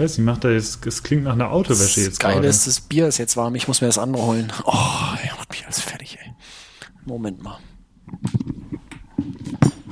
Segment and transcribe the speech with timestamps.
[0.00, 2.48] weiß nicht, macht da jetzt, es klingt nach einer Autowäsche jetzt Geil gerade.
[2.48, 3.54] ist, das Bier ist jetzt warm.
[3.54, 4.52] Ich muss mir das andere holen.
[4.64, 4.72] Oh,
[5.22, 6.32] er macht mich alles fertig, ey.
[7.04, 7.58] Moment mal.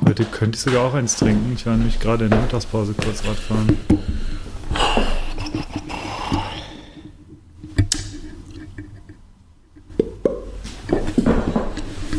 [0.07, 1.53] Heute könnte ich sogar auch eins trinken.
[1.55, 3.77] Ich war nämlich gerade in der Mittagspause kurz Radfahren.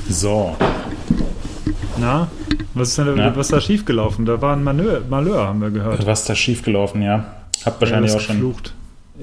[0.10, 0.56] So.
[1.98, 2.30] Na,
[2.74, 3.36] was ist denn da, Na?
[3.36, 4.26] was ist da schiefgelaufen?
[4.26, 6.06] Da war ein Malheur, Malheur haben wir gehört.
[6.06, 7.39] Was ist da schiefgelaufen, ja?
[7.72, 8.36] Habt wahrscheinlich auch schon.
[8.38, 8.74] geflucht.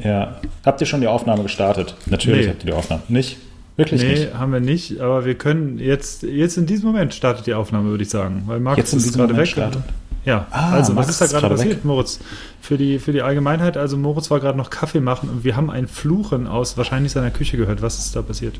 [0.03, 0.37] Ja.
[0.65, 1.95] Habt ihr schon die Aufnahme gestartet?
[2.07, 2.53] Natürlich Nee.
[2.53, 3.03] habt ihr die Aufnahme.
[3.09, 3.39] Nicht?
[3.77, 4.35] Wirklich Nee, nicht.
[4.35, 8.03] haben wir nicht, aber wir können jetzt, jetzt in diesem Moment startet die Aufnahme, würde
[8.05, 8.43] ich sagen.
[8.47, 9.49] Weil Markus ist gerade Moment weg.
[9.53, 9.83] startet.
[10.25, 11.85] Ja, Ah, also Markus was ist da gerade passiert, weg.
[11.85, 12.19] Moritz?
[12.61, 15.71] Für die, für die Allgemeinheit, also Moritz war gerade noch Kaffee machen und wir haben
[15.71, 17.81] ein Fluchen aus wahrscheinlich seiner Küche gehört.
[17.81, 18.55] Was ist da passiert?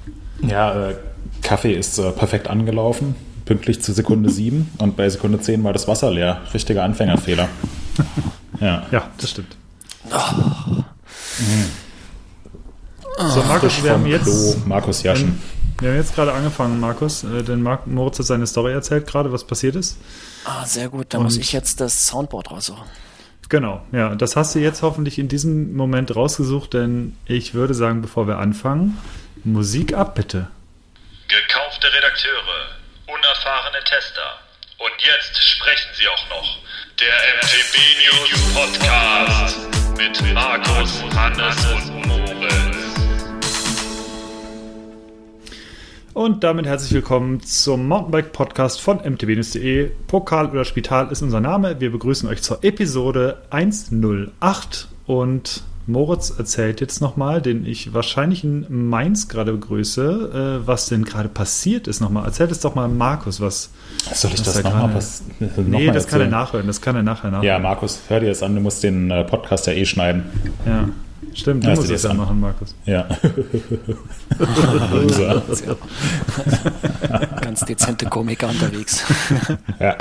[0.47, 0.95] Ja, äh,
[1.43, 3.17] Kaffee ist äh, perfekt angelaufen,
[3.47, 6.41] pünktlich zu Sekunde 7 und bei Sekunde 10 war das Wasser leer.
[6.55, 7.49] Richtiger Anfängerfehler.
[8.61, 8.83] ja.
[8.93, 9.57] Ja, das stimmt.
[13.19, 15.43] So, Markus, wir haben jetzt, Klo, Markus Jaschen.
[15.81, 19.33] wir haben jetzt gerade angefangen, Markus, äh, denn Mark, Moritz hat seine Story erzählt gerade,
[19.33, 19.99] was passiert ist.
[20.45, 21.07] Ah, sehr gut.
[21.11, 22.85] Da muss ich jetzt das Soundboard raussuchen.
[23.49, 28.03] Genau, ja, das hast du jetzt hoffentlich in diesem Moment rausgesucht, denn ich würde sagen,
[28.03, 28.99] bevor wir anfangen,
[29.45, 30.49] Musik ab bitte.
[31.29, 32.67] Gekaufte Redakteure,
[33.07, 34.41] unerfahrene Tester.
[34.79, 36.59] Und jetzt sprechen sie auch noch.
[36.99, 42.77] Der MTB News Podcast mit Markus, Hannes und Moritz.
[46.13, 49.91] Und damit herzlich willkommen zum Mountainbike-Podcast von mtbnews.de.
[50.07, 51.81] Pokal oder Spital ist unser Name.
[51.81, 58.67] Wir begrüßen euch zur Episode 108 und Moritz erzählt jetzt nochmal, den ich wahrscheinlich in
[58.89, 62.25] Mainz gerade begrüße, äh, was denn gerade passiert ist nochmal.
[62.25, 63.71] Erzählt es doch mal Markus, was...
[64.13, 64.95] Soll ich was das da nochmal?
[64.95, 66.31] Noch Nee, mal das kann er erzählen?
[66.31, 67.47] nachhören, das kann er nachher nachhören.
[67.47, 70.25] Ja, Markus, hör dir das an, du musst den äh, Podcast ja eh schneiden.
[70.67, 70.89] Ja,
[71.35, 72.25] stimmt, du Hörst musst es ja das an?
[72.25, 72.75] machen, Markus.
[72.85, 73.07] Ja.
[77.41, 79.05] Ganz dezente Komiker unterwegs.
[79.81, 79.97] ja.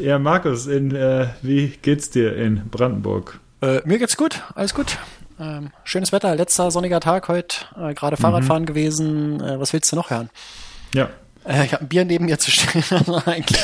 [0.00, 3.40] Ja, Markus, in, äh, wie geht's dir in Brandenburg?
[3.66, 4.98] Äh, mir geht's gut, alles gut.
[5.38, 7.56] Ähm, schönes Wetter, letzter sonniger Tag heute.
[7.78, 9.40] Äh, Gerade Fahrradfahren gewesen.
[9.42, 10.30] Äh, was willst du noch hören?
[10.94, 11.10] Ja,
[11.44, 12.82] Äh, ich habe ein Bier neben mir zu stehen.
[12.90, 13.60] Also eigentlich,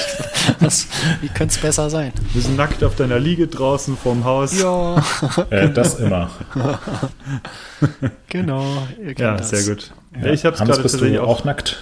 [0.61, 0.87] was,
[1.21, 2.13] wie könnte es besser sein?
[2.33, 4.59] wir sind nackt auf deiner Liege draußen vorm Haus.
[4.61, 5.03] Ja,
[5.51, 6.31] Äh, das immer.
[8.29, 8.87] genau.
[9.01, 9.51] ihr kennt Ja, das.
[9.51, 9.93] sehr gut.
[10.21, 11.41] Ja, ich habe es gerade bist tatsächlich du auch.
[11.41, 11.79] auch nackt?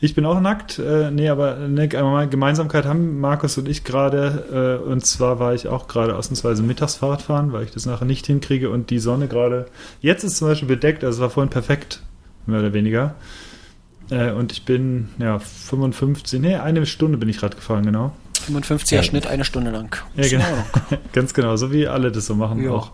[0.00, 0.78] Ich bin auch nackt.
[0.78, 4.78] Äh, nee, aber eine Gemeinsamkeit haben Markus und ich gerade.
[4.84, 8.04] Äh, und zwar war ich auch gerade ausnahmsweise mittags Fahrrad fahren, weil ich das nachher
[8.04, 9.66] nicht hinkriege und die Sonne gerade.
[10.00, 12.00] Jetzt ist zum Beispiel bedeckt, also es war vorhin perfekt,
[12.46, 13.16] mehr oder weniger.
[14.10, 18.12] Äh, und ich bin, ja, 55, nee, eine Stunde bin ich gerade gefahren, genau.
[18.48, 19.02] 55er Ja.
[19.02, 19.94] Schnitt, eine Stunde lang.
[20.14, 20.44] Ja, genau.
[21.12, 22.70] Ganz genau, so wie alle das so machen Ja.
[22.70, 22.92] auch.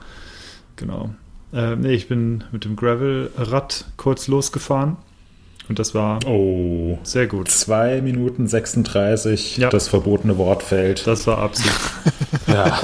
[0.76, 1.10] Genau.
[1.53, 4.97] Äh, nee, ich bin mit dem Gravel-Rad kurz losgefahren
[5.69, 6.98] und das war Oh.
[7.02, 7.50] sehr gut.
[7.50, 9.70] 2 Minuten 36, Ja.
[9.70, 11.06] das verbotene Wort fällt.
[11.06, 11.70] Das war Absicht.
[12.47, 12.78] Ja.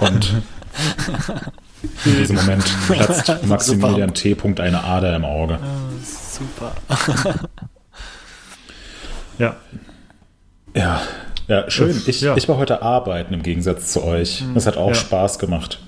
[0.00, 0.42] Und
[2.04, 4.34] in diesem Moment platzt Maximilian T.
[4.34, 5.58] Punkt eine Ader im Auge.
[6.02, 6.72] Super.
[9.38, 9.56] Ja,
[10.74, 11.00] Ja,
[11.48, 12.00] ja schön.
[12.06, 12.36] Ich, ja.
[12.36, 14.44] ich war heute arbeiten im Gegensatz zu euch.
[14.54, 14.94] Das hat auch Ja.
[14.94, 15.80] Spaß gemacht.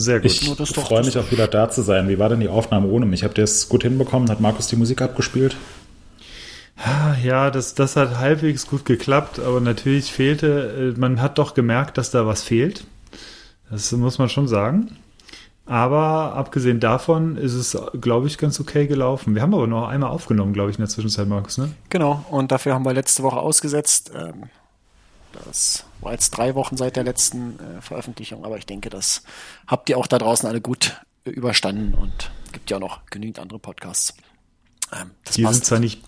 [0.00, 0.30] Sehr gut.
[0.30, 2.08] Ich freue mich auch wieder da zu sein.
[2.08, 3.24] Wie war denn die Aufnahme ohne mich?
[3.24, 4.30] Habt ihr es gut hinbekommen?
[4.30, 5.56] Hat Markus die Musik abgespielt?
[6.76, 11.54] Ah, Ja, das, das hat halbwegs gut geklappt, aber natürlich fehlte, äh, man hat doch
[11.54, 12.84] gemerkt, dass da was fehlt.
[13.70, 14.96] Das muss man schon sagen.
[15.66, 19.36] Aber abgesehen davon ist es, glaube ich, ganz okay gelaufen.
[19.36, 21.70] Wir haben aber noch einmal aufgenommen, glaube ich, in der Zwischenzeit, Markus, ne?
[21.90, 24.10] Genau, und dafür haben wir letzte Woche ausgesetzt.
[24.16, 24.48] Ähm,
[25.44, 29.22] das war jetzt drei Wochen seit der letzten äh, Veröffentlichung, aber ich denke, das
[29.66, 33.38] habt ihr auch da draußen alle gut äh, überstanden und gibt ja auch noch genügend
[33.38, 34.14] andere Podcasts.
[34.92, 36.02] Ähm, das Die sind zwar nicht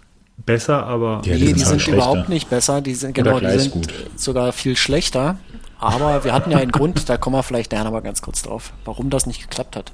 [0.45, 1.97] besser, aber Ja, nee, die, sind halt sind schlechter.
[1.97, 3.93] überhaupt nicht besser, die sind genau, die sind gut.
[4.17, 5.39] sogar viel schlechter.
[5.79, 8.73] Aber wir hatten ja einen Grund, da kommen wir vielleicht nachher nochmal ganz kurz drauf,
[8.85, 9.93] warum das nicht geklappt hat,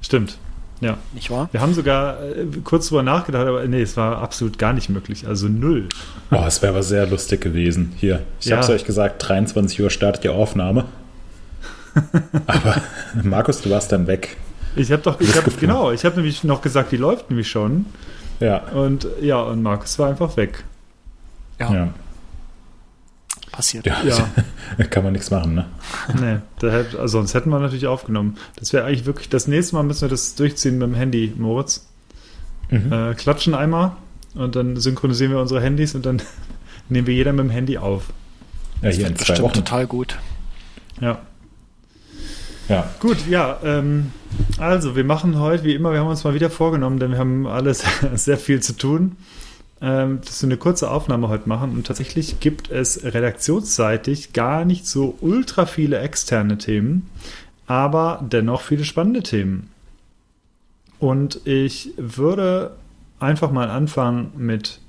[0.00, 0.38] stimmt.
[0.80, 0.98] Ja.
[1.12, 1.48] nicht wahr?
[1.52, 5.26] Wir haben sogar äh, kurz drüber nachgedacht, aber nee, es war absolut gar nicht möglich.
[5.26, 5.88] Also null.
[6.30, 7.92] Boah, es wäre aber sehr lustig gewesen.
[7.96, 8.56] Hier, ich Ja.
[8.56, 10.84] habe es euch gesagt, 23 Uhr startet die Aufnahme.
[12.46, 12.82] aber
[13.22, 14.36] Markus, du warst dann weg.
[14.76, 15.68] Ich habe doch, ich habe Luftgefühl.
[15.68, 17.86] genau, ich habe nämlich noch gesagt, die läuft nämlich schon.
[18.40, 20.64] Ja, Und ja, und Markus war einfach weg.
[21.60, 21.88] ja.
[23.54, 23.86] Passiert.
[23.86, 24.84] Ja, Ja.
[24.90, 25.66] kann man nichts machen, ne?
[26.20, 28.36] Nee, da hätt, also sonst hätten wir natürlich aufgenommen.
[28.56, 31.86] Das wäre eigentlich wirklich, das nächste Mal müssen wir das durchziehen mit dem Handy, Moritz.
[32.70, 32.92] Mhm.
[32.92, 33.92] Äh, klatschen einmal
[34.34, 36.20] und dann synchronisieren wir unsere Handys und dann
[36.88, 38.08] nehmen wir jeder mit dem Handy auf.
[38.82, 39.54] Ja, Das hier in zwei bestimmt Wochen.
[39.54, 40.18] total gut.
[41.00, 41.20] Ja.
[42.68, 42.90] Ja.
[42.98, 44.10] Gut, ja, ähm,
[44.58, 47.46] also wir machen heute, wie immer, wir haben uns mal wieder vorgenommen, denn wir haben
[47.46, 47.84] alles
[48.14, 49.16] sehr viel zu tun,
[49.84, 51.72] ähm, dass wir eine kurze Aufnahme heute machen.
[51.72, 57.10] Und tatsächlich gibt es redaktionsseitig gar nicht so ultra viele externe Themen,
[57.66, 59.68] aber dennoch viele spannende Themen.
[60.98, 62.74] Und ich würde
[63.20, 64.80] einfach mal anfangen mit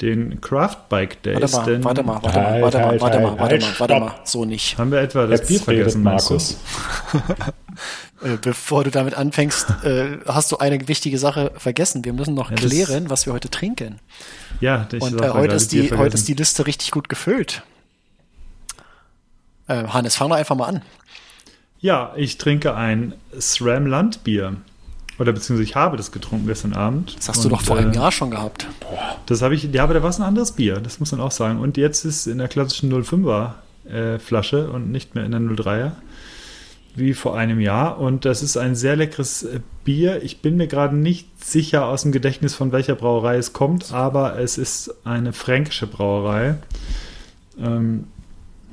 [0.00, 1.40] den Craft Bike Days.
[1.40, 3.52] Warte mal, denn warte mal, warte mal, Halt, warte mal, halt, warte mal, halt, warte
[3.52, 4.00] halt, mal, warte stopp.
[4.00, 4.78] mal, so nicht.
[4.78, 6.02] Haben wir etwa das Jetzt Bier vergessen?
[6.02, 6.58] Markus.
[8.20, 12.04] Äh, bevor du damit anfängst, äh, hast du eine wichtige Sache vergessen.
[12.04, 14.00] Wir müssen noch Ja, klären, was wir heute trinken.
[14.60, 17.62] Ja, ich Und äh, heute, ist Bier die, heute ist die Liste richtig gut gefüllt.
[19.68, 20.82] Äh, Hannes, fang doch einfach mal an.
[21.80, 24.56] Ja, ich trinke ein SRAM Landbier.
[25.18, 27.16] Oder beziehungsweise ich habe das getrunken gestern Abend.
[27.18, 28.66] Das hast du Und, doch vor einem äh, Jahr schon gehabt.
[29.26, 31.32] Das habe ich, ja, aber da war es ein anderes Bier, das muss man auch
[31.32, 31.58] sagen.
[31.58, 33.54] Und jetzt ist in der klassischen 05er
[33.90, 35.92] äh, Flasche und nicht mehr in der 03er,
[36.94, 37.98] wie vor einem Jahr.
[37.98, 40.22] Und das ist ein sehr leckeres äh, Bier.
[40.22, 44.38] Ich bin mir gerade nicht sicher aus dem Gedächtnis, von welcher Brauerei es kommt, aber
[44.38, 46.56] es ist eine fränkische Brauerei.
[47.60, 48.04] Ähm,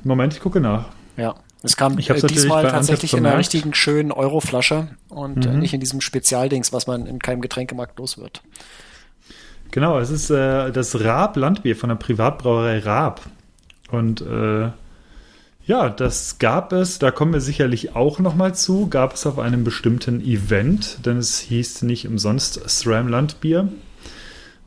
[0.04, 0.86] Moment, ich gucke nach.
[1.16, 1.34] Ja.
[1.66, 5.58] Es kam Ich äh, diesmal tatsächlich in einer richtigen schönen Euroflasche und äh, Mhm.
[5.58, 8.42] nicht in diesem Spezialdings, was man in keinem Getränkemarkt los wird.
[9.72, 13.20] Genau, es ist äh, das Raab Landbier von der Privatbrauerei Raab.
[13.90, 14.70] Und äh,
[15.66, 19.64] ja, das gab es, da kommen wir sicherlich auch nochmal zu, gab es auf einem
[19.64, 23.68] bestimmten Event, denn es hieß nicht umsonst SRAM Landbier.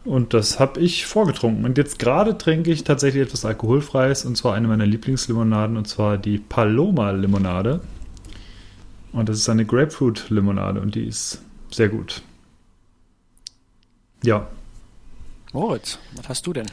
[0.05, 1.65] Und das habe ich vorgetrunken.
[1.65, 6.17] Und jetzt gerade trinke ich tatsächlich etwas Alkoholfreies, und zwar eine meiner Lieblingslimonaden, und zwar
[6.17, 7.81] die Paloma-Limonade.
[9.11, 11.41] Und das ist eine Grapefruit-Limonade und die ist
[11.71, 12.21] sehr gut.
[14.23, 14.47] Ja,
[15.51, 16.67] Moritz, was hast du denn?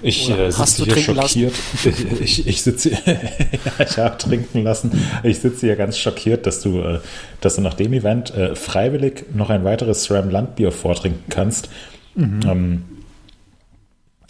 [0.00, 1.50] Ich äh, hast sitze du hier trinken lassen?
[1.50, 2.20] schockiert.
[2.20, 2.98] Ich, ich, ich sitze ja,
[3.84, 4.92] ich habe trinken lassen.
[5.22, 7.00] Ich sitze hier ganz schockiert, dass du, äh,
[7.42, 11.68] dass du nach dem Event äh, freiwillig noch ein weiteres SRAM Landbier vortrinken kannst.
[12.14, 12.40] Mhm.
[12.46, 12.82] Ähm,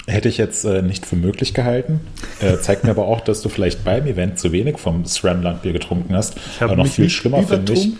[0.06, 2.00] hätte ich jetzt äh, nicht für möglich gehalten.
[2.40, 5.72] Äh, zeigt mir aber auch, dass du vielleicht beim Event zu wenig vom SRAM Landbier
[5.72, 6.36] getrunken hast.
[6.36, 7.90] ich aber noch mich viel schlimmer finde ich,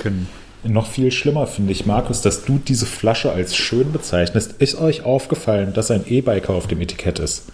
[0.64, 4.54] noch viel schlimmer finde ich, Markus, dass du diese Flasche als schön bezeichnest.
[4.60, 7.44] Ist euch aufgefallen, dass ein E-Biker auf dem Etikett ist?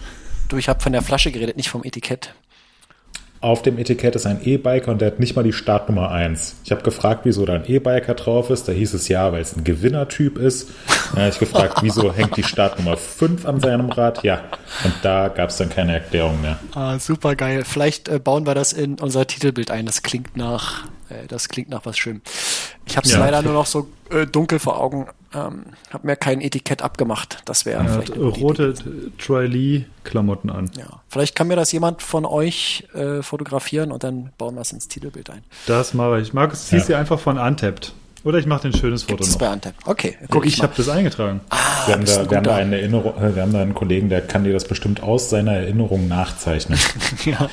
[0.47, 2.33] Du, ich habe von der Flasche geredet, nicht vom Etikett.
[3.41, 6.57] Auf dem Etikett ist ein E-Biker und der hat nicht mal die Startnummer 1.
[6.63, 8.67] Ich habe gefragt, wieso da ein E-Biker drauf ist.
[8.67, 10.69] Da hieß es ja, weil es ein Gewinnertyp ist.
[11.11, 14.23] Dann habe ich gefragt, wieso hängt die Startnummer 5 an seinem Rad?
[14.23, 14.41] Ja,
[14.83, 16.59] und da gab es dann keine Erklärung mehr.
[16.75, 17.63] Ah, super geil.
[17.65, 19.87] Vielleicht äh, bauen wir das in unser Titelbild ein.
[19.87, 22.21] Das klingt nach, äh, das klingt nach was schön.
[22.85, 23.19] Ich habe es Ja.
[23.19, 25.07] leider nur noch so äh, dunkel vor Augen.
[25.33, 27.41] Ähm, habe mir kein Etikett abgemacht.
[27.45, 28.73] Das wäre Er vielleicht hat rote
[29.17, 30.69] Troy Lee Klamotten an.
[30.77, 31.01] Ja.
[31.07, 34.87] Vielleicht kann mir das jemand von euch äh, fotografieren und dann bauen wir es ins
[34.87, 35.43] Titelbild ein.
[35.67, 36.33] Das mache ich.
[36.33, 36.95] Markus, ziehst Ja.
[36.95, 37.93] dir einfach von Untapped.
[38.23, 39.39] Oder ich mache dir ein schönes Foto Gibt es noch.
[39.39, 39.73] bei Antep?
[39.85, 41.41] Okay, guck ich, ich habe das eingetragen.
[41.87, 44.43] wir, haben da, wir, haben da eine Erinnerung, wir haben da einen Kollegen, der kann
[44.43, 46.77] dir das bestimmt aus seiner Erinnerung nachzeichnen.
[47.25, 47.49] ja.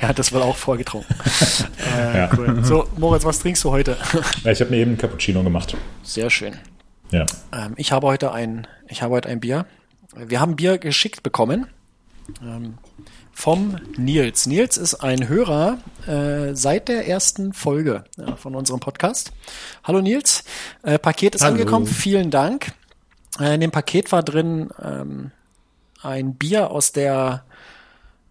[0.00, 1.14] Der hat das wohl auch vorgetrunken.
[1.96, 2.30] äh, Ja.
[2.36, 2.62] cool.
[2.64, 3.96] So, Moritz, was trinkst du heute?
[4.44, 5.76] Ja, ich habe mir eben einen Cappuccino gemacht.
[6.02, 6.54] Sehr schön.
[7.10, 7.24] Ja.
[7.52, 9.64] Ähm, ich habe heute ein, ich habe heute ein Bier.
[10.14, 11.66] Wir haben Bier geschickt bekommen
[12.42, 12.74] ähm,
[13.32, 14.46] vom Nils.
[14.46, 19.32] Nils ist ein Hörer äh, seit der ersten Folge ja, von unserem Podcast.
[19.84, 20.44] Hallo Nils,
[20.82, 21.54] äh, Paket ist Hallo.
[21.54, 21.86] angekommen.
[21.86, 22.72] Vielen Dank.
[23.38, 25.30] Äh, in dem Paket war drin ähm,
[26.02, 27.44] ein Bier aus der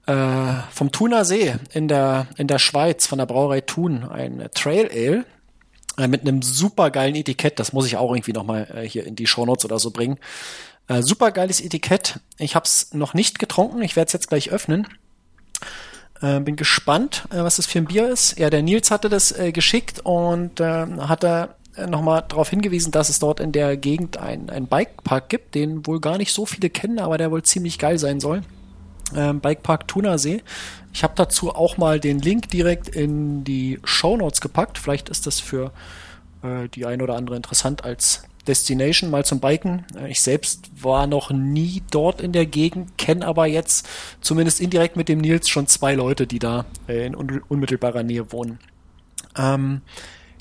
[0.06, 4.89] äh, vom Thuner See in der in der Schweiz von der Brauerei Thun, ein Trail
[4.91, 5.25] Ale
[6.00, 7.60] äh, mit einem super geilen Etikett.
[7.60, 10.18] Das muss ich auch irgendwie nochmal äh, hier in die Shownotes oder so bringen.
[10.89, 12.19] Äh, super geiles Etikett.
[12.38, 13.81] Ich habe es noch nicht getrunken.
[13.81, 14.88] Ich werde es jetzt gleich öffnen.
[16.22, 18.38] Äh, bin gespannt, äh, was das für ein Bier ist.
[18.38, 21.55] Ja, der Nils hatte das äh, geschickt und äh, hat da
[21.88, 26.01] nochmal darauf hingewiesen, dass es dort in der Gegend ein, ein Bikepark gibt, den wohl
[26.01, 28.41] gar nicht so viele kennen, aber der wohl ziemlich geil sein soll.
[29.15, 30.43] Ähm, Bikepark Thunersee.
[30.91, 34.77] Ich habe dazu auch mal den Link direkt in die Show Notes gepackt.
[34.77, 35.72] Vielleicht ist das für
[36.43, 39.86] äh, die ein oder andere interessant als Destination mal zum Biken.
[39.98, 43.88] Äh, Ich selbst war noch nie dort in der Gegend, kenne aber jetzt
[44.22, 48.32] zumindest indirekt mit dem Nils schon zwei Leute, die da äh, in un unmittelbarer Nähe
[48.32, 48.60] wohnen.
[49.38, 49.82] Ähm,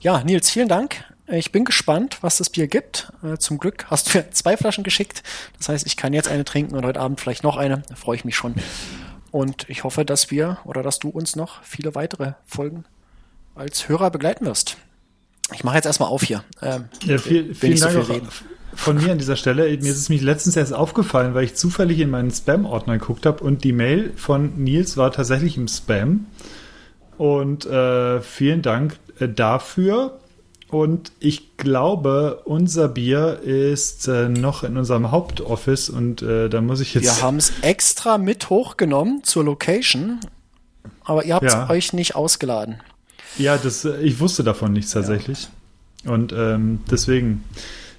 [0.01, 1.05] ja, Nils, vielen Dank.
[1.27, 3.13] Ich bin gespannt, was das Bier gibt.
[3.23, 5.23] Äh, Zum Glück hast du mir zwei Flaschen geschickt.
[5.59, 7.83] Das heißt, ich kann jetzt eine trinken und heute Abend vielleicht noch eine.
[7.89, 8.55] Da freue ich mich schon.
[9.31, 12.85] Und ich hoffe, dass wir oder dass du uns noch viele weitere Folgen
[13.55, 14.79] als Hörer begleiten wirst.
[15.55, 16.45] Ich mache jetzt erstmal auf hier.
[16.63, 18.23] Ähm, Ja, viel, vielen so Dank viel
[18.75, 19.65] von mir an dieser Stelle.
[19.65, 23.43] Mir ist es mich letztens erst aufgefallen, weil ich zufällig in meinen Spam-Ordner geguckt habe
[23.43, 26.27] und die Mail von Nils war tatsächlich im Spam.
[27.17, 30.19] Und äh, vielen Dank äh, dafür.
[30.71, 36.81] Und ich glaube, unser Bier ist äh, noch in unserem Hauptoffice und äh, da muss
[36.81, 37.05] ich jetzt.
[37.05, 40.21] Wir haben es extra mit hochgenommen zur Location,
[41.05, 41.71] aber ihr habt es Ja.
[41.71, 42.81] euch nicht ausgeladen.
[43.39, 45.49] Ja, das, ich wusste davon nichts tatsächlich.
[46.05, 47.45] Und ähm, deswegen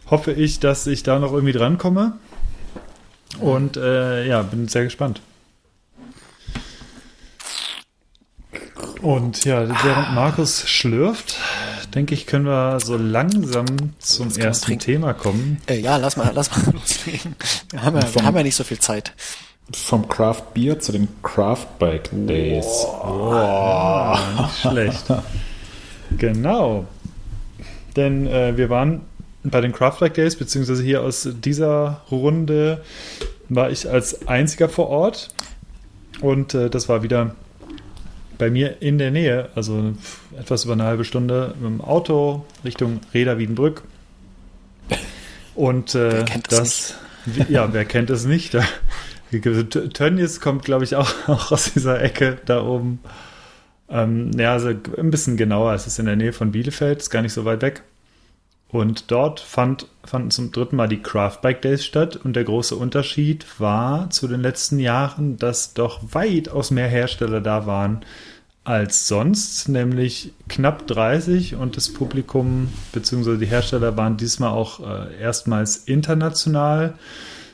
[0.10, 2.13] hoffe ich, dass ich da noch irgendwie drankomme.
[3.39, 5.22] Und äh, ja, bin sehr gespannt.
[9.01, 11.38] Und ja, während Markus schlürft,
[11.93, 13.65] denke ich, können wir so langsam
[14.00, 14.77] zum ersten.
[14.79, 15.62] Thema kommen.
[15.67, 17.36] Äh, ja, lass mal, lass mal loslegen.
[17.69, 19.13] Wir haben, ja, wir haben ja nicht so viel Zeit.
[19.74, 22.86] Vom Craft Beer zu den Craft Bike Days.
[24.38, 25.06] Nicht schlecht.
[26.18, 26.86] genau.
[27.96, 29.02] Denn äh, wir waren
[29.44, 32.82] bei den Craftback Days, beziehungsweise hier aus dieser Runde
[33.48, 35.30] war ich als einziger vor Ort.
[36.22, 37.36] Und äh, das war wieder
[38.38, 39.94] bei mir in der Nähe, also
[40.38, 43.84] etwas über eine halbe Stunde mit dem Auto Richtung Reda Wiedenbrück.
[45.56, 46.96] Und äh, das
[47.36, 48.54] das, ja, wer kennt es nicht?
[48.54, 48.64] Da-
[49.31, 53.00] Tönnies kommt, glaube ich, auch, auch aus dieser Ecke da oben.
[53.89, 55.74] Ähm, ja, also ein bisschen genauer.
[55.74, 57.83] Es ist in der Nähe von Bielefeld, ist gar nicht so weit weg.
[58.71, 62.15] Und dort fand, fanden zum dritten Mal die Craft Bike Days statt.
[62.17, 67.65] Und der große Unterschied war zu den letzten Jahren, dass doch weitaus mehr Hersteller da
[67.65, 68.05] waren
[68.63, 71.55] als sonst, nämlich knapp 30.
[71.55, 73.38] Und das Publikum bzw.
[73.38, 76.93] die Hersteller waren diesmal auch äh, erstmals international.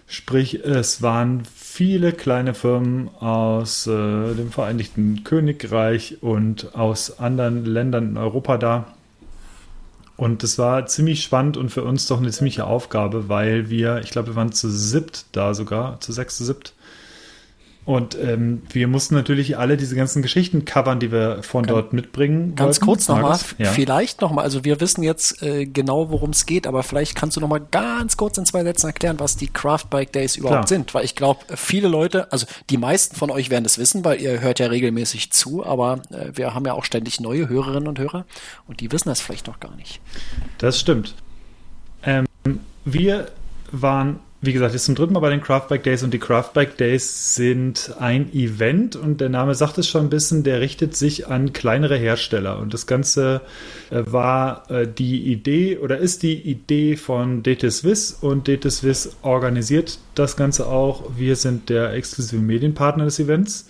[0.07, 1.43] Sprich, es waren
[1.75, 8.85] viele kleine Firmen aus äh, dem Vereinigten Königreich und aus anderen Ländern in Europa da.
[10.15, 14.11] Und das war ziemlich spannend und für uns doch eine ziemliche Aufgabe, weil wir, ich
[14.11, 16.73] glaube, wir waren zu siebt da sogar, zu sechs, zu siebt.
[17.85, 22.55] Und ähm, wir mussten natürlich alle diese ganzen Geschichten covern, die wir von dort mitbringen.
[22.55, 22.85] Ganz wollten.
[22.85, 23.37] kurz nochmal?
[23.59, 23.69] Ja.
[23.69, 27.41] vielleicht nochmal, also wir wissen jetzt äh, genau, worum es geht, aber vielleicht kannst du
[27.41, 30.67] nochmal ganz kurz in zwei Sätzen erklären, was die Craft Bike Days überhaupt Klar.
[30.67, 34.19] sind, weil ich glaube, viele Leute, also die meisten von euch werden das wissen, weil
[34.19, 37.99] ihr hört ja regelmäßig zu, aber äh, wir haben ja auch ständig neue Hörerinnen und
[37.99, 38.25] Hörer
[38.67, 40.01] und die wissen das vielleicht noch gar nicht.
[40.57, 41.13] Das stimmt.
[42.03, 42.25] Ähm,
[42.83, 43.27] wir
[43.71, 47.35] waren, wie gesagt, jetzt zum dritten Mal bei den Craftback Days und die Craftback Days
[47.35, 51.53] sind ein Event und der Name sagt es schon ein bisschen, der richtet sich an
[51.53, 53.41] kleinere Hersteller und das Ganze
[53.89, 59.15] äh, war äh, die Idee oder ist die Idee von DT Swiss und DT Swiss
[59.21, 61.17] organisiert das Ganze auch.
[61.17, 63.67] Wir sind der exklusive Medienpartner des Events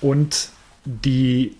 [0.00, 0.48] und
[0.84, 1.56] die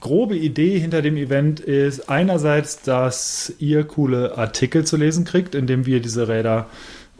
[0.00, 5.86] grobe Idee hinter dem Event ist einerseits, dass ihr coole Artikel zu lesen kriegt, indem
[5.86, 6.66] wir diese Räder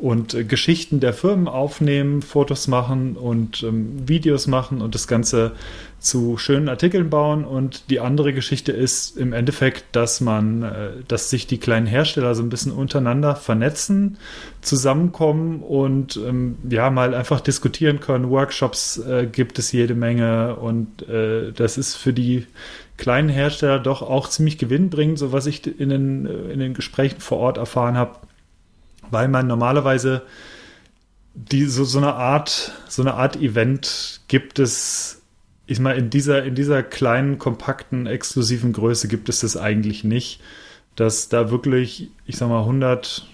[0.03, 5.53] und äh, Geschichten der Firmen aufnehmen, Fotos machen und ähm, Videos machen und das Ganze
[6.01, 7.45] zu schönen Artikeln bauen.
[7.45, 12.35] Und die andere Geschichte ist im Endeffekt, dass man, äh, dass sich die kleinen Hersteller
[12.35, 14.19] so ein bisschen untereinander vernetzen,
[14.61, 18.29] zusammenkommen und ähm, ja, mal einfach diskutieren können.
[18.29, 22.47] Workshops äh, gibt es jede Menge und äh, das ist für die
[22.97, 27.21] kleinen Hersteller doch auch ziemlich gewinnbringend, so was ich in den, äh, in den Gesprächen
[27.21, 28.19] vor Ort erfahren habe,
[29.13, 30.23] weil man normalerweise
[31.35, 35.23] die so, so eine Art, so eine Art Event gibt es,
[35.67, 40.41] ich meine, in dieser, in dieser kleinen, kompakten, exklusiven Größe gibt es das eigentlich nicht,
[40.97, 43.27] dass da wirklich, ich sag mal, 100,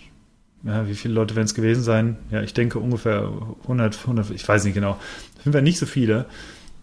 [0.64, 2.18] ja, wie viele Leute werden es gewesen sein?
[2.30, 3.32] Ja, ich denke ungefähr
[3.62, 4.98] 100, 100, ich weiß nicht genau.
[5.38, 6.26] Jeden Fall nicht so viele.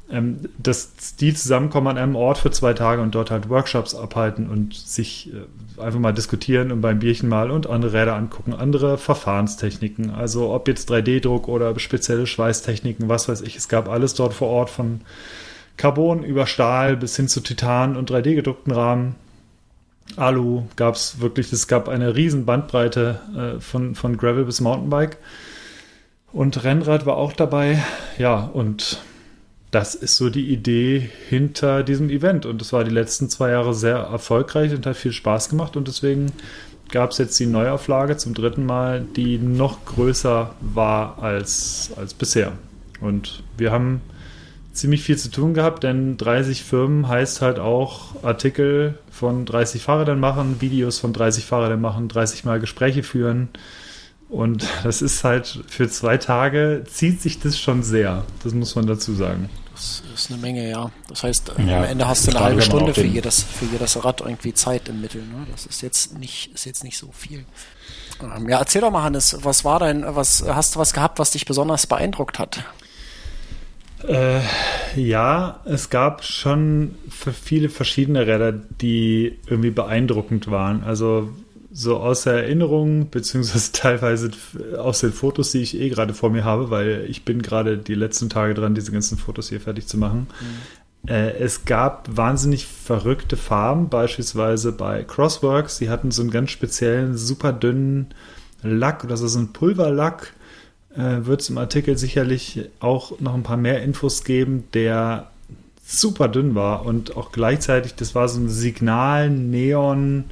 [0.07, 4.47] Ähm, dass die zusammenkommen an einem Ort für zwei Tage und dort halt Workshops abhalten
[4.47, 8.99] und sich äh, einfach mal diskutieren und beim Bierchen mal und andere Räder angucken, andere
[8.99, 14.35] Verfahrenstechniken, also ob jetzt 3D-Druck oder spezielle Schweißtechniken, was weiß ich, es gab alles dort
[14.35, 15.01] vor Ort von
[15.75, 19.15] Carbon über Stahl bis hin zu Titan und 3D-gedruckten Rahmen.
[20.17, 25.17] Alu gab es wirklich, es gab eine riesen Bandbreite äh, von, von Gravel bis Mountainbike.
[26.31, 27.83] Und Rennrad war auch dabei.
[28.19, 29.01] Ja, und
[29.75, 32.45] das ist so die Idee hinter diesem Event.
[32.45, 35.75] Und es war die letzten zwei Jahre sehr erfolgreich und hat viel Spaß gemacht.
[35.75, 36.31] Und deswegen
[36.91, 42.53] gab es jetzt die Neuauflage zum dritten Mal, die noch größer war als, als bisher.
[43.01, 43.99] Und wir haben
[44.71, 50.21] ziemlich viel zu tun gehabt, denn 30 Firmen heißt halt auch Artikel von 30 Fahrrädern
[50.21, 53.49] machen, Videos von 30 Fahrrädern machen, 30 Mal Gespräche führen.
[54.29, 58.23] Und das ist halt für zwei Tage zieht sich das schon sehr.
[58.41, 59.49] Das muss man dazu sagen.
[59.75, 60.89] Das ist eine Menge, ja.
[61.09, 64.21] Das heißt, Ja, am Ende hast du eine halbe Stunde für jedes, für jedes Rad
[64.21, 65.21] irgendwie Zeit im Mittel.
[65.21, 65.45] Ne?
[65.51, 67.43] Das ist jetzt nicht, ist jetzt nicht so viel.
[68.21, 71.31] Ähm, ja, erzähl doch mal, Hannes, was war dein, was, hast du was gehabt, was
[71.31, 72.63] dich besonders beeindruckt hat?
[74.07, 74.39] Äh,
[74.95, 80.83] ja, es gab schon viele verschiedene Räder, die irgendwie beeindruckend waren.
[80.83, 81.29] Also
[81.77, 84.31] so aus der Erinnerung, beziehungsweise teilweise
[84.77, 87.95] aus den Fotos, die ich eh gerade vor mir habe, weil ich bin gerade die
[87.95, 90.27] letzten Tage dran, diese ganzen Fotos hier fertig zu machen.
[90.39, 91.09] Mhm.
[91.09, 95.77] Äh, es gab wahnsinnig verrückte Farben, beispielsweise bei Crossworks.
[95.77, 98.07] Die hatten so einen ganz speziellen, super dünnen
[98.63, 100.33] Lack oder so ein Pulverlack.
[100.95, 105.29] Äh, Wird es im Artikel sicherlich auch noch ein paar mehr Infos geben, der
[105.85, 110.23] super dünn war und auch gleichzeitig, das war so ein Signal, Neon,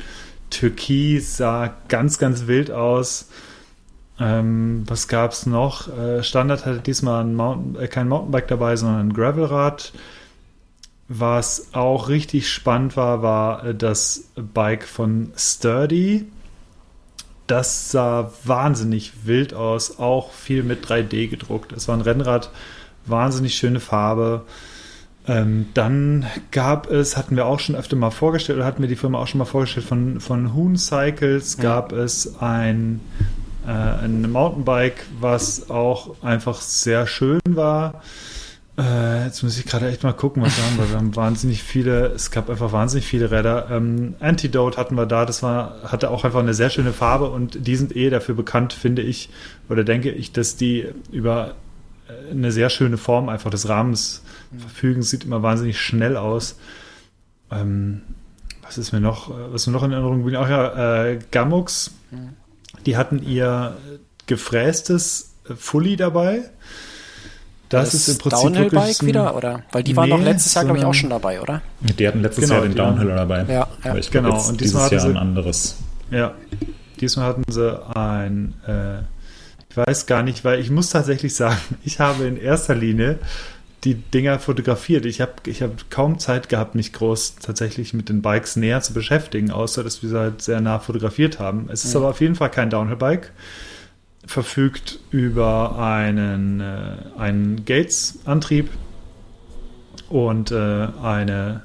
[0.53, 3.29] Türkis, sah ganz, ganz wild aus.
[4.19, 5.87] Ähm, was gab es noch?
[5.97, 9.91] Äh, Standard hatte diesmal Mountain, äh, kein Mountainbike dabei, sondern ein Gravelrad.
[11.09, 16.27] Was auch richtig spannend war, war äh, das Bike von Sturdy.
[17.47, 21.73] Das sah wahnsinnig wild aus, auch viel mit 3D gedruckt.
[21.73, 22.51] Es war ein Rennrad,
[23.05, 24.45] wahnsinnig schöne Farbe.
[25.25, 28.97] Ähm, dann gab es, hatten wir auch schon öfter mal vorgestellt, oder hatten wir die
[28.97, 31.99] Firma auch schon mal vorgestellt, von, von Hoon Cycles gab ja.
[31.99, 32.99] es ein,
[33.65, 38.01] äh, ein Mountainbike, was auch einfach sehr schön war.
[38.77, 41.63] Äh, jetzt muss ich gerade echt mal gucken, was wir haben, weil wir haben wahnsinnig
[41.63, 43.67] viele, es gab einfach wahnsinnig viele Räder.
[43.71, 47.65] Ähm, Antidote hatten wir da, das war, hatte auch einfach eine sehr schöne Farbe und
[47.67, 49.29] die sind eh dafür bekannt, finde ich,
[49.69, 51.53] oder denke ich, dass die über
[52.31, 54.23] eine sehr schöne Form einfach des Rahmens
[54.59, 55.01] verfügen.
[55.01, 56.57] Sieht immer wahnsinnig schnell aus.
[57.51, 58.01] Ähm,
[58.61, 60.35] was ist mir noch, was mir noch in Erinnerung bin?
[60.35, 61.91] Auch ja, äh, Gamux.
[62.85, 63.77] Die hatten ihr
[64.27, 66.49] gefrästes Fully dabei.
[67.69, 69.63] Das, das ist im Prinzip Downhill-Bike wieder, oder?
[69.71, 71.61] Weil die waren nee, noch letztes Jahr, glaube ich, auch schon dabei, oder?
[71.79, 73.45] Die hatten letztes genau, Jahr den Downhill dabei.
[73.47, 73.95] Ja, ja.
[73.95, 74.47] ich genau.
[74.47, 75.77] und diesmal dieses Jahr ein anderes.
[76.11, 76.35] Ja,
[77.01, 78.99] diesmal hatten sie ein, äh,
[79.69, 83.17] ich weiß gar nicht, weil ich muss tatsächlich sagen, ich habe in erster Linie
[83.83, 85.05] die Dinger fotografiert.
[85.05, 88.93] Ich habe ich hab kaum Zeit gehabt, mich groß tatsächlich mit den Bikes näher zu
[88.93, 91.67] beschäftigen, außer dass wir sie halt sehr nah fotografiert haben.
[91.69, 92.01] Es ist mhm.
[92.01, 93.31] aber auf jeden Fall kein Downhill-Bike.
[94.25, 98.69] Verfügt über einen, äh, einen Gates-Antrieb
[100.07, 101.63] und äh, eine,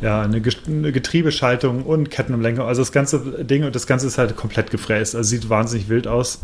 [0.00, 2.66] ja, eine, eine Getriebeschaltung und Kettenumlenkung.
[2.66, 5.14] Also das ganze Ding und das Ganze ist halt komplett gefräst.
[5.14, 6.40] Also sieht wahnsinnig wild aus,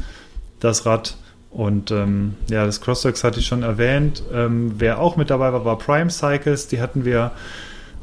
[0.61, 1.17] das Rad.
[1.51, 4.23] Und ähm, ja, das Crossworks hatte ich schon erwähnt.
[4.33, 6.69] Ähm, wer auch mit dabei war, war Prime Cycles.
[6.69, 7.33] Die hatten wir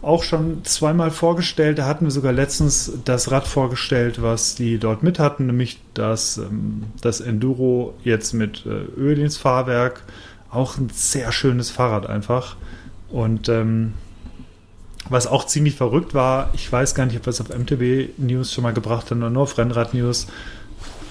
[0.02, 1.80] auch schon zweimal vorgestellt.
[1.80, 6.38] Da hatten wir sogar letztens das Rad vorgestellt, was die dort mit hatten, nämlich das,
[6.38, 10.04] ähm, das Enduro jetzt mit äh, Öl ins Fahrwerk.
[10.52, 12.58] Auch ein sehr schönes Fahrrad einfach.
[13.10, 13.94] Und ähm,
[15.10, 18.52] was auch ziemlich verrückt war, ich weiß gar nicht, ob wir es auf MTB News
[18.52, 20.28] schon mal gebracht haben oder nur auf Rennrad News,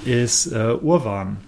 [0.05, 1.39] ist äh, Urwan.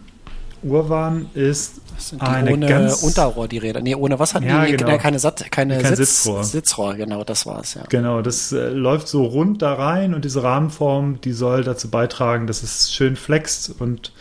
[0.62, 1.81] Urban ist
[2.18, 3.81] eine ohne ganz, Unterrohr, die Räder.
[3.81, 4.77] Nee, ohne was hatten ja, die?
[4.77, 4.99] Genau.
[4.99, 6.44] keine, Sat keine Kein Sitz, Sitzrohr.
[6.44, 7.83] Sitzrohr, genau, das war's, ja.
[7.88, 12.47] Genau, das äh, läuft so rund da rein und diese Rahmenform, die soll dazu beitragen,
[12.47, 14.12] dass es schön flext und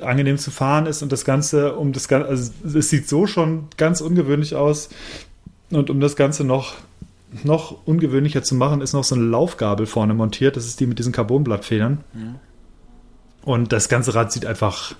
[0.00, 3.68] angenehm zu fahren ist und das Ganze, um das Ganze, also es sieht so schon
[3.76, 4.90] ganz ungewöhnlich aus
[5.70, 6.74] und um das Ganze noch
[7.42, 10.56] noch ungewöhnlicher zu machen, ist noch so eine Laufgabel vorne montiert.
[10.56, 12.04] Das ist die mit diesen Carbonblattfedern.
[12.14, 12.34] Mhm.
[13.42, 14.94] Und das ganze Rad sieht einfach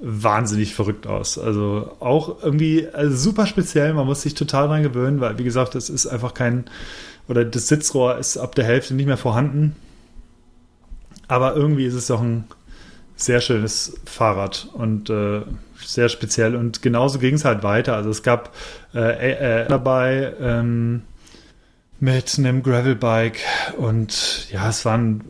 [0.00, 1.38] wahnsinnig verrückt aus.
[1.38, 5.74] Also auch irgendwie also super speziell, man muss sich total dran gewöhnen, weil wie gesagt,
[5.74, 6.64] das ist einfach kein,
[7.28, 9.76] oder das Sitzrohr ist ab der Hälfte nicht mehr vorhanden.
[11.28, 12.44] Aber irgendwie ist es doch ein
[13.14, 15.42] sehr schönes Fahrrad und äh,
[15.84, 16.56] sehr speziell.
[16.56, 17.94] Und genauso ging es halt weiter.
[17.94, 18.54] Also es gab
[18.94, 21.02] äh, äh, dabei ähm,
[22.00, 23.40] mit einem Gravelbike
[23.76, 25.24] und ja, es waren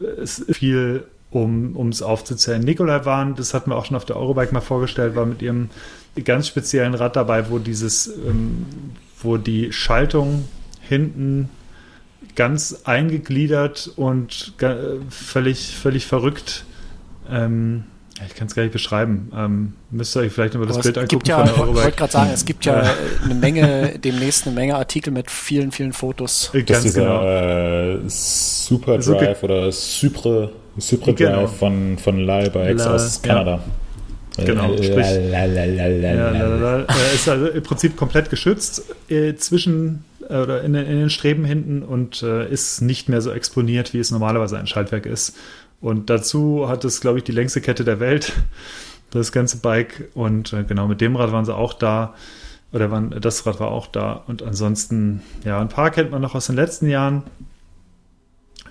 [0.00, 2.62] es viel um es aufzuzählen.
[2.62, 5.68] Nikolai waren, das hatten wir auch schon auf der Eurobike mal vorgestellt, war mit ihrem
[6.24, 8.66] ganz speziellen Rad dabei, wo dieses, ähm,
[9.22, 10.48] wo die Schaltung
[10.80, 11.50] hinten
[12.34, 14.54] ganz eingegliedert und
[15.10, 16.64] völlig, völlig verrückt
[17.30, 17.84] ähm,
[18.26, 19.30] ich kann es gar nicht beschreiben.
[19.34, 21.28] Ähm, müsst ihr euch vielleicht über das Aber Bild angucken.
[21.28, 22.82] Ja, ich wollte gerade sagen, es gibt ja
[23.24, 26.50] eine Menge, demnächst eine Menge Artikel mit vielen, vielen Fotos.
[26.52, 28.04] Ganz das ist dieser genau.
[28.04, 31.46] äh, Super Drive oder Supre, Supre Drive genau.
[31.46, 33.52] von, von Lyle Bikes La, aus Kanada.
[33.52, 34.44] Ja.
[34.44, 35.44] Genau, äh, sprich, ja,
[37.14, 41.82] ist also im Prinzip komplett geschützt äh, zwischen äh, oder in, in, den Streben hinten
[41.82, 45.36] und äh, ist nicht mehr so exponiert, wie es normalerweise ein Schaltwerk ist.
[45.80, 48.32] Und dazu hat es, glaube ich, die längste Kette der Welt,
[49.10, 50.08] das ganze Bike.
[50.14, 52.14] Und äh, genau mit dem Rad waren sie auch da.
[52.72, 54.24] Oder waren, das Rad war auch da.
[54.26, 57.22] Und ansonsten, ja, ein paar kennt man noch aus den letzten Jahren,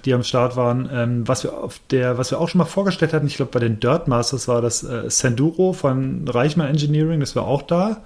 [0.06, 0.90] die am Start waren.
[0.92, 3.60] Ähm, was wir auf der, was wir auch schon mal vorgestellt hatten, ich glaube, bei
[3.60, 8.02] den Dirt Masters war das äh, Senduro von Reichmann Engineering, das war auch da.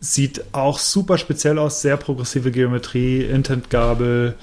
[0.00, 4.34] sieht auch super speziell aus, sehr progressive Geometrie, Intent-Gabel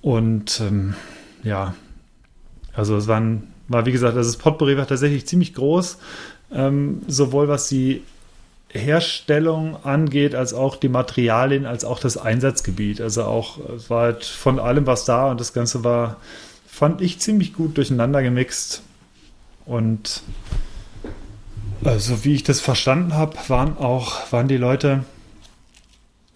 [0.00, 0.94] und ähm,
[1.42, 1.74] ja,
[2.72, 5.98] also es waren, war wie gesagt, also das Potpourri war tatsächlich ziemlich groß,
[6.52, 8.02] ähm, sowohl was die
[8.70, 13.00] Herstellung angeht, als auch die Materialien, als auch das Einsatzgebiet.
[13.00, 16.16] Also auch, war halt von allem was da und das Ganze war,
[16.66, 18.82] fand ich ziemlich gut durcheinander gemixt.
[19.64, 20.22] Und
[21.84, 25.04] also wie ich das verstanden habe, waren auch, waren die Leute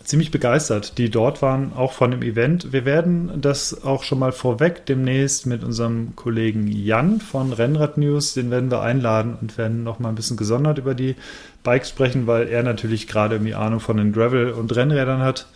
[0.05, 2.73] ziemlich begeistert, die dort waren, auch von dem Event.
[2.73, 8.35] Wir werden das auch schon mal vorweg demnächst mit unserem Kollegen Jan von Rennrad News,
[8.35, 11.15] den werden wir einladen und werden noch mal ein bisschen gesondert über die
[11.63, 15.47] Bikes sprechen, weil er natürlich gerade irgendwie Ahnung von den Gravel- und Rennrädern hat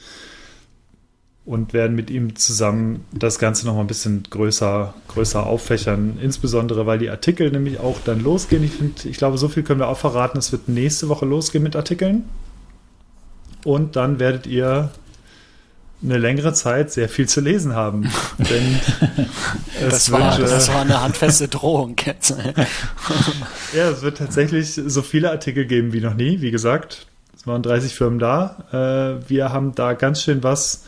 [1.46, 6.18] und werden mit ihm zusammen das Ganze noch mal ein bisschen größer, größer auffächern.
[6.20, 8.64] Insbesondere, weil die Artikel nämlich auch dann losgehen.
[8.64, 10.38] Ich, find, ich glaube, so viel können wir auch verraten.
[10.38, 12.24] Es wird nächste Woche losgehen mit Artikeln.
[13.64, 14.90] Und dann werdet ihr
[16.02, 18.10] eine längere Zeit sehr viel zu lesen haben.
[18.38, 18.80] Denn
[19.80, 21.96] das, war, wird, das war eine handfeste Drohung
[23.74, 26.40] ja, es wird tatsächlich so viele Artikel geben wie noch nie.
[26.40, 27.06] Wie gesagt,
[27.36, 28.64] es waren 30 Firmen da.
[28.72, 30.84] Äh, wir haben da ganz schön was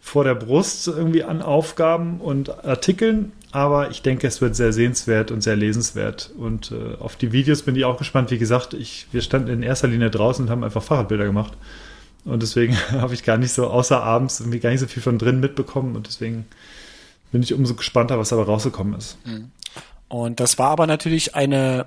[0.00, 5.30] vor der Brust irgendwie an Aufgaben und Artikeln, aber ich denke, es wird sehr sehenswert
[5.30, 6.30] und sehr lesenswert.
[6.38, 8.30] Und äh, auf die Videos bin ich auch gespannt.
[8.30, 11.52] Wie gesagt, ich, wir standen in erster Linie draußen und haben einfach Fahrradbilder gemacht.
[12.28, 15.18] Und deswegen habe ich gar nicht so, außer abends, irgendwie gar nicht so viel von
[15.18, 15.96] drin mitbekommen.
[15.96, 16.46] Und deswegen
[17.32, 19.18] bin ich umso gespannter, was dabei rausgekommen ist.
[19.26, 19.50] Mhm.
[20.08, 21.86] Und das war aber natürlich eine,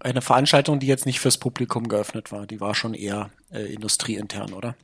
[0.00, 2.46] eine Veranstaltung, die jetzt nicht fürs Publikum geöffnet war.
[2.46, 4.74] Die war schon eher äh, industrieintern, oder?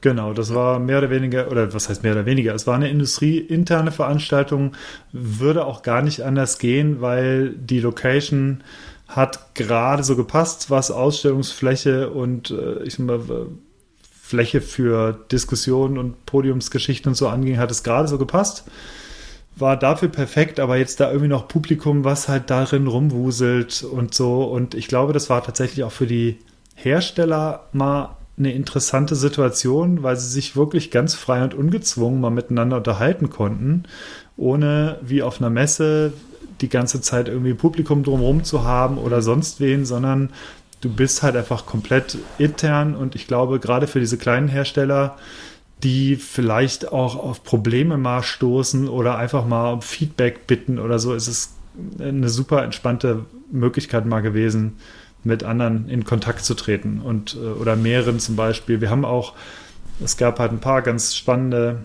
[0.00, 2.54] Genau, das war mehr oder weniger, oder was heißt mehr oder weniger?
[2.54, 4.76] Es war eine industrieinterne Veranstaltung,
[5.12, 8.62] würde auch gar nicht anders gehen, weil die Location
[9.08, 13.20] hat gerade so gepasst, was Ausstellungsfläche und äh, ich sag mal,
[14.26, 18.64] Fläche für Diskussionen und Podiumsgeschichten und so anging, hat es gerade so gepasst.
[19.54, 24.42] War dafür perfekt, aber jetzt da irgendwie noch Publikum, was halt darin rumwuselt und so.
[24.42, 26.38] Und ich glaube, das war tatsächlich auch für die
[26.74, 32.78] Hersteller mal eine interessante Situation, weil sie sich wirklich ganz frei und ungezwungen mal miteinander
[32.78, 33.84] unterhalten konnten,
[34.36, 36.12] ohne wie auf einer Messe
[36.60, 40.30] die ganze Zeit irgendwie Publikum drumherum zu haben oder sonst wen, sondern
[40.80, 45.16] du bist halt einfach komplett intern und ich glaube, gerade für diese kleinen Hersteller,
[45.82, 51.14] die vielleicht auch auf Probleme mal stoßen oder einfach mal um Feedback bitten oder so,
[51.14, 51.54] ist es
[51.98, 54.78] eine super entspannte Möglichkeit mal gewesen,
[55.24, 58.80] mit anderen in Kontakt zu treten und äh, oder mehreren zum Beispiel.
[58.80, 59.34] Wir haben auch,
[60.02, 61.80] es gab halt ein paar ganz spannende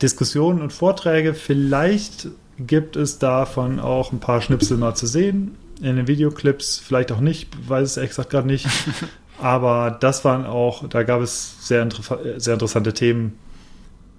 [0.00, 1.34] Diskussionen und Vorträge.
[1.34, 7.12] Vielleicht gibt es davon auch ein paar Schnipsel mal zu sehen in den Videoclips, vielleicht
[7.12, 8.66] auch nicht, weiß es ehrlich gesagt gerade nicht.
[9.40, 11.88] Aber das waren auch, da gab es sehr,
[12.36, 13.38] sehr interessante Themen,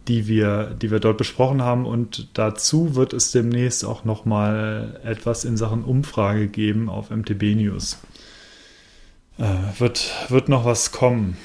[0.08, 1.86] die wir, die wir dort besprochen haben.
[1.86, 8.00] Und dazu wird es demnächst auch nochmal etwas in Sachen Umfrage geben auf MTB News.
[9.38, 11.38] Äh, wird, wird noch was kommen.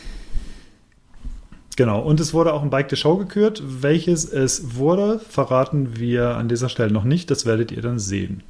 [1.77, 3.61] Genau, und es wurde auch ein Bike der Show gekürt.
[3.65, 7.31] Welches es wurde, verraten wir an dieser Stelle noch nicht.
[7.33, 8.45] Das werdet ihr dann sehen.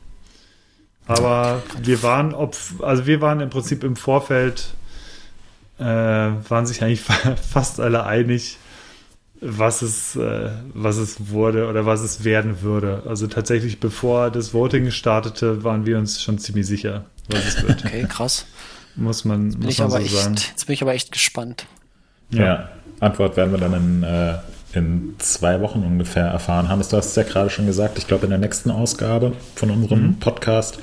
[1.07, 4.75] Aber wir waren, ob, also wir waren im Prinzip im Vorfeld,
[5.79, 7.03] äh, waren sich eigentlich
[7.51, 8.59] fast alle einig,
[9.41, 13.03] was es, äh, was es wurde oder was es werden würde.
[13.07, 17.85] Also tatsächlich, bevor das Voting startete, waren wir uns schon ziemlich sicher, was es wird.
[17.85, 18.47] Okay, krass.
[18.97, 20.37] Muss man, muss man so echt, sagen.
[20.37, 21.67] Jetzt bin ich aber echt gespannt.
[22.31, 22.69] Ja, ja.
[23.01, 24.39] Antwort werden wir dann in, äh,
[24.77, 26.69] in zwei Wochen ungefähr erfahren.
[26.69, 29.71] Hannes, du hast es ja gerade schon gesagt, ich glaube in der nächsten Ausgabe von
[29.71, 30.19] unserem mhm.
[30.19, 30.79] Podcast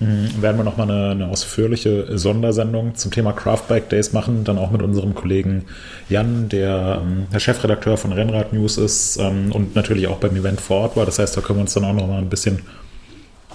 [0.00, 4.70] mh, werden wir nochmal eine, eine ausführliche Sondersendung zum Thema Craftbike Days machen, dann auch
[4.70, 5.64] mit unserem Kollegen
[6.08, 10.60] Jan, der ähm, der Chefredakteur von Rennrad News ist ähm, und natürlich auch beim Event
[10.60, 11.06] vor Ort war.
[11.06, 12.62] Das heißt, da können wir uns dann auch nochmal ein bisschen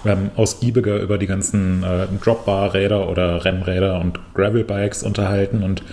[0.05, 5.83] ähm, ausgiebiger über die ganzen äh, Dropbar-Räder oder Rennräder und Gravel-Bikes unterhalten und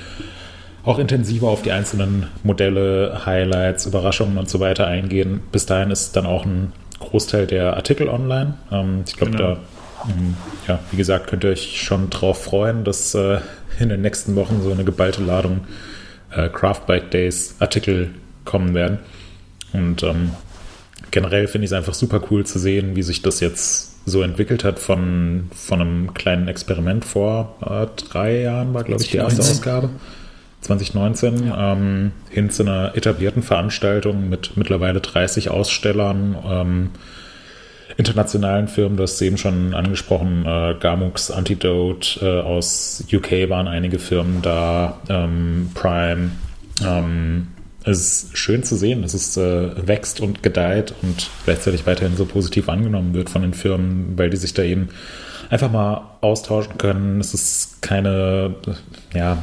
[0.84, 5.40] auch intensiver auf die einzelnen Modelle, Highlights, Überraschungen und so weiter eingehen.
[5.52, 8.54] Bis dahin ist dann auch ein Großteil der Artikel online.
[8.72, 9.44] Ähm, ich glaube, genau.
[9.54, 9.60] da,
[10.08, 13.40] ähm, ja, wie gesagt, könnt ihr euch schon drauf freuen, dass äh,
[13.78, 15.62] in den nächsten Wochen so eine geballte Ladung
[16.30, 18.10] äh, Craft Bike Days Artikel
[18.44, 18.98] kommen werden.
[19.72, 20.32] Und ähm,
[21.10, 24.64] generell finde ich es einfach super cool zu sehen, wie sich das jetzt so entwickelt
[24.64, 29.42] hat von, von einem kleinen Experiment vor äh, drei Jahren, war, glaube ich, die erste
[29.42, 29.90] Ausgabe.
[30.60, 31.72] 2019 ja.
[31.72, 36.90] ähm, hin zu einer etablierten Veranstaltung mit mittlerweile 30 Ausstellern, ähm,
[37.96, 43.68] internationalen Firmen, du hast es eben schon angesprochen, äh, Gamux, Antidote, äh, aus UK waren
[43.68, 46.30] einige Firmen da, ähm, Prime.
[46.84, 47.48] Ähm,
[47.84, 52.26] es ist schön zu sehen, dass es äh, wächst und gedeiht und gleichzeitig weiterhin so
[52.26, 54.88] positiv angenommen wird von den Firmen, weil die sich da eben
[55.48, 57.20] einfach mal austauschen können.
[57.20, 58.54] Es ist keine,
[59.14, 59.42] ja,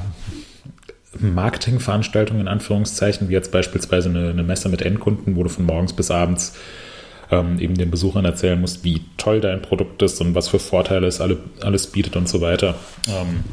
[1.20, 5.94] Marketingveranstaltung in Anführungszeichen, wie jetzt beispielsweise eine, eine Messe mit Endkunden, wo du von morgens
[5.94, 6.56] bis abends
[7.32, 11.08] ähm, eben den Besuchern erzählen musst, wie toll dein Produkt ist und was für Vorteile
[11.08, 12.76] es alle, alles bietet und so weiter.
[13.08, 13.44] Ähm,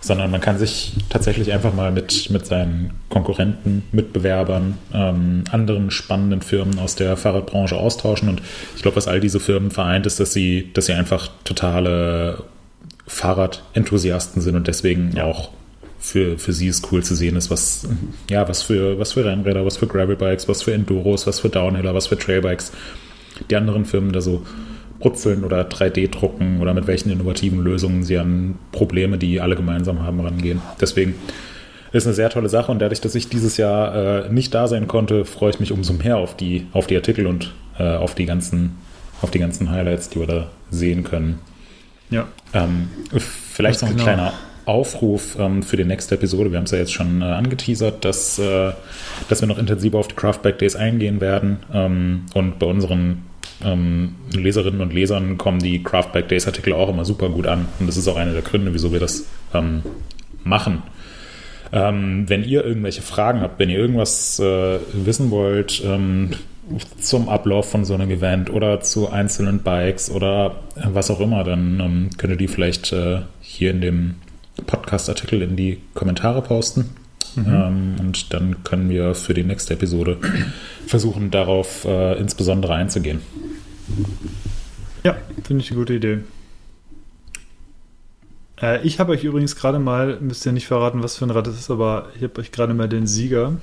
[0.00, 6.42] sondern man kann sich tatsächlich einfach mal mit, mit seinen Konkurrenten, Mitbewerbern, ähm, anderen spannenden
[6.42, 8.28] Firmen aus der Fahrradbranche austauschen.
[8.28, 8.40] Und
[8.76, 12.44] ich glaube, was all diese Firmen vereint, ist, dass sie, dass sie einfach totale
[13.08, 15.24] Fahrradenthusiasten sind und deswegen ja.
[15.24, 15.50] auch
[15.98, 17.88] für, für sie ist cool zu sehen ist, was,
[18.30, 21.94] ja, was für, was für Rennräder, was für Gravelbikes, was für Enduros, was für Downhiller,
[21.94, 22.72] was für Trailbikes
[23.50, 24.42] die anderen Firmen da so
[24.98, 30.02] brutzeln oder 3D drucken oder mit welchen innovativen Lösungen sie an Probleme, die alle gemeinsam
[30.02, 30.62] haben, rangehen.
[30.80, 31.14] Deswegen
[31.92, 34.88] ist eine sehr tolle Sache und dadurch, dass ich dieses Jahr äh, nicht da sein
[34.88, 38.26] konnte, freue ich mich umso mehr auf die, auf die Artikel und äh, auf die
[38.26, 38.78] ganzen,
[39.22, 41.38] auf die ganzen Highlights, die wir da sehen können.
[42.10, 42.26] Ja.
[42.54, 42.88] Ähm,
[43.52, 44.04] vielleicht noch ein genau.
[44.04, 44.32] kleiner
[44.66, 46.50] Aufruf ähm, für die nächste Episode.
[46.50, 48.72] Wir haben es ja jetzt schon äh, angeteasert, dass, äh,
[49.28, 51.58] dass wir noch intensiver auf die Craftback Days eingehen werden.
[51.72, 53.22] Ähm, und bei unseren
[53.64, 57.68] ähm, Leserinnen und Lesern kommen die Craftback Days Artikel auch immer super gut an.
[57.78, 59.24] Und das ist auch einer der Gründe, wieso wir das
[59.54, 59.82] ähm,
[60.42, 60.82] machen.
[61.72, 66.30] Ähm, wenn ihr irgendwelche Fragen habt, wenn ihr irgendwas äh, wissen wollt ähm,
[67.00, 71.80] zum Ablauf von so einem Event oder zu einzelnen Bikes oder was auch immer, dann
[71.80, 74.14] ähm, könnt ihr die vielleicht äh, hier in dem
[74.64, 76.90] Podcast-Artikel in die Kommentare posten.
[77.34, 77.46] Mhm.
[77.46, 80.18] Ähm, und dann können wir für die nächste Episode
[80.86, 83.20] versuchen, darauf äh, insbesondere einzugehen.
[85.04, 86.18] Ja, finde ich eine gute Idee.
[88.60, 91.46] Äh, ich habe euch übrigens gerade mal, müsst ihr nicht verraten, was für ein Rad
[91.46, 93.56] es ist, aber ich habe euch gerade mal den Sieger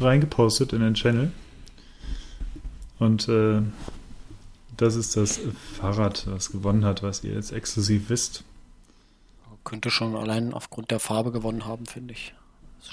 [0.00, 1.32] reingepostet in den Channel.
[2.98, 3.62] Und äh,
[4.76, 5.40] das ist das
[5.78, 8.44] Fahrrad, was gewonnen hat, was ihr jetzt exklusiv wisst
[9.64, 12.34] könnte schon allein aufgrund der Farbe gewonnen haben, finde ich.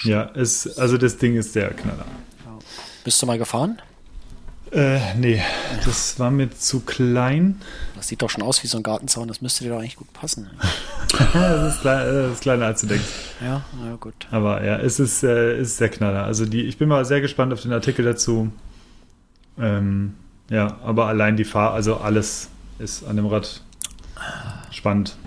[0.03, 2.05] Ja, es, also das Ding ist der Knaller.
[2.45, 2.59] Ja.
[3.03, 3.81] Bist du mal gefahren?
[4.71, 5.41] Äh, nee,
[5.83, 7.59] das war mir zu klein.
[7.95, 10.13] Das sieht doch schon aus wie so ein Gartenzaun, das müsste dir doch eigentlich gut
[10.13, 10.47] passen.
[11.33, 13.07] das, ist klein, das ist kleiner als du denkst.
[13.41, 14.27] Ja, ja gut.
[14.29, 16.23] Aber ja, es ist, äh, es ist der Knaller.
[16.25, 18.51] Also die, ich bin mal sehr gespannt auf den Artikel dazu.
[19.57, 20.13] Ähm,
[20.51, 23.63] ja, aber allein die Fahr, also alles ist an dem Rad
[24.71, 25.17] spannend.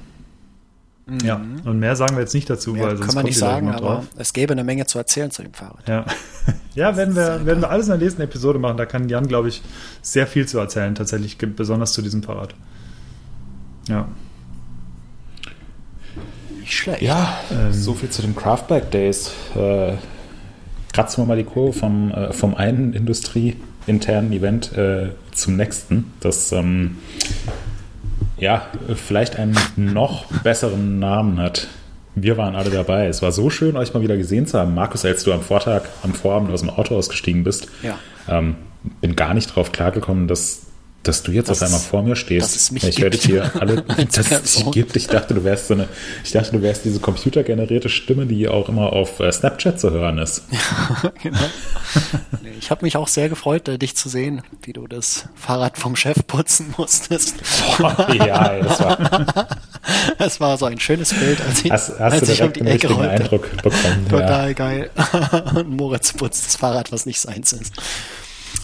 [1.22, 1.60] Ja, mhm.
[1.64, 4.04] und mehr sagen wir jetzt nicht dazu, mehr weil sonst kann man nicht sagen, aber
[4.16, 5.86] es gäbe eine Menge zu erzählen zu dem Fahrrad.
[5.88, 6.04] Ja,
[6.74, 8.76] ja werden, wir, werden wir alles in der nächsten Episode machen.
[8.76, 9.62] Da kann Jan, glaube ich,
[10.00, 12.54] sehr viel zu erzählen, tatsächlich, besonders zu diesem Fahrrad.
[13.88, 14.08] Ja.
[16.60, 17.02] Nicht schlecht.
[17.02, 19.32] Ja, ähm, so viel zu den Craftback Days.
[19.56, 19.94] Äh,
[20.92, 26.12] kratzen wir mal die Kurve vom, äh, vom einen industrieinternen Event äh, zum nächsten.
[26.20, 26.98] Das ähm,
[28.38, 31.68] ja, vielleicht einen noch besseren Namen hat.
[32.14, 33.06] Wir waren alle dabei.
[33.06, 34.74] Es war so schön, euch mal wieder gesehen zu haben.
[34.74, 37.98] Markus, als du am Vortag, am Vorabend aus dem Auto ausgestiegen bist, ja.
[38.28, 38.56] ähm,
[39.00, 40.66] bin gar nicht drauf klargekommen, dass
[41.02, 42.54] dass du jetzt das auf einmal vor mir stehst.
[42.54, 44.96] Es ich werde hier alle, dass es gibt.
[44.96, 45.88] Ich dachte, du wärst so eine,
[46.24, 50.18] ich dachte, du wärst diese computergenerierte Stimme, die auch immer auf äh, Snapchat zu hören
[50.18, 50.44] ist.
[50.50, 51.38] Ja, genau.
[52.58, 55.96] ich habe mich auch sehr gefreut, äh, dich zu sehen, wie du das Fahrrad vom
[55.96, 57.36] Chef putzen musstest.
[57.80, 59.46] Oh, ja, das war,
[60.18, 62.92] das war so ein schönes Bild, als ich, hast, hast als ich um die Ecke
[62.92, 63.10] rollte.
[63.10, 64.06] Eindruck bekommen.
[64.08, 64.52] Total ja.
[64.52, 64.90] geil.
[65.54, 67.72] Und Moritz putzt das Fahrrad, was nicht seins ist.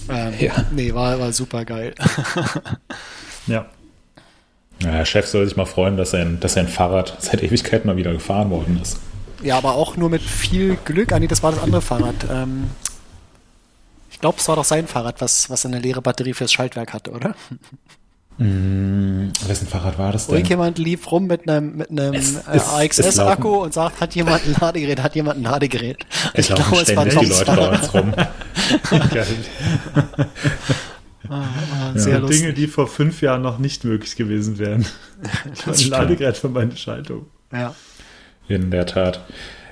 [0.08, 0.64] Ähm, ja.
[0.70, 1.94] Nee, war, war super geil.
[3.46, 3.66] ja.
[4.80, 7.96] Ja, der Chef soll sich mal freuen, dass sein, dass sein Fahrrad seit Ewigkeit mal
[7.96, 8.98] wieder gefahren worden ist.
[9.42, 11.12] Ja, aber auch nur mit viel Glück.
[11.12, 12.26] Ah, nee, das war das andere Fahrrad.
[12.30, 12.70] Ähm,
[14.10, 17.10] ich glaube, es war doch sein Fahrrad, was, was eine leere Batterie fürs Schaltwerk hatte,
[17.12, 17.34] oder?
[18.38, 20.36] Mm, wessen Fahrrad war das denn?
[20.36, 25.02] Irgendjemand lief rum mit einem, mit einem äh, AXS-Akku und sagt, hat jemand ein Ladegerät,
[25.02, 26.06] hat jemand ein Ladegerät.
[26.34, 28.14] Es ich glaube, es war die Leute bei uns rum.
[31.28, 34.86] ah, ah, ja, Dinge, die vor fünf Jahren noch nicht möglich gewesen wären.
[35.66, 37.26] ein Ladegerät für meine Schaltung.
[37.52, 37.74] Ja.
[38.46, 39.24] In der Tat.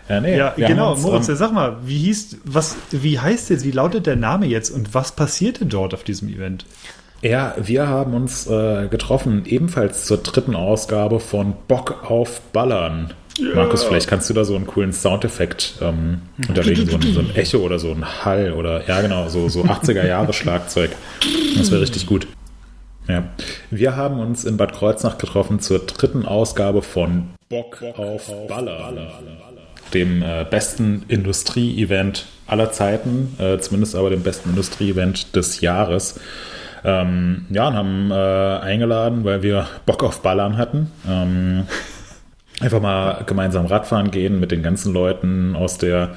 [0.08, 3.64] Ja, nee, ja genau, uns, Moritz, um, sag mal, wie hieß, was, wie heißt jetzt,
[3.64, 6.64] wie lautet der Name jetzt und was passierte dort auf diesem Event?
[7.26, 13.14] Ja, wir haben uns äh, getroffen, ebenfalls zur dritten Ausgabe von Bock auf Ballern.
[13.38, 13.56] Yeah.
[13.56, 17.34] Markus, vielleicht kannst du da so einen coolen Soundeffekt ähm, unterlegen, so ein, so ein,
[17.34, 20.92] Echo oder so ein Hall oder ja genau, so, so 80er Jahre Schlagzeug.
[21.58, 22.28] Das wäre richtig gut.
[23.08, 23.24] Ja.
[23.70, 28.46] Wir haben uns in Bad Kreuznach getroffen zur dritten Ausgabe von Bock, Bock auf, auf
[28.46, 28.78] Baller.
[28.78, 29.20] Baller.
[29.94, 36.20] Dem äh, besten Industrie-Event aller Zeiten, äh, zumindest aber dem besten Industrie-Event des Jahres.
[36.84, 38.14] Ähm, ja, und haben äh,
[38.64, 40.90] eingeladen, weil wir Bock auf Ballern hatten.
[41.08, 41.66] Ähm,
[42.60, 46.14] einfach mal gemeinsam Radfahren gehen mit den ganzen Leuten aus der,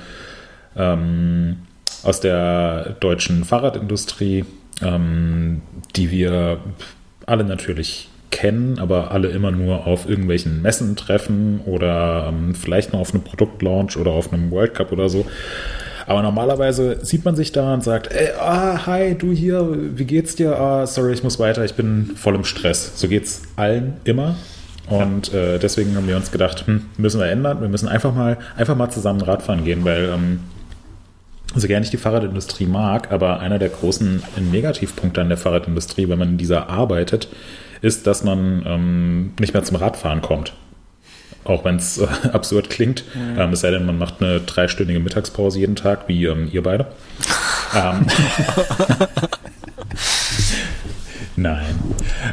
[0.75, 1.57] ähm,
[2.03, 4.45] aus der deutschen Fahrradindustrie,
[4.81, 5.61] ähm,
[5.95, 6.59] die wir
[7.25, 12.99] alle natürlich kennen, aber alle immer nur auf irgendwelchen Messen treffen oder ähm, vielleicht noch
[12.99, 15.25] auf einem Produktlaunch oder auf einem World Cup oder so.
[16.09, 20.35] Aber normalerweise sieht man sich da und sagt, ey, ah, hi, du hier, wie geht's
[20.35, 20.59] dir?
[20.59, 22.99] Ah, sorry, ich muss weiter, ich bin voll im Stress.
[22.99, 24.33] So geht's allen immer.
[24.87, 25.39] Und ja.
[25.39, 27.61] äh, deswegen haben wir uns gedacht, hm, müssen wir ändern.
[27.61, 30.39] Wir müssen einfach mal, einfach mal zusammen Radfahren gehen, weil ähm,
[31.53, 36.17] so gerne ich die Fahrradindustrie mag, aber einer der großen Negativpunkte an der Fahrradindustrie, wenn
[36.17, 37.27] man in dieser arbeitet,
[37.83, 40.53] ist, dass man ähm, nicht mehr zum Radfahren kommt.
[41.43, 43.03] Auch wenn es äh, absurd klingt.
[43.15, 43.39] Mhm.
[43.39, 46.87] Ähm, es sei denn, man macht eine dreistündige Mittagspause jeden Tag, wie ähm, ihr beide.
[47.75, 48.05] ähm,
[51.35, 51.79] Nein.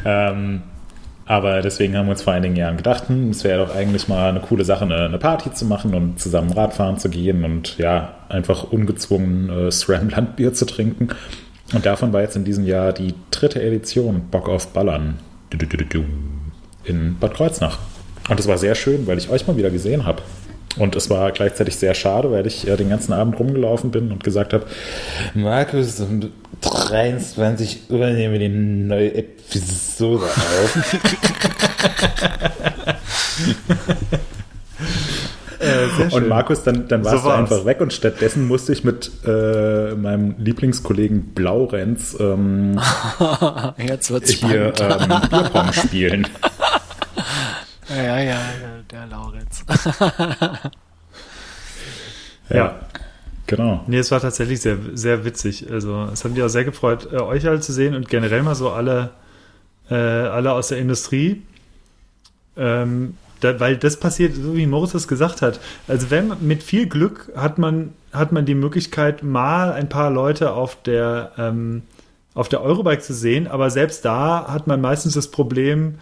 [0.04, 0.62] Ähm,
[1.26, 4.28] aber deswegen haben wir uns vor einigen Jahren gedacht, hm, es wäre doch eigentlich mal
[4.28, 8.14] eine coole Sache, eine, eine, Party zu machen und zusammen Radfahren zu gehen und ja,
[8.28, 11.08] einfach ungezwungen äh, SRAM Landbier zu trinken.
[11.74, 15.18] Und davon war jetzt in diesem Jahr die dritte Edition Bock auf Ballern
[16.84, 17.78] in Bad Kreuznach.
[18.28, 20.22] Und es war sehr schön, weil ich euch mal wieder gesehen habe.
[20.78, 24.22] Und es war gleichzeitig sehr schade, weil ich äh, den ganzen Abend rumgelaufen bin und
[24.22, 24.66] gesagt habe,
[25.34, 30.78] Markus, um 23 Uhr nehmen wir die neue Episode auf.
[35.58, 39.10] Äh, und Markus, dann, dann warst so du einfach weg und stattdessen musste ich mit
[39.26, 42.78] äh, meinem Lieblingskollegen Blaurenz ähm,
[43.78, 46.28] Jetzt wird's hier ähm, Bierpong spielen.
[47.88, 48.38] Ja, ja,
[48.90, 49.64] der Laurenz.
[52.48, 52.56] ja.
[52.56, 52.80] ja.
[53.46, 53.84] Genau.
[53.86, 55.70] Nee, es war tatsächlich sehr, sehr witzig.
[55.70, 58.56] Also, es hat mich auch sehr gefreut, äh, euch alle zu sehen und generell mal
[58.56, 59.10] so alle,
[59.88, 61.42] äh, alle aus der Industrie.
[62.56, 65.60] Ähm, da, weil das passiert, so wie Moritz es gesagt hat.
[65.86, 70.52] Also, wenn mit viel Glück hat man, hat man die Möglichkeit, mal ein paar Leute
[70.52, 71.82] auf der, ähm,
[72.34, 75.98] auf der Eurobike zu sehen, aber selbst da hat man meistens das Problem,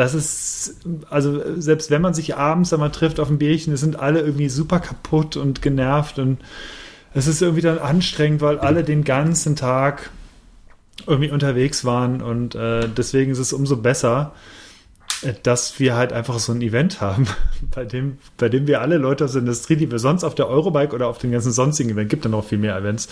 [0.00, 0.76] das ist,
[1.10, 4.80] also selbst wenn man sich abends einmal trifft auf ein Bierchen, sind alle irgendwie super
[4.80, 6.38] kaputt und genervt und
[7.12, 10.08] es ist irgendwie dann anstrengend, weil alle den ganzen Tag
[11.06, 14.32] irgendwie unterwegs waren und äh, deswegen ist es umso besser,
[15.20, 17.26] äh, dass wir halt einfach so ein Event haben,
[17.74, 20.48] bei dem, bei dem wir alle Leute aus der Industrie, die wir sonst auf der
[20.48, 23.08] Eurobike oder auf den ganzen sonstigen Event, gibt dann noch viel mehr Events,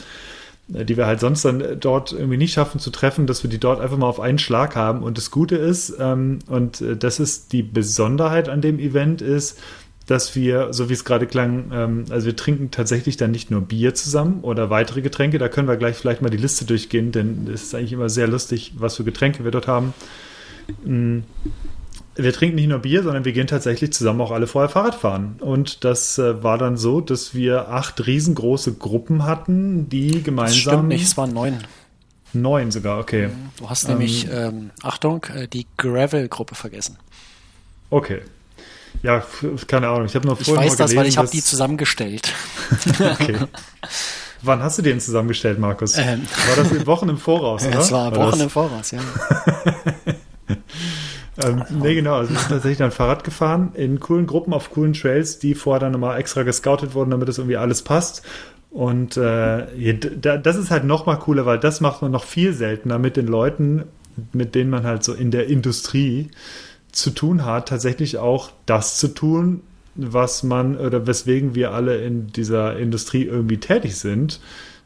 [0.68, 3.59] die wir halt sonst dann äh, dort irgendwie nicht schaffen zu treffen, dass wir die
[3.59, 5.02] dort einfach mal auf einen Schlag haben.
[5.02, 9.59] Und das Gute ist, ähm, und äh, das ist die Besonderheit an dem Event, ist,
[10.07, 13.62] dass wir, so wie es gerade klang, ähm, also wir trinken tatsächlich dann nicht nur
[13.62, 17.48] Bier zusammen oder weitere Getränke, da können wir gleich vielleicht mal die Liste durchgehen, denn
[17.52, 19.94] es ist eigentlich immer sehr lustig, was für Getränke wir dort haben.
[22.20, 25.37] Wir trinken nicht nur Bier, sondern wir gehen tatsächlich zusammen auch alle vorher Fahrrad fahren.
[25.38, 30.54] Und das äh, war dann so, dass wir acht riesengroße Gruppen hatten, die gemeinsam.
[30.54, 31.59] Das stimmt nicht, es waren neun.
[32.33, 33.31] Neun sogar, okay.
[33.59, 36.98] Du hast nämlich, ähm, ähm, Achtung, äh, die Gravel-Gruppe vergessen.
[37.90, 38.20] Okay.
[39.02, 39.24] Ja,
[39.68, 40.07] keine Ahnung.
[40.07, 42.35] Ich habe noch vorhin Ich weiß das, gelesen, weil ich habe die zusammengestellt.
[42.98, 43.38] okay.
[44.42, 45.96] Wann hast du den zusammengestellt, Markus?
[45.98, 46.26] Ähm.
[46.48, 47.78] War das Wochen im Voraus, oder?
[47.78, 49.00] Es war Wochen war im Voraus, ja.
[51.42, 52.14] Ähm, nee, genau.
[52.14, 55.81] Also wir sind tatsächlich dann Fahrrad gefahren in coolen Gruppen auf coolen Trails, die vorher
[55.81, 58.22] dann nochmal extra gescoutet wurden, damit das irgendwie alles passt.
[58.70, 62.98] Und äh, das ist halt noch mal cooler, weil das macht man noch viel seltener
[62.98, 63.85] mit den Leuten,
[64.33, 66.31] mit denen man halt so in der Industrie
[66.92, 69.62] zu tun hat, tatsächlich auch das zu tun,
[69.94, 74.40] was man oder weswegen wir alle in dieser Industrie irgendwie tätig sind,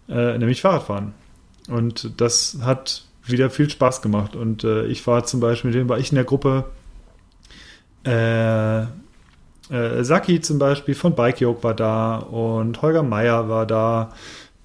[0.09, 1.13] äh, nämlich Fahrradfahren.
[1.69, 4.37] Und das hat wieder viel Spaß gemacht.
[4.37, 6.65] Und äh, ich war zum Beispiel, mit dem war ich in der Gruppe
[8.05, 14.13] äh, äh, Saki zum Beispiel von Bike Yoke war da und Holger Meier war da,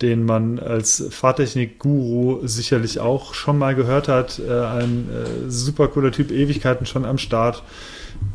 [0.02, 4.40] den man als Fahrtechnik-Guru sicherlich auch schon mal gehört hat.
[4.40, 7.64] Äh, ein äh, super cooler Typ, Ewigkeiten schon am Start.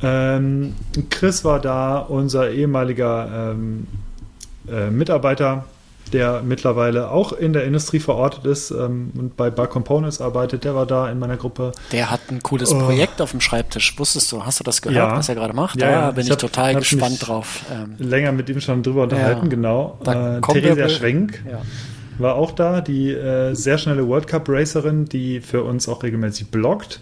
[0.00, 0.74] Ähm,
[1.10, 3.86] Chris war da, unser ehemaliger ähm,
[4.68, 5.64] äh, Mitarbeiter
[6.12, 10.64] der mittlerweile auch in der Industrie verortet ist ähm, und bei Bar Components arbeitet.
[10.64, 11.72] Der war da in meiner Gruppe.
[11.90, 12.78] Der hat ein cooles oh.
[12.78, 13.98] Projekt auf dem Schreibtisch.
[13.98, 15.16] Wusstest du, hast du das gehört, ja.
[15.16, 15.80] was er gerade macht?
[15.80, 16.10] Ja, da ja.
[16.10, 17.64] bin ich, ich, hab, total gespannt drauf.
[17.72, 19.98] Ähm, länger mit ihm schon drüber unterhalten, genau.
[20.04, 21.42] Äh, Theresia Schwenk
[22.18, 26.50] war auch da, die äh, sehr schnelle World Cup Racerin, die für uns auch regelmäßig
[26.50, 27.00] bloggt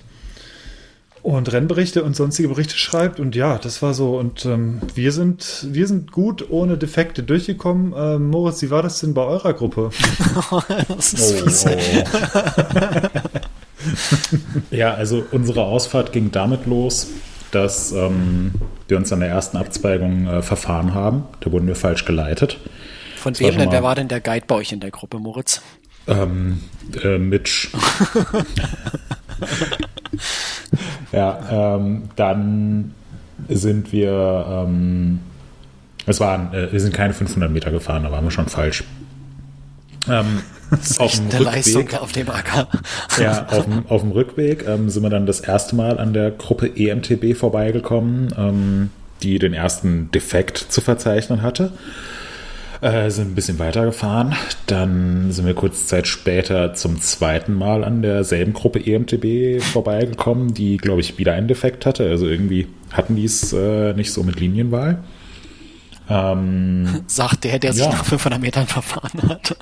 [1.22, 3.20] und Rennberichte und sonstige Berichte schreibt.
[3.20, 4.18] Und ja, das war so.
[4.18, 7.94] Und ähm, wir sind wir sind gut ohne Defekte durchgekommen.
[7.96, 9.90] Ähm, Moritz, wie war das denn bei eurer Gruppe?
[10.88, 13.08] das ist oh, oh.
[14.70, 17.08] ja, also unsere Ausfahrt ging damit los,
[17.50, 18.52] dass ähm,
[18.88, 21.24] wir uns an der ersten Abzweigung äh, verfahren haben.
[21.40, 22.58] Da wurden wir falsch geleitet.
[23.16, 23.70] Von wem denn?
[23.70, 25.60] Wer war denn der Guide bei euch in der Gruppe, Moritz?
[26.06, 26.60] Ähm,
[27.02, 27.68] äh, Mitch.
[31.12, 32.94] ja, ähm, dann
[33.48, 35.20] sind wir, ähm,
[36.06, 38.84] es waren, äh, wir sind keine 500 Meter gefahren, da waren wir schon falsch.
[40.08, 40.42] Ähm,
[40.98, 42.68] auf dem Rückweg, Leistung auf dem Acker.
[43.18, 46.30] ja, auf dem, auf dem Rückweg ähm, sind wir dann das erste Mal an der
[46.30, 48.90] Gruppe EMTB vorbeigekommen, ähm,
[49.22, 51.72] die den ersten Defekt zu verzeichnen hatte.
[52.80, 54.34] Äh, sind ein bisschen weitergefahren.
[54.66, 60.78] Dann sind wir kurze Zeit später zum zweiten Mal an derselben Gruppe EMTB vorbeigekommen, die,
[60.78, 62.08] glaube ich, wieder einen Defekt hatte.
[62.08, 65.02] Also irgendwie hatten die es äh, nicht so mit Linienwahl.
[66.08, 67.92] Ähm, Sagt der, der sich ja.
[67.92, 69.56] nach 500 Metern verfahren hat.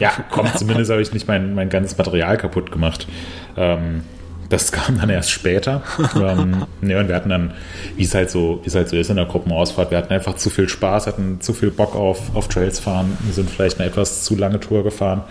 [0.00, 3.08] ja, komm, zumindest habe ich nicht mein, mein ganzes Material kaputt gemacht.
[3.56, 4.02] Ähm,
[4.48, 5.82] das kam dann erst später.
[6.16, 7.52] ähm, ne, und wir hatten dann,
[7.96, 10.36] wie es halt so, wie es halt so ist in der Gruppenausfahrt, wir hatten einfach
[10.36, 13.88] zu viel Spaß, hatten zu viel Bock auf, auf Trails fahren, wir sind vielleicht eine
[13.88, 15.22] etwas zu lange Tour gefahren.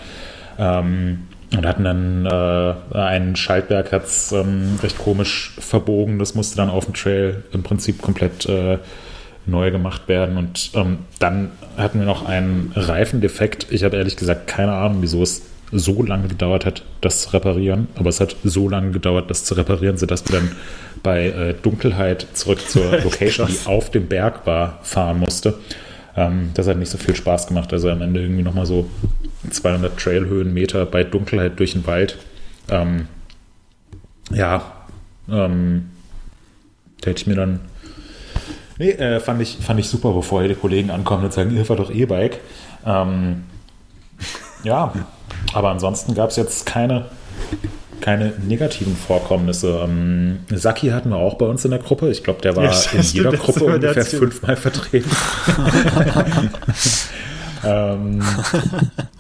[0.57, 6.20] Ähm, und hatten dann äh, ein Schaltwerk hat es ähm, recht komisch verbogen.
[6.20, 8.80] Das musste dann auf dem Trail im Prinzip komplett äh,
[9.45, 10.38] neu gemacht werden.
[10.38, 13.68] Und ähm, dann hatten wir noch einen Reifendefekt.
[13.70, 15.43] Ich habe ehrlich gesagt keine Ahnung, wieso es
[15.78, 17.88] so lange gedauert hat, das zu reparieren.
[17.95, 20.51] Aber es hat so lange gedauert, das zu reparieren, sodass wir dann
[21.03, 25.55] bei äh, Dunkelheit zurück zur Location, die auf dem Berg war, fahren musste.
[26.15, 27.71] Ähm, das hat nicht so viel Spaß gemacht.
[27.73, 28.89] Also am Ende irgendwie nochmal so
[29.49, 32.17] 200 Trailhöhenmeter bei Dunkelheit durch den Wald.
[32.69, 33.07] Ähm,
[34.32, 34.63] ja,
[35.30, 35.89] ähm,
[37.01, 37.59] da hätte ich mir dann.
[38.78, 41.65] Nee, äh, fand, ich, fand ich super, bevor hier die Kollegen ankommen und sagen, ihr
[41.65, 42.39] fahrt doch E-Bike.
[42.86, 43.43] Ähm,
[44.63, 44.91] ja,
[45.56, 47.06] aber ansonsten gab es jetzt keine,
[48.01, 49.80] keine negativen Vorkommnisse.
[49.86, 52.10] Ähm, Saki hatten wir auch bei uns in der Gruppe.
[52.10, 55.10] Ich glaube, der war ja, in jeder Gruppe ungefähr fünfmal vertreten.
[57.64, 58.22] ähm,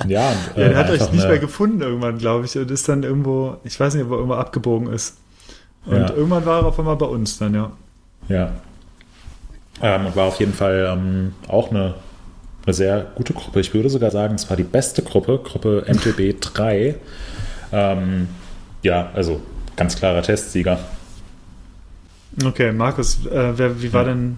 [0.07, 2.89] ja, und, äh, ja, der hat euch nicht mehr gefunden irgendwann, glaube ich, und ist
[2.89, 5.15] dann irgendwo, ich weiß nicht, ob er irgendwo abgebogen ist.
[5.85, 6.09] Und ja.
[6.09, 7.71] irgendwann war er auf einmal bei uns dann, ja.
[8.27, 8.51] Ja.
[9.81, 11.93] Ähm, und war auf jeden Fall ähm, auch eine
[12.65, 13.59] eine sehr gute Gruppe.
[13.59, 16.95] Ich würde sogar sagen, es war die beste Gruppe, Gruppe MTB 3.
[17.71, 18.27] Ähm,
[18.81, 19.41] ja, also
[19.75, 20.79] ganz klarer Testsieger.
[22.43, 24.09] Okay, Markus, äh, wer, wie war ja.
[24.09, 24.37] denn,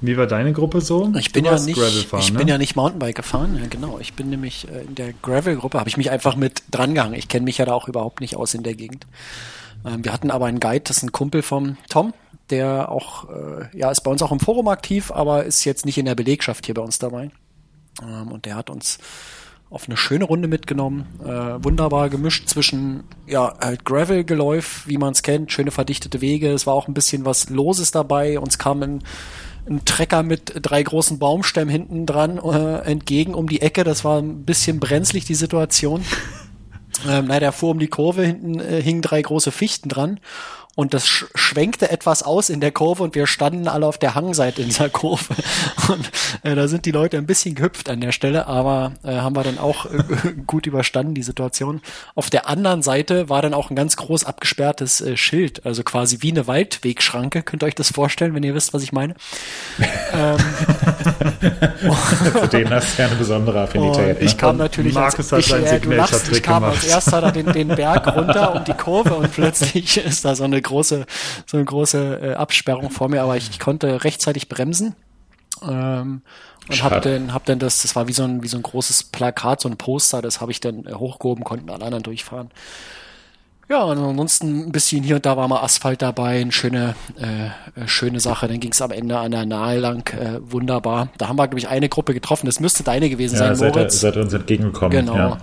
[0.00, 1.12] wie war deine Gruppe so?
[1.18, 2.38] Ich bin, ja nicht, fahren, ich ne?
[2.38, 3.98] bin ja nicht Mountainbike gefahren, ja, genau.
[3.98, 7.18] Ich bin nämlich äh, in der Gravel-Gruppe, habe ich mich einfach mit drangehangen.
[7.18, 9.06] Ich kenne mich ja da auch überhaupt nicht aus in der Gegend.
[9.86, 12.12] Ähm, wir hatten aber einen Guide, das ist ein Kumpel vom Tom,
[12.50, 15.98] der auch, äh, ja, ist bei uns auch im Forum aktiv, aber ist jetzt nicht
[15.98, 17.30] in der Belegschaft hier bei uns dabei.
[18.02, 18.98] Ähm, und der hat uns
[19.70, 21.06] auf eine schöne Runde mitgenommen.
[21.22, 26.50] Äh, wunderbar gemischt zwischen ja halt Gravel-Geläuf, wie man es kennt, schöne verdichtete Wege.
[26.50, 28.40] Es war auch ein bisschen was Loses dabei.
[28.40, 29.04] Uns kam ein,
[29.68, 33.84] ein Trecker mit drei großen Baumstämmen hinten dran äh, entgegen um die Ecke.
[33.84, 36.04] Das war ein bisschen brenzlig, die Situation.
[37.08, 40.20] Ähm, naja, der fuhr um die Kurve, hinten äh, hingen drei große Fichten dran
[40.76, 44.14] und das sch schwenkte etwas aus in der Kurve und wir standen alle auf der
[44.14, 45.34] Hangseite in dieser Kurve.
[45.88, 46.10] Und
[46.44, 49.42] äh, da sind die Leute ein bisschen gehüpft an der Stelle, aber äh, haben wir
[49.42, 49.98] dann auch äh,
[50.46, 51.80] gut überstanden, die Situation.
[52.14, 56.18] Auf der anderen Seite war dann auch ein ganz groß abgesperrtes äh, Schild, also quasi
[56.20, 57.42] wie eine Waldwegschranke.
[57.42, 59.14] Könnt ihr euch das vorstellen, wenn ihr wisst, was ich meine?
[60.12, 60.38] ähm,
[62.32, 64.20] Für den hast du ja eine besondere Affinität.
[64.20, 64.24] Ne?
[64.24, 66.76] Ich kam natürlich Markus als, hat ich, äh, du lachst, ich kam gemacht.
[66.76, 70.44] als erster da den, den Berg runter um die Kurve und plötzlich ist da so
[70.44, 71.06] eine große,
[71.46, 74.94] so eine große äh, Absperrung vor mir, aber ich, ich konnte rechtzeitig bremsen.
[75.62, 76.22] Ähm,
[76.68, 79.04] und habe dann, hab dann das, das war wie so ein, wie so ein großes
[79.04, 82.50] Plakat, so ein Poster, das habe ich dann äh, hochgehoben, konnten alle anderen durchfahren.
[83.70, 87.80] Ja, und ansonsten ein bisschen hier und da war mal Asphalt dabei, eine schöne, äh,
[87.80, 88.48] äh schöne Sache.
[88.48, 91.08] Dann ging es am Ende an der Nahe lang, äh, wunderbar.
[91.18, 92.46] Da haben wir, glaube ich, eine Gruppe getroffen.
[92.46, 93.94] Das müsste deine gewesen ja, sein, seid Moritz.
[93.94, 94.90] Ihr, seid uns entgegengekommen.
[94.90, 95.14] Genau.
[95.14, 95.38] Ja.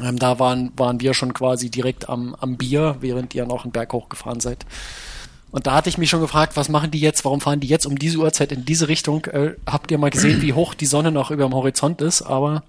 [0.00, 3.72] Ähm, da waren, waren wir schon quasi direkt am, am Bier, während ihr noch einen
[3.72, 4.64] Berg hochgefahren seid.
[5.50, 7.86] Und da hatte ich mich schon gefragt, was machen die jetzt, warum fahren die jetzt
[7.86, 9.24] um diese Uhrzeit in diese Richtung?
[9.26, 12.22] Äh, habt ihr mal gesehen, wie hoch die Sonne noch über dem Horizont ist?
[12.22, 12.64] Aber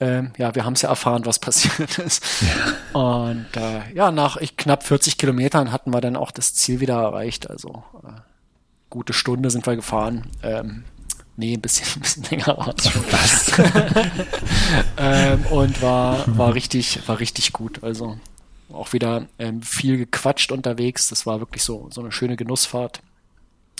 [0.00, 2.24] ähm, ja, wir haben es ja erfahren, was passiert ist.
[2.40, 2.98] Ja.
[2.98, 6.94] Und äh, ja, nach ich, knapp 40 Kilometern hatten wir dann auch das Ziel wieder
[6.94, 7.50] erreicht.
[7.50, 8.20] Also äh,
[8.88, 10.24] gute Stunde sind wir gefahren.
[10.42, 10.84] Ähm,
[11.36, 13.04] nee, ein bisschen, ein bisschen länger war es schon.
[13.10, 13.52] Was?
[14.96, 17.82] ähm, und war, war richtig, war richtig gut.
[17.82, 18.18] Also
[18.72, 21.08] auch wieder ähm, viel gequatscht unterwegs.
[21.08, 23.00] Das war wirklich so, so eine schöne Genussfahrt.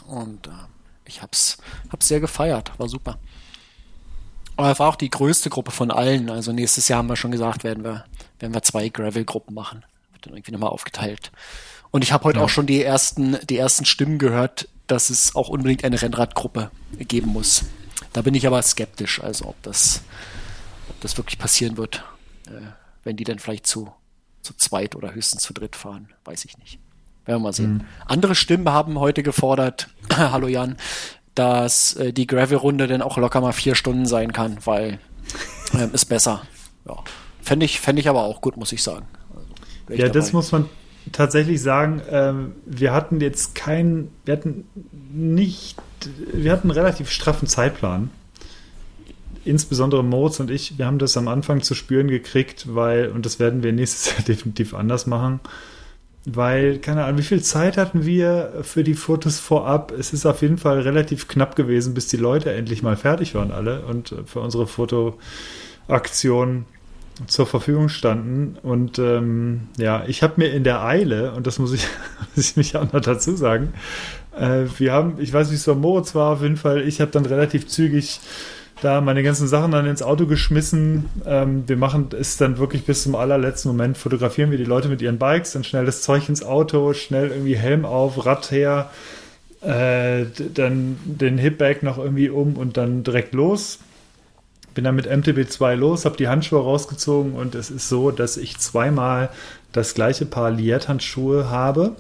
[0.07, 0.51] Und äh,
[1.07, 1.59] ich hab's,
[1.91, 2.73] hab's sehr gefeiert.
[2.79, 3.19] War super.
[4.57, 6.31] Aber es war auch die größte Gruppe von allen.
[6.31, 8.05] Also nächstes Jahr haben wir schon gesagt, werden wir,
[8.39, 9.85] werden wir zwei Gravel-Gruppen machen.
[10.13, 11.33] Wird dann irgendwie nochmal aufgeteilt.
[11.91, 12.45] Und ich habe heute ja.
[12.45, 17.31] auch schon die ersten, die ersten Stimmen gehört, dass es auch unbedingt eine Rennradgruppe geben
[17.31, 17.65] muss.
[18.13, 20.03] Da bin ich aber skeptisch, also ob das,
[20.89, 22.05] ob das wirklich passieren wird,
[22.47, 22.73] äh,
[23.05, 23.93] wenn die dann vielleicht zu
[24.43, 26.09] zu zweit oder höchstens zu dritt fahren.
[26.25, 26.79] Weiß ich nicht.
[27.25, 27.75] Werden wir mal sehen.
[27.75, 27.85] Mhm.
[28.07, 30.77] Andere Stimmen haben heute gefordert, hallo Jan,
[31.35, 34.99] dass äh, die Gravel-Runde dann auch locker mal vier Stunden sein kann, weil
[35.75, 36.43] ähm, ist besser.
[36.87, 36.97] Ja.
[37.41, 39.07] Fände ich, fände ich aber auch gut, muss ich sagen.
[39.87, 40.69] Also, ja, das muss man
[41.11, 42.01] tatsächlich sagen.
[42.11, 44.65] Ähm, wir hatten jetzt keinen, wir hatten
[45.13, 45.77] nicht,
[46.33, 48.11] wir hatten einen relativ straffen Zeitplan
[49.45, 53.39] insbesondere Moritz und ich, wir haben das am Anfang zu spüren gekriegt, weil, und das
[53.41, 55.41] werden wir nächstes Jahr definitiv anders machen,
[56.25, 59.93] weil, keine Ahnung, wie viel Zeit hatten wir für die Fotos vorab?
[59.93, 63.51] Es ist auf jeden Fall relativ knapp gewesen, bis die Leute endlich mal fertig waren,
[63.51, 66.67] alle, und für unsere Fotoaktion
[67.27, 68.57] zur Verfügung standen.
[68.63, 71.87] Und ähm, ja, ich habe mir in der Eile, und das muss ich,
[72.35, 73.73] muss ich mich auch noch dazu sagen,
[74.39, 77.27] äh, wir haben, ich weiß nicht, so Moritz war auf jeden Fall, ich habe dann
[77.27, 78.21] relativ zügig
[78.83, 81.09] da meine ganzen Sachen dann ins Auto geschmissen.
[81.25, 85.01] Ähm, wir machen es dann wirklich bis zum allerletzten Moment, fotografieren wir die Leute mit
[85.01, 88.91] ihren Bikes, dann schnell das Zeug ins Auto, schnell irgendwie Helm auf, Rad her,
[89.61, 93.79] äh, dann den Hipbag noch irgendwie um und dann direkt los.
[94.75, 98.59] Bin dann mit MTB2 los, habe die Handschuhe rausgezogen und es ist so, dass ich
[98.59, 99.31] zweimal
[99.73, 101.97] das gleiche Paar Liert-Handschuhe habe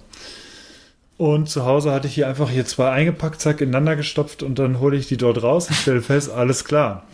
[1.23, 4.81] und zu Hause hatte ich hier einfach hier zwei eingepackt, zack, ineinander gestopft und dann
[4.81, 7.05] hole ich die dort raus und stelle fest, alles klar.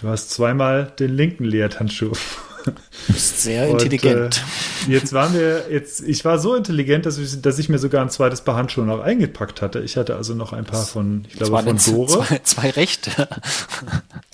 [0.00, 2.12] Du hast zweimal den linken Leerhandschuh.
[2.66, 4.44] Du bist sehr und, intelligent.
[4.86, 8.02] Äh, jetzt waren wir, jetzt, ich war so intelligent, dass ich, dass ich mir sogar
[8.02, 9.80] ein zweites Paar Handschuhe noch eingepackt hatte.
[9.80, 12.24] Ich hatte also noch ein paar von, ich glaube, von Dore.
[12.26, 13.28] Zwei, zwei rechte.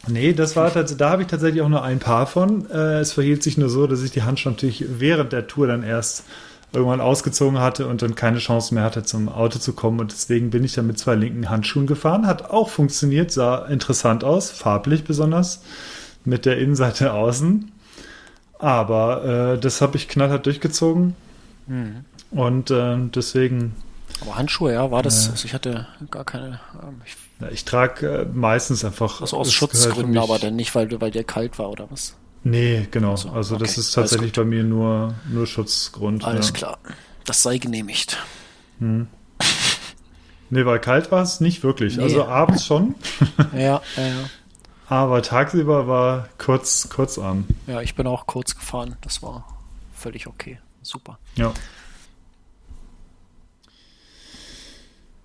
[0.06, 2.70] nee, das war tatsächlich, da habe ich tatsächlich auch nur ein paar von.
[2.70, 5.82] Äh, es verhielt sich nur so, dass ich die Handschuhe natürlich während der Tour dann
[5.82, 6.24] erst
[6.72, 10.00] irgendwann ausgezogen hatte und dann keine Chance mehr hatte, zum Auto zu kommen.
[10.00, 12.26] Und deswegen bin ich dann mit zwei linken Handschuhen gefahren.
[12.26, 15.62] Hat auch funktioniert, sah interessant aus, farblich besonders,
[16.24, 17.70] mit der Innenseite außen.
[18.62, 21.16] Aber äh, das habe ich knallhart durchgezogen.
[21.66, 22.04] Mhm.
[22.30, 23.74] Und äh, deswegen.
[24.20, 25.26] Aber Handschuhe, ja, war das.
[25.26, 26.60] Äh, also ich hatte gar keine.
[26.80, 27.16] Ähm, ich,
[27.52, 29.20] ich trage äh, meistens einfach.
[29.20, 32.14] Also aus Schutzgründen, aber dann nicht, weil, weil der kalt war oder was?
[32.44, 33.10] Nee, genau.
[33.10, 33.64] Also, also okay.
[33.64, 36.24] das ist tatsächlich bei mir nur, nur Schutzgrund.
[36.24, 36.52] Alles ja.
[36.52, 36.78] klar.
[37.24, 38.16] Das sei genehmigt.
[38.78, 39.08] Hm.
[40.50, 41.96] Nee, weil kalt war es nicht wirklich.
[41.96, 42.04] Nee.
[42.04, 42.94] Also abends schon.
[43.54, 44.30] ja, ja, ja.
[44.92, 47.46] Aber tagsüber war kurz, kurzarm.
[47.66, 48.96] Ja, ich bin auch kurz gefahren.
[49.00, 49.48] Das war
[49.94, 50.58] völlig okay.
[50.82, 51.18] Super.
[51.34, 51.54] Ja.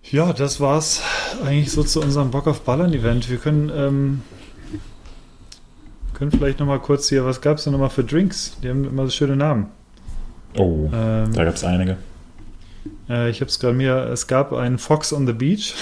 [0.03, 1.01] Ja, das war's
[1.43, 3.29] eigentlich so zu unserem Bock auf Ballern-Event.
[3.29, 4.21] Wir können ähm,
[6.13, 8.57] können vielleicht noch mal kurz hier, was gab es denn noch mal für Drinks?
[8.63, 9.67] Die haben immer so schöne Namen.
[10.57, 11.97] Oh, ähm, da gab es einige.
[13.09, 15.75] Äh, ich habe es gerade mir, es gab einen Fox on the Beach.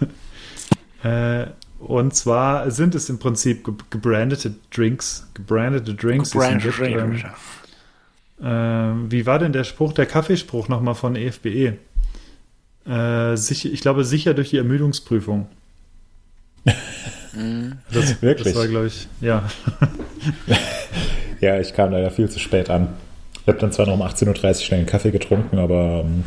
[1.04, 6.32] äh, und zwar sind es im Prinzip ge gebrandete Drinks, gebrandete Drinks.
[6.32, 7.24] Gebrandete Drinks.
[8.42, 11.78] Ähm, äh, wie war denn der Spruch, der Kaffeespruch nochmal von EFBE?
[12.86, 15.48] Äh, sicher, ich glaube, sicher durch die Ermüdungsprüfung.
[17.34, 17.78] Mhm.
[17.92, 18.54] Das, Wirklich?
[18.54, 19.48] Das war, glaube ich, ja.
[21.40, 22.88] ja, ich kam leider viel zu spät an.
[23.42, 26.04] Ich habe dann zwar noch um 18.30 Uhr schnell einen Kaffee getrunken, aber.
[26.04, 26.24] Ähm,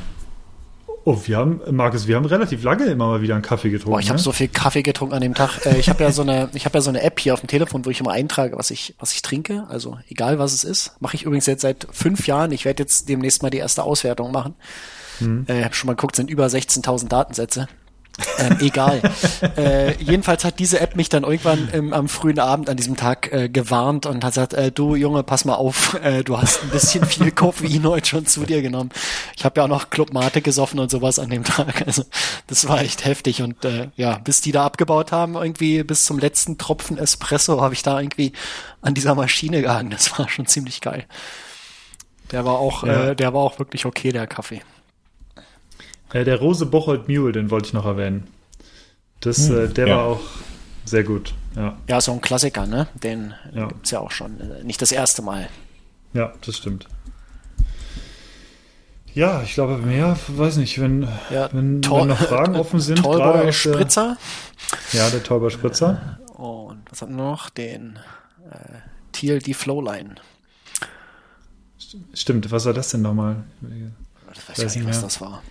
[1.10, 3.94] oh, wir haben, Markus, wir haben relativ lange immer mal wieder einen Kaffee getrunken.
[3.94, 4.24] Boah, ich habe ne?
[4.24, 5.66] so viel Kaffee getrunken an dem Tag.
[5.66, 7.48] Äh, ich habe ja so eine, ich habe ja so eine App hier auf dem
[7.48, 9.66] Telefon, wo ich immer eintrage, was ich, was ich trinke.
[9.70, 12.52] Also egal was es ist, mache ich übrigens jetzt seit fünf Jahren.
[12.52, 14.54] Ich werde jetzt demnächst mal die erste Auswertung machen.
[15.18, 15.46] Hm.
[15.48, 17.68] Äh, habe schon mal geguckt, sind über 16.000 Datensätze.
[18.38, 19.02] Ähm, egal.
[19.58, 23.32] äh, jedenfalls hat diese App mich dann irgendwann im, am frühen Abend an diesem Tag
[23.32, 26.70] äh, gewarnt und hat gesagt, äh, du Junge, pass mal auf, äh, du hast ein
[26.70, 28.90] bisschen viel Koffein heute schon zu dir genommen.
[29.36, 31.84] Ich habe ja auch noch Club Mate gesoffen und sowas an dem Tag.
[31.90, 32.04] Also
[32.46, 33.42] das war echt heftig.
[33.42, 37.74] Und äh, ja, bis die da abgebaut haben, irgendwie bis zum letzten Tropfen Espresso, habe
[37.74, 38.34] ich da irgendwie
[38.82, 39.90] an dieser Maschine gehangen.
[39.90, 41.06] Das war schon ziemlich geil.
[42.32, 43.10] Der war auch, ja.
[43.10, 44.62] äh, der war auch wirklich okay, der Kaffee.
[46.14, 48.28] Äh, der Rose Bocholt Mule, den wollte ich noch erwähnen.
[49.22, 49.98] Das, Hm, äh, der ja.
[49.98, 50.20] war auch
[50.86, 51.34] sehr gut.
[51.56, 52.88] Ja, Ja, so ein Klassiker, ne?
[52.94, 53.68] Den Ja.
[53.68, 54.40] gibt's ja auch schon.
[54.40, 55.50] äh, Nicht das erste Mal.
[56.14, 56.88] ja, das stimmt.
[59.14, 63.04] Ja, ich glaube mehr, weiß nicht, wenn, Ja, wenn, Tor- wenn noch Fragen offen sind.
[63.04, 64.18] der- Spritzer.
[64.94, 66.20] Ja, der Tallboy Spritzer.
[66.36, 67.50] Und was hatten wir noch?
[67.50, 67.98] Den
[68.52, 68.78] äh,
[69.12, 70.16] TLD Flowline.
[72.14, 73.44] Stimmt, was war das denn nochmal?
[73.62, 75.04] Das weiß Weiß ich nicht nicht, was mehr.
[75.04, 75.42] das war.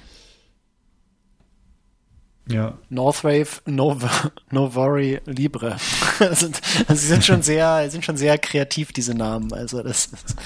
[2.51, 3.99] Ja, Northrave No,
[4.51, 5.77] no Worry Libre.
[6.19, 6.49] Also
[6.89, 9.53] sie sind schon sehr, sind schon sehr kreativ, diese Namen.
[9.53, 10.37] Also das ist,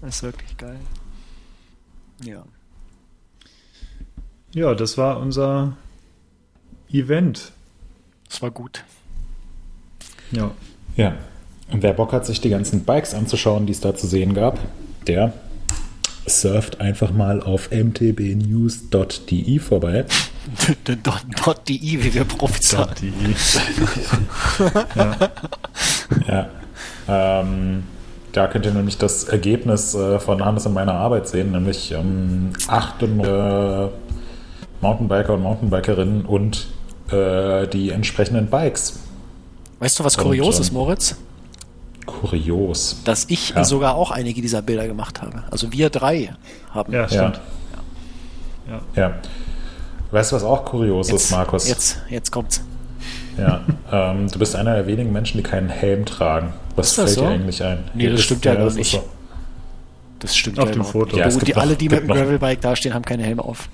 [0.00, 0.80] das ist wirklich geil.
[2.24, 2.44] Ja.
[4.52, 5.76] ja, das war unser
[6.90, 7.52] Event.
[8.28, 8.84] Das war gut.
[10.32, 10.50] Ja,
[10.96, 11.14] Ja.
[11.70, 14.58] Und wer Bock hat, sich die ganzen Bikes anzuschauen, die es da zu sehen gab,
[15.06, 15.32] der
[16.26, 20.04] surft einfach mal auf mtbnews.de vorbei.
[20.86, 22.94] .de, wie wir Profis sagen.
[23.00, 23.12] die.
[26.28, 26.48] Ja.
[27.08, 27.84] Ähm,
[28.32, 32.52] da könnt ihr nämlich das Ergebnis äh, von Hannes und meiner Arbeit sehen, nämlich ähm,
[32.66, 33.88] acht äh,
[34.80, 36.68] Mountainbiker und Mountainbikerinnen und
[37.10, 39.00] äh, die entsprechenden Bikes.
[39.78, 41.16] Weißt du, was Und, kurios ähm, Moritz?
[42.06, 43.00] Kurios.
[43.04, 43.64] Dass ich Ja.
[43.64, 45.42] sogar auch einige dieser Bilder gemacht habe.
[45.50, 46.34] Also wir drei
[46.70, 46.92] haben.
[46.92, 47.40] Ja, stimmt.
[48.96, 49.14] Ja.
[50.10, 51.68] Weißt du, was auch kurios jetzt, ist, Markus?
[51.68, 52.62] Jetzt, jetzt kommt's.
[53.38, 53.62] Ja.
[53.90, 56.52] Ähm, du bist einer der wenigen Menschen, die keinen Helm tragen.
[56.76, 57.22] Was Ist das fällt so?
[57.22, 57.84] dir eigentlich ein?
[57.94, 58.90] Nee, das stimmt ja gar das ist nicht.
[58.92, 59.04] so.
[60.18, 61.16] Das stimmt Auf ja dem Foto.
[61.16, 63.68] Ja, die, noch- alle, die mit dem Gravelbike dastehen, haben keine Helme auf.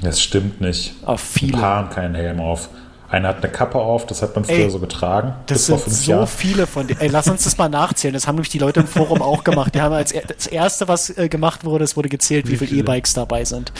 [0.00, 0.94] Das stimmt nicht.
[1.02, 1.58] Aber Ein viele.
[1.58, 2.68] paar haben keinen Helm auf.
[3.10, 5.34] Einer hat eine Kappe auf, das hat man früher Ey, so getragen.
[5.46, 6.26] Das sind fünf so Jahren.
[6.28, 7.00] viele von denen.
[7.00, 8.14] Ey, lass uns das mal nachzählen.
[8.14, 9.74] Das haben nämlich die Leute im Forum auch gemacht.
[9.74, 12.66] Die haben als er- das erste, was äh, gemacht wurde, es wurde gezählt, wie, Wie
[12.68, 12.80] viele?
[12.80, 13.72] E-Bikes dabei sind.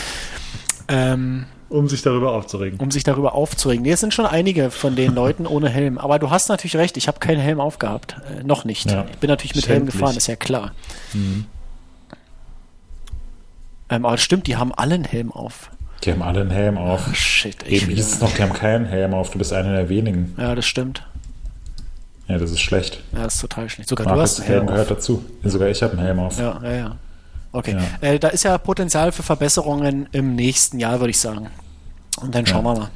[0.88, 2.80] Ähm, Um sich darüber aufzuregen.
[2.80, 3.84] um sich darüber aufzuregen.
[3.84, 5.98] Nee, es sind schon einige von den Leuten ohne Helm.
[5.98, 8.16] Aber du hast natürlich recht, ich habe keinen Helm aufgehabt.
[8.40, 8.90] Äh, noch nicht.
[8.90, 9.04] Ja.
[9.12, 10.72] Ich bin natürlich mit Helm gefahren, ist ja klar.
[13.88, 15.70] Ähm, aber stimmt, die haben alle einen Helm auf.
[16.04, 17.14] Die haben alle einen Helm auf.
[17.14, 19.30] Shit, ich Eben hieß es noch, die haben keinen Helm auf.
[19.30, 20.34] Du bist einer der wenigen.
[20.38, 21.06] Ja, das stimmt.
[22.26, 23.02] Ja, das ist schlecht.
[23.12, 23.88] Ja, das ist total schlecht.
[23.88, 25.24] Sogar du Markus, hast einen Helm Helm gehört dazu.
[25.42, 26.38] Sogar ich habe einen Helm auf.
[26.38, 26.96] Ja, ja, ja.
[27.52, 27.76] Okay.
[28.00, 28.08] Ja.
[28.08, 31.48] Äh, da ist ja Potenzial für Verbesserungen im nächsten Jahr, würde ich sagen.
[32.20, 32.72] Und dann schauen Ja.
[32.74, 32.90] wir mal.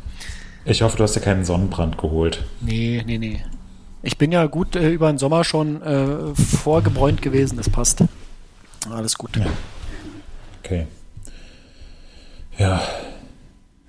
[0.64, 2.44] Ich hoffe, du hast dir keinen Sonnenbrand geholt.
[2.61, 3.40] Nee, nee, nee.
[4.02, 8.05] Ich bin ja gut äh, über den Sommer schon äh, vorgebräunt gewesen, das passt.
[8.90, 9.36] Alles gut.
[9.36, 9.46] Ja.
[10.62, 10.86] Okay.
[12.59, 12.80] Ja,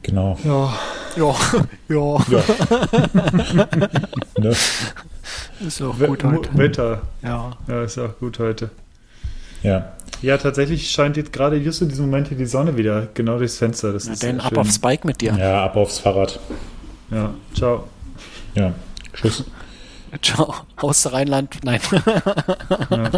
[0.02, 0.38] genau.
[0.44, 0.74] Ja,
[1.16, 1.36] Ja,
[1.88, 2.44] ja, Ja.
[4.38, 4.56] ne?
[5.66, 6.58] ist auch We gut heute.
[6.58, 7.02] Wetter.
[7.24, 7.52] Ja.
[7.68, 8.70] Ja, ist auch gut heute.
[9.64, 9.92] ja.
[10.22, 13.58] Ja, tatsächlich scheint jetzt gerade just in diesem Moment hier die Sonne wieder genau durchs
[13.58, 13.92] Fenster.
[13.94, 14.58] Das Na, ist dann sehr ab schön.
[14.60, 15.36] aufs Bike mit dir.
[15.38, 16.40] Ja, ab aufs Fahrrad.
[17.12, 17.84] Ja, ciao.
[18.56, 18.74] Ja.
[19.14, 19.44] Tschüss.
[20.22, 20.54] Ciao.
[20.78, 21.58] Aus der Rheinland.
[21.66, 21.82] Nein.
[22.90, 23.10] Ja,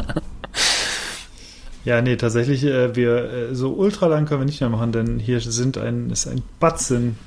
[2.01, 5.39] nee, tatsächlich, äh, wir äh, so ultra lang können wir nicht mehr machen, denn hier
[5.39, 7.17] sind ein, ist ein Batzen,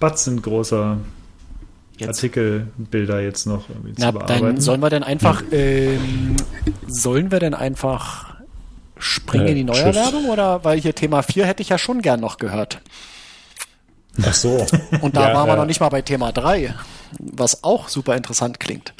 [0.00, 0.98] Batzen großer
[1.96, 2.08] Jetzt.
[2.18, 4.44] Artikelbilder jetzt noch irgendwie Na, zu bearbeiten.
[4.44, 6.36] dann sollen wir denn einfach, ähm,
[6.86, 8.34] sollen wir denn einfach
[8.98, 9.84] springen Äh, in die tschüss.
[9.84, 10.64] Neuerwerbung oder?
[10.64, 12.80] Weil hier Thema 4 hätte ich ja schon gern noch gehört.
[14.22, 14.66] Ach so.
[15.00, 16.74] Und da Ja, waren wir äh, noch nicht mal bei Thema 3,
[17.18, 18.92] was auch super interessant klingt.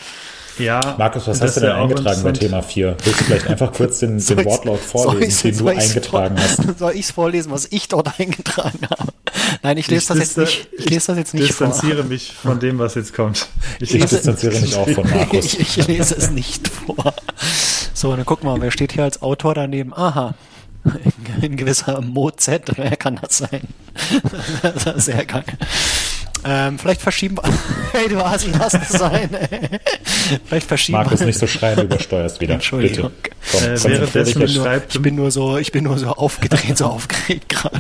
[0.59, 2.33] Ja, Markus, was hast du denn eingetragen bei.
[2.33, 2.97] Thema 4?
[3.05, 6.79] Willst du vielleicht einfach kurz den, den Wortlaut vorlesen, ich's- den du eingetragen hast?
[6.79, 9.13] Soll ich vorlesen, was ich dort eingetragen habe?
[9.63, 11.67] Nein, ich lese das jetzt nicht, ich lese das jetzt nicht vor.
[11.69, 13.47] distanziere mich von dem, was jetzt kommt.
[13.81, 15.45] Ich Ich lese- distanziere mich auch von Markus.
[15.55, 17.15] Ich, ich lese es nicht vor.
[17.95, 19.93] So, dann gucken wir mal, wer steht hier als Autor daneben?
[19.95, 20.35] Aha.
[21.41, 23.61] Ein gewisser Mo Z, wer kann das sein?
[24.63, 25.45] Das ist sehr geil.
[26.45, 27.43] Ähm, vielleicht verschieben wir.
[27.93, 29.29] Hey, du Asi, lass es sein.
[29.35, 29.69] ey.
[30.47, 31.27] Vielleicht verschieben Markus, wir.
[31.27, 32.55] nicht so schreien, du übersteuerst wieder.
[32.55, 33.11] Entschuldigung.
[33.23, 33.37] Bitte.
[33.53, 37.51] Komm, Äh, währenddessen schreibt Ich bin nur so, ich bin nur so aufgedreht, so aufgeregt
[37.51, 37.77] gerade.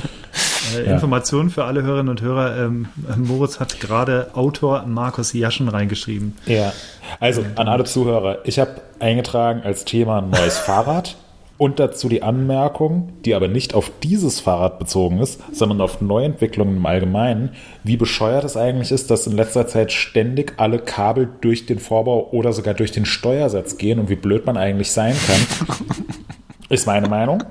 [0.76, 0.92] äh, Ja.
[0.92, 2.58] Informationen für alle Hörerinnen und Hörer.
[2.58, 6.36] Ähm, Moritz hat gerade Autor Markus Jaschen reingeschrieben.
[6.44, 6.74] Ja,
[7.20, 11.16] also an alle Zuhörer, ich habe eingetragen als Thema ein neues Fahrrad
[11.62, 16.78] und dazu die Anmerkung, die aber nicht auf dieses Fahrrad bezogen ist, sondern auf Neuentwicklungen
[16.78, 17.50] im Allgemeinen,
[17.84, 22.30] wie bescheuert es eigentlich ist, dass in letzter Zeit ständig alle Kabel durch den Vorbau
[22.32, 25.76] oder sogar durch den Steuersatz gehen und wie blöd man eigentlich sein kann.
[26.68, 27.44] Ist meine Meinung.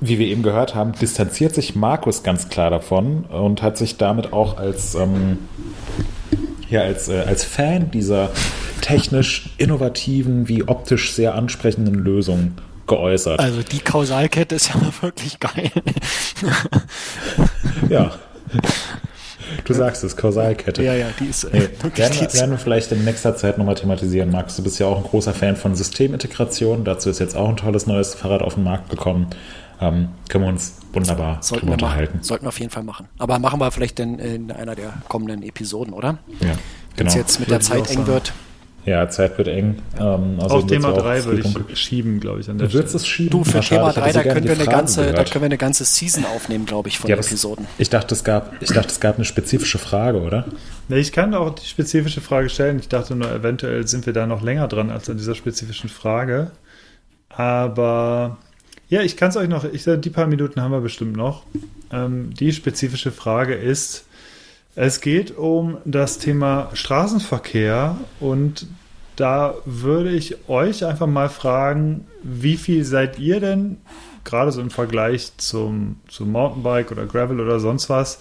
[0.00, 4.32] Wie wir eben gehört haben, distanziert sich Markus ganz klar davon und hat sich damit
[4.32, 5.40] auch als ähm,
[6.70, 8.30] ja, als, äh, als Fan dieser
[8.80, 12.52] technisch innovativen, wie optisch sehr ansprechenden Lösung
[12.86, 13.38] geäußert.
[13.40, 15.70] Also die Kausalkette ist ja wirklich geil.
[17.88, 18.12] ja,
[19.64, 20.82] Du sagst es, Kausalkette.
[20.82, 23.36] Ja, ja, die ist äh, Nee, wirklich werden, wir- die- werden wir vielleicht in nächster
[23.36, 24.30] Zeit nochmal thematisieren.
[24.30, 26.84] Max, du bist ja auch ein großer Fan von Systemintegration.
[26.84, 29.28] Dazu ist jetzt auch ein tolles neues Fahrrad auf den Markt gekommen.
[29.80, 31.98] Ähm, können wir uns wunderbar Sollten drüber wir machen.
[32.00, 32.22] unterhalten.
[32.22, 33.08] Sollten wir auf jeden Fall machen.
[33.18, 36.18] Aber machen wir vielleicht in, in einer der kommenden Episoden, oder?
[36.40, 36.56] Ja, Wenn
[36.96, 37.08] genau.
[37.10, 38.32] es jetzt mit Würde der Zeit eng wird.
[38.86, 39.82] Ja, Zeit wird eng.
[39.98, 42.68] Ähm, Auf außerdem Thema wird's ja auch 3 würde ich schieben, glaube ich, an der
[42.68, 43.02] Du würdest Stelle.
[43.02, 43.30] es schieben?
[43.30, 45.46] Du, für Thema ich hätte 3, so da können, wir eine ganze, da können wir
[45.46, 47.66] eine ganze Season aufnehmen, glaube ich, von Ja, Episoden.
[47.78, 50.46] ich dachte, es gab, ich dachte, es gab eine spezifische Frage, oder?
[50.88, 52.78] Nee, ich kann auch die spezifische Frage stellen.
[52.78, 56.52] Ich dachte nur, eventuell sind wir da noch länger dran als an dieser spezifischen Frage.
[57.28, 58.38] Aber
[58.88, 61.42] ja, ich kann es euch noch, ich die paar Minuten haben wir bestimmt noch.
[61.92, 64.05] Ähm, die spezifische Frage ist,
[64.76, 68.66] es geht um das Thema Straßenverkehr und
[69.16, 73.78] da würde ich euch einfach mal fragen, wie viel seid ihr denn,
[74.24, 78.18] gerade so im Vergleich zum, zum Mountainbike oder Gravel oder sonst was,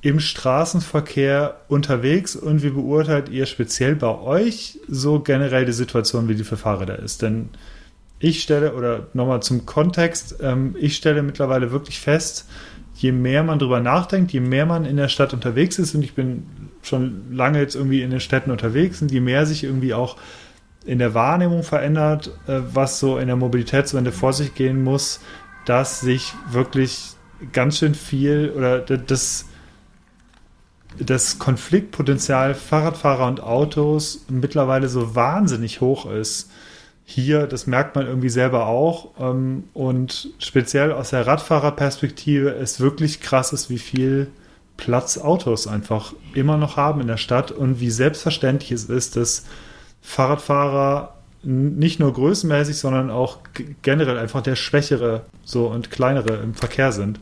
[0.00, 6.34] im Straßenverkehr unterwegs und wie beurteilt ihr speziell bei euch so generell die Situation, wie
[6.34, 7.22] die für Fahrräder ist?
[7.22, 7.50] Denn
[8.18, 12.46] ich stelle, oder nochmal zum Kontext, ähm, ich stelle mittlerweile wirklich fest,
[13.02, 16.14] je mehr man drüber nachdenkt, je mehr man in der Stadt unterwegs ist, und ich
[16.14, 16.46] bin
[16.82, 20.16] schon lange jetzt irgendwie in den Städten unterwegs, und je mehr sich irgendwie auch
[20.84, 25.20] in der Wahrnehmung verändert, äh, was so in der Mobilitätswende vor sich gehen muss,
[25.64, 27.14] dass sich wirklich
[27.52, 29.46] ganz schön viel oder das,
[30.98, 36.51] das Konfliktpotenzial Fahrradfahrer und Autos mittlerweile so wahnsinnig hoch ist.
[37.04, 39.10] Hier, das merkt man irgendwie selber auch.
[39.20, 44.28] ähm, Und speziell aus der Radfahrerperspektive es wirklich krass ist, wie viel
[44.76, 49.46] Platz Autos einfach immer noch haben in der Stadt und wie selbstverständlich es ist, dass
[50.00, 53.38] Fahrradfahrer nicht nur größenmäßig, sondern auch
[53.82, 57.20] generell einfach der Schwächere so und kleinere im Verkehr sind.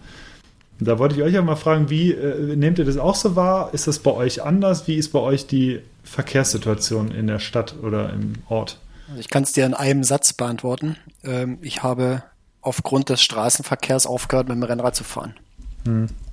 [0.79, 3.71] Da wollte ich euch ja mal fragen, wie äh, nehmt ihr das auch so wahr?
[3.73, 4.89] Ist das bei euch anders?
[4.89, 8.79] Wie ist bei euch die Verkehrssituation in der Stadt oder im Ort?
[9.11, 10.97] Also ich kann es dir in einem Satz beantworten.
[11.25, 12.23] Ähm, ich habe
[12.63, 15.35] aufgrund des Straßenverkehrs aufgehört, mit dem Rennrad zu fahren.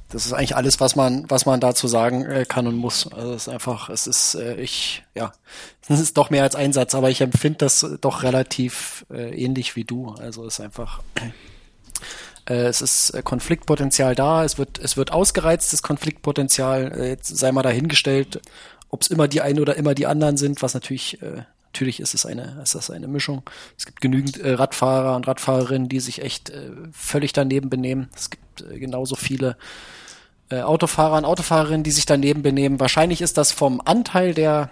[0.09, 3.11] Das ist eigentlich alles, was man, was man dazu sagen äh, kann und muss.
[3.11, 5.31] Also es ist einfach, es ist, äh, ich, ja,
[5.89, 9.75] es ist doch mehr als ein Satz, aber ich empfinde das doch relativ äh, ähnlich
[9.75, 10.11] wie du.
[10.11, 11.01] Also es ist einfach,
[12.45, 18.39] es ist Konfliktpotenzial da, es wird, es wird ausgereizt, das Konfliktpotenzial, jetzt sei mal dahingestellt,
[18.89, 21.43] ob es immer die einen oder immer die anderen sind, was natürlich, äh,
[21.77, 23.43] natürlich ist es eine, ist das eine Mischung.
[23.77, 28.09] Es gibt genügend äh, Radfahrer und Radfahrerinnen, die sich echt äh, völlig daneben benehmen.
[28.15, 29.57] Es gibt äh, genauso viele
[30.49, 32.79] äh, Autofahrer und Autofahrerinnen, die sich daneben benehmen.
[32.79, 34.71] Wahrscheinlich ist das vom Anteil der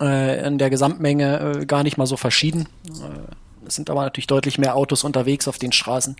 [0.00, 2.68] äh, in der Gesamtmenge äh, gar nicht mal so verschieden.
[2.88, 6.16] Äh, es sind aber natürlich deutlich mehr Autos unterwegs auf den Straßen.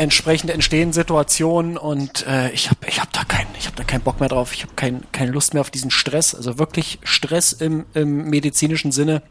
[0.00, 4.00] Entsprechend entstehen Situationen und äh, ich habe ich hab da keinen ich habe da keinen
[4.00, 4.54] Bock mehr drauf.
[4.54, 6.34] Ich habe kein, keine Lust mehr auf diesen Stress.
[6.34, 9.22] Also wirklich Stress im, im medizinischen Sinne.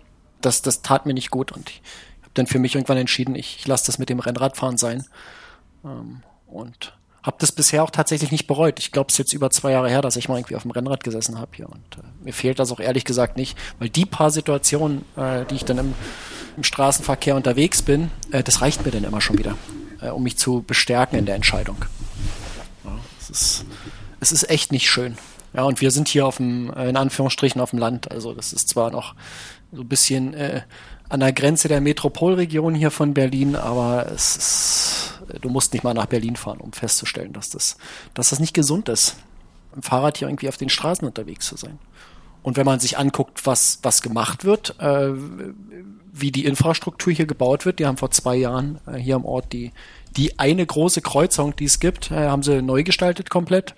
[0.42, 1.82] Das, das tat mir nicht gut und ich
[2.22, 5.06] habe dann für mich irgendwann entschieden, ich, ich lasse das mit dem Rennradfahren sein.
[5.84, 8.78] Ähm, und habe das bisher auch tatsächlich nicht bereut.
[8.78, 10.72] Ich glaube, es ist jetzt über zwei Jahre her, dass ich mal irgendwie auf dem
[10.72, 11.68] Rennrad gesessen habe hier.
[11.68, 15.56] Und äh, mir fehlt das auch ehrlich gesagt nicht, weil die paar Situationen, äh, die
[15.56, 15.96] ich dann im,
[16.58, 19.58] im Straßenverkehr unterwegs bin, äh, das reicht mir dann immer schon wieder,
[20.02, 21.78] äh, um mich zu bestärken in der Entscheidung.
[22.84, 23.66] Ja, es, ist,
[24.20, 25.18] es ist echt nicht schön.
[25.54, 28.12] Ja, und wir sind hier auf dem, äh, in Anführungsstrichen auf dem Land.
[28.12, 29.16] Also das ist zwar noch
[29.72, 30.62] so ein bisschen äh,
[31.10, 35.96] an der Grenze der Metropolregion hier von Berlin, aber es ist, du musst nicht mal
[35.96, 37.78] nach Berlin fahren, um festzustellen, dass das,
[38.14, 39.16] dass das nicht gesund ist,
[39.76, 41.80] im Fahrrad hier irgendwie auf den Straßen unterwegs zu sein.
[42.44, 45.14] Und wenn man sich anguckt, was, was gemacht wird, äh,
[46.12, 49.54] wie die Infrastruktur hier gebaut wird, die haben vor zwei Jahren äh, hier am Ort
[49.54, 49.72] die,
[50.18, 53.76] die eine große Kreuzung, die es gibt, äh, haben sie neu gestaltet komplett,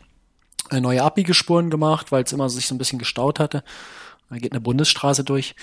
[0.69, 3.63] äh, neue Abbiegespuren gemacht, weil es immer sich so ein bisschen gestaut hatte.
[4.29, 5.55] Da geht eine Bundesstraße durch.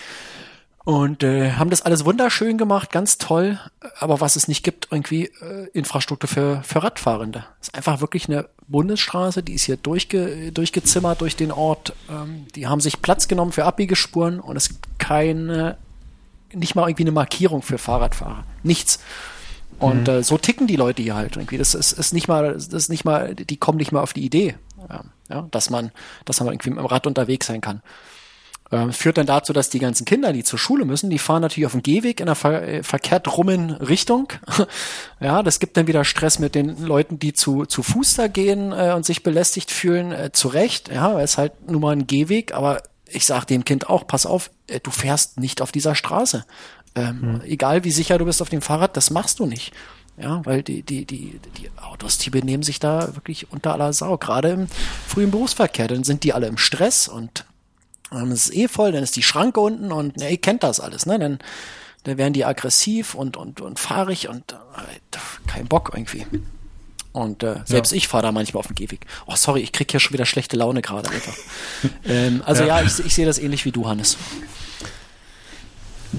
[0.85, 3.59] Und äh, haben das alles wunderschön gemacht, ganz toll.
[3.99, 7.45] Aber was es nicht gibt, irgendwie äh, Infrastruktur für, für Radfahrende.
[7.61, 11.95] Es ist einfach wirklich eine Bundesstraße, die ist hier durchge, durchgezimmert durch den Ort.
[12.09, 15.77] Ähm, die haben sich Platz genommen für Abbiegespuren und es gibt keine,
[16.53, 18.45] nicht mal irgendwie eine Markierung für Fahrradfahrer.
[18.63, 19.01] Nichts.
[19.79, 21.59] Und äh, so ticken die Leute hier halt irgendwie.
[21.59, 24.25] Das ist, ist nicht mal, das ist nicht mal, die kommen nicht mal auf die
[24.25, 24.57] Idee,
[24.89, 25.93] ja, ja, dass man,
[26.25, 27.83] dass man irgendwie mit dem Rad unterwegs sein kann.
[28.71, 31.67] Ähm, führt dann dazu, dass die ganzen Kinder, die zur Schule müssen, die fahren natürlich
[31.67, 34.31] auf dem Gehweg in einer ver äh, verkehrt rummen Richtung.
[35.21, 38.73] ja, das gibt dann wieder Stress mit den Leuten, die zu, zu Fuß da gehen
[38.73, 40.91] äh, und sich belästigt fühlen, äh, zu Recht.
[40.93, 44.27] Ja, weil es halt nun mal ein Gehweg, aber ich sag dem Kind auch, pass
[44.27, 46.45] auf, äh, du fährst nicht auf dieser Straße.
[46.95, 49.73] Ähm, Egal wie sicher du bist auf dem Fahrrad, das machst du nicht.
[50.17, 54.19] Ja, weil die, die, die, die Autos, die benehmen sich da wirklich unter aller Sau,
[54.19, 54.67] gerade im
[55.07, 55.87] frühen Berufsverkehr.
[55.87, 57.45] Dann sind die alle im Stress und
[58.11, 60.81] ähm, es ist eh voll, dann ist die Schranke unten und ja, ihr kennt das
[60.81, 61.21] alles, ne?
[61.21, 61.39] Dann,
[62.03, 66.27] dann werden die aggressiv und, und, und fahrig und äh, kein Bock irgendwie.
[67.19, 67.97] Und äh, selbst ja.
[67.97, 69.01] ich fahre da manchmal auf dem Gehweg.
[69.27, 71.35] Oh, sorry, ich krieg hier schon wieder schlechte Laune gerade einfach.
[72.05, 74.17] ähm, also ja, ja ich, ich sehe das ähnlich wie du, Hannes.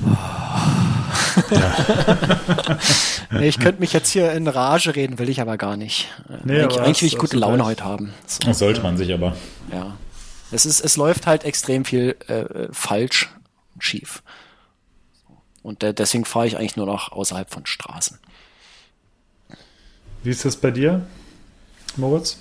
[3.31, 6.09] nee, ich könnte mich jetzt hier in Rage reden, will ich aber gar nicht.
[6.43, 8.13] Nee, eigentlich, eigentlich will ich gute Laune heute haben.
[8.27, 8.39] So.
[8.45, 9.37] Das sollte man sich aber.
[9.71, 9.95] Ja.
[10.51, 13.29] Es ist, es läuft halt extrem viel äh, falsch
[13.73, 14.21] und schief.
[15.63, 18.19] Und äh, deswegen fahre ich eigentlich nur noch außerhalb von Straßen.
[20.24, 21.05] Wie ist das bei dir,
[21.95, 22.38] Moritz?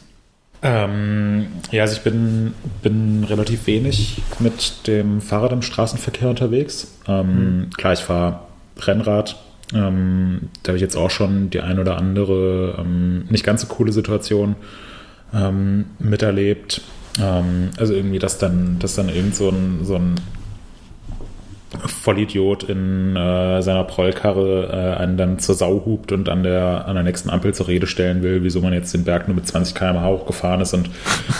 [0.60, 2.52] Ähm, ja, also ich bin,
[2.82, 6.98] bin relativ wenig mit dem Fahrrad im Straßenverkehr unterwegs.
[7.06, 7.70] Ähm, mhm.
[7.70, 8.40] Klar, ich fahre
[8.80, 9.36] Rennrad.
[9.72, 13.68] Ähm, da habe ich jetzt auch schon die ein oder andere ähm, nicht ganz so
[13.68, 14.56] coole Situation
[15.32, 16.80] ähm, miterlebt.
[17.20, 20.16] Ähm, also irgendwie, dass dann, dass dann irgend so ein, so ein
[21.86, 26.94] Vollidiot in äh, seiner Prollkarre äh, einen dann zur Sau hupt und an der, an
[26.94, 29.74] der nächsten Ampel zur Rede stellen will, wieso man jetzt den Berg nur mit 20
[29.74, 30.88] km/h hochgefahren ist und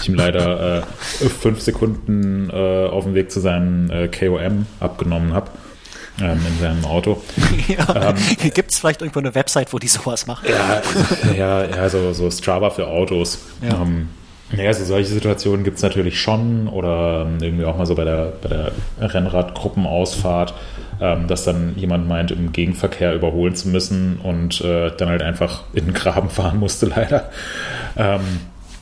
[0.02, 0.82] ich ihm leider äh,
[1.28, 5.50] fünf Sekunden äh, auf dem Weg zu seinem äh, KOM abgenommen habe.
[6.20, 7.22] Ähm, in seinem Auto.
[7.68, 8.16] Ja, ähm,
[8.54, 10.48] Gibt es vielleicht irgendwo eine Website, wo die sowas machen?
[10.48, 10.82] Ja,
[11.32, 13.38] ja, ja so, so Strava für Autos.
[13.62, 13.82] Ja.
[13.82, 14.08] Ähm,
[14.50, 18.04] naja, also solche Situationen gibt es natürlich schon oder ähm, irgendwie auch mal so bei
[18.04, 20.54] der, bei der Rennradgruppenausfahrt,
[21.00, 25.64] ähm, dass dann jemand meint, im Gegenverkehr überholen zu müssen und äh, dann halt einfach
[25.74, 27.30] in den Graben fahren musste, leider.
[27.96, 28.20] Ähm,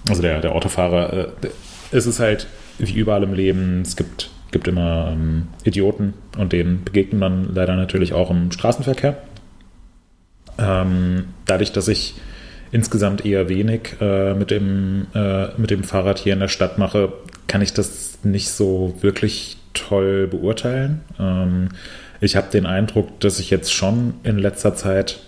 [0.08, 1.26] also der, der Autofahrer, äh,
[1.90, 2.46] es ist halt
[2.78, 7.74] wie überall im Leben, es gibt, gibt immer ähm, Idioten und denen begegnet man leider
[7.74, 9.16] natürlich auch im Straßenverkehr.
[10.58, 12.14] Ähm, dadurch, dass ich
[12.72, 17.12] insgesamt eher wenig äh, mit, dem, äh, mit dem Fahrrad hier in der Stadt mache,
[17.46, 21.02] kann ich das nicht so wirklich toll beurteilen.
[21.18, 21.68] Ähm,
[22.20, 25.20] ich habe den Eindruck, dass sich jetzt schon in letzter Zeit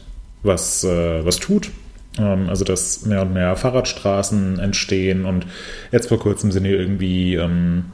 [0.42, 1.70] was, äh, was tut.
[2.18, 5.46] Ähm, also, dass mehr und mehr Fahrradstraßen entstehen und
[5.92, 7.86] jetzt vor kurzem sind hier irgendwie ähm,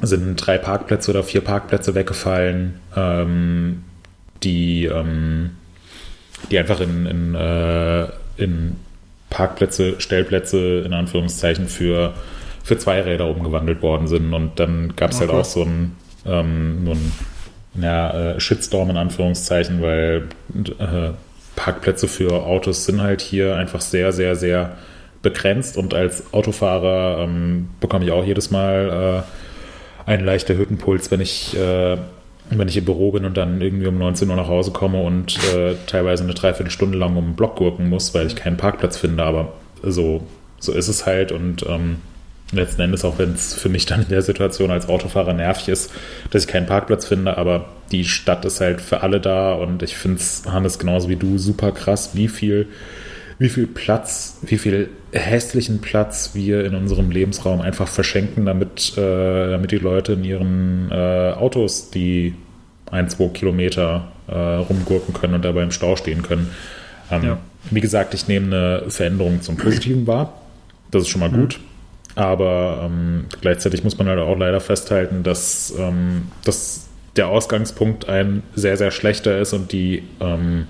[0.00, 3.84] sind drei Parkplätze oder vier Parkplätze weggefallen, ähm,
[4.42, 5.50] die ähm,
[6.50, 8.76] die einfach in, in, äh, in
[9.30, 12.14] Parkplätze, Stellplätze in Anführungszeichen für,
[12.62, 14.32] für Zweiräder umgewandelt worden sind.
[14.34, 17.12] Und dann gab es halt auch so ein, ähm, so ein
[17.82, 20.28] ja, äh, Shitstorm in Anführungszeichen, weil
[20.78, 21.10] äh,
[21.56, 24.76] Parkplätze für Autos sind halt hier einfach sehr, sehr, sehr
[25.22, 29.24] begrenzt und als Autofahrer ähm, bekomme ich auch jedes Mal
[30.06, 31.96] äh, einen leichten Hüttenpuls, wenn ich äh,
[32.58, 35.38] wenn ich im Büro bin und dann irgendwie um 19 Uhr nach Hause komme und
[35.54, 39.24] äh, teilweise eine Dreiviertelstunde lang um den Block gurken muss, weil ich keinen Parkplatz finde.
[39.24, 40.22] Aber so,
[40.58, 41.96] so ist es halt und ähm,
[42.52, 45.90] letzten Endes, auch wenn es für mich dann in der Situation als Autofahrer nervig ist,
[46.30, 49.96] dass ich keinen Parkplatz finde, aber die Stadt ist halt für alle da und ich
[49.96, 52.68] finde es, Hannes, genauso wie du, super krass, wie viel
[53.42, 59.50] wie viel Platz, wie viel hässlichen Platz wir in unserem Lebensraum einfach verschenken, damit, äh,
[59.50, 62.34] damit die Leute in ihren äh, Autos die
[62.90, 66.50] ein, zwei Kilometer äh, rumgurken können und dabei im Stau stehen können.
[67.10, 67.38] Ähm, ja.
[67.70, 70.40] Wie gesagt, ich nehme eine Veränderung zum Positiven wahr.
[70.90, 71.40] Das ist schon mal mhm.
[71.40, 71.60] gut.
[72.14, 76.86] Aber ähm, gleichzeitig muss man halt auch leider festhalten, dass, ähm, dass
[77.16, 80.66] der Ausgangspunkt ein sehr, sehr schlechter ist und die ähm,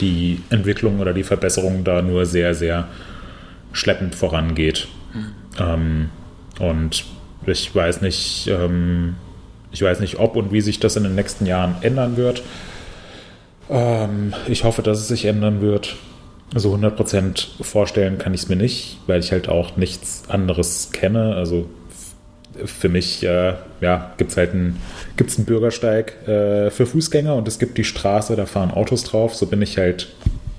[0.00, 2.88] die Entwicklung oder die Verbesserung da nur sehr, sehr
[3.72, 4.88] schleppend vorangeht.
[5.14, 5.34] Mhm.
[5.58, 6.10] Ähm,
[6.58, 7.04] und
[7.46, 9.16] ich weiß nicht, ähm,
[9.72, 12.42] ich weiß nicht, ob und wie sich das in den nächsten Jahren ändern wird.
[13.68, 15.96] Ähm, ich hoffe, dass es sich ändern wird.
[16.54, 21.36] So 100% vorstellen kann ich es mir nicht, weil ich halt auch nichts anderes kenne.
[21.36, 21.68] Also
[22.64, 24.80] für mich äh, ja, gibt es halt einen,
[25.16, 29.34] gibt's einen Bürgersteig äh, für Fußgänger und es gibt die Straße, da fahren Autos drauf.
[29.34, 30.08] So bin ich halt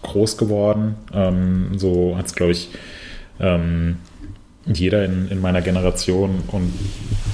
[0.03, 0.95] groß geworden.
[1.13, 2.69] Ähm, so hat es, glaube ich,
[3.39, 3.97] ähm,
[4.65, 6.71] jeder in, in meiner Generation und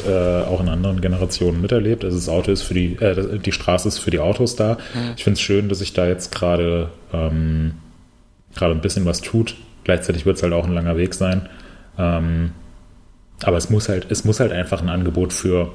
[0.07, 2.03] äh, auch in anderen Generationen miterlebt.
[2.03, 4.77] Also das Auto ist für die, äh, die Straße ist für die Autos da.
[4.93, 5.13] Mhm.
[5.17, 7.73] Ich finde es schön, dass sich da jetzt gerade ähm,
[8.55, 9.55] gerade ein bisschen was tut.
[9.83, 11.47] Gleichzeitig wird es halt auch ein langer Weg sein.
[11.97, 12.51] Ähm,
[13.43, 15.71] aber es muss halt, es muss halt einfach ein Angebot für,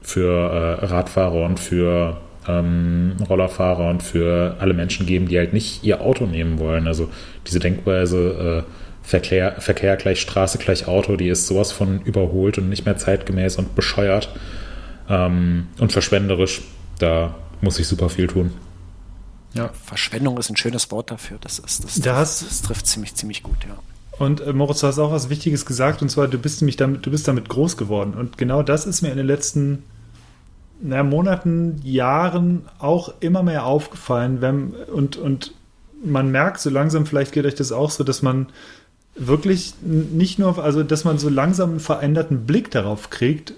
[0.00, 0.32] für
[0.80, 6.00] äh, Radfahrer und für ähm, Rollerfahrer und für alle Menschen geben, die halt nicht ihr
[6.00, 6.86] Auto nehmen wollen.
[6.86, 7.08] Also
[7.46, 8.72] diese Denkweise, äh,
[9.02, 13.56] Verkehr, Verkehr gleich Straße gleich Auto, die ist sowas von überholt und nicht mehr zeitgemäß
[13.56, 14.28] und bescheuert
[15.08, 16.62] ähm, und verschwenderisch.
[16.98, 18.52] Da muss ich super viel tun.
[19.54, 19.70] Ja.
[19.84, 21.38] Verschwendung ist ein schönes Wort dafür.
[21.40, 23.78] Das, ist, das, das, das trifft ziemlich, ziemlich gut, ja.
[24.18, 27.06] Und äh, Moritz, du hast auch was Wichtiges gesagt, und zwar, du bist nämlich damit,
[27.06, 28.14] du bist damit groß geworden.
[28.14, 29.84] Und genau das ist mir in den letzten
[30.80, 34.40] na, Monaten, Jahren auch immer mehr aufgefallen.
[34.40, 35.54] Wenn, und, und
[36.04, 38.46] man merkt so langsam, vielleicht geht euch das auch so, dass man
[39.16, 43.54] wirklich nicht nur, also dass man so langsam einen veränderten Blick darauf kriegt,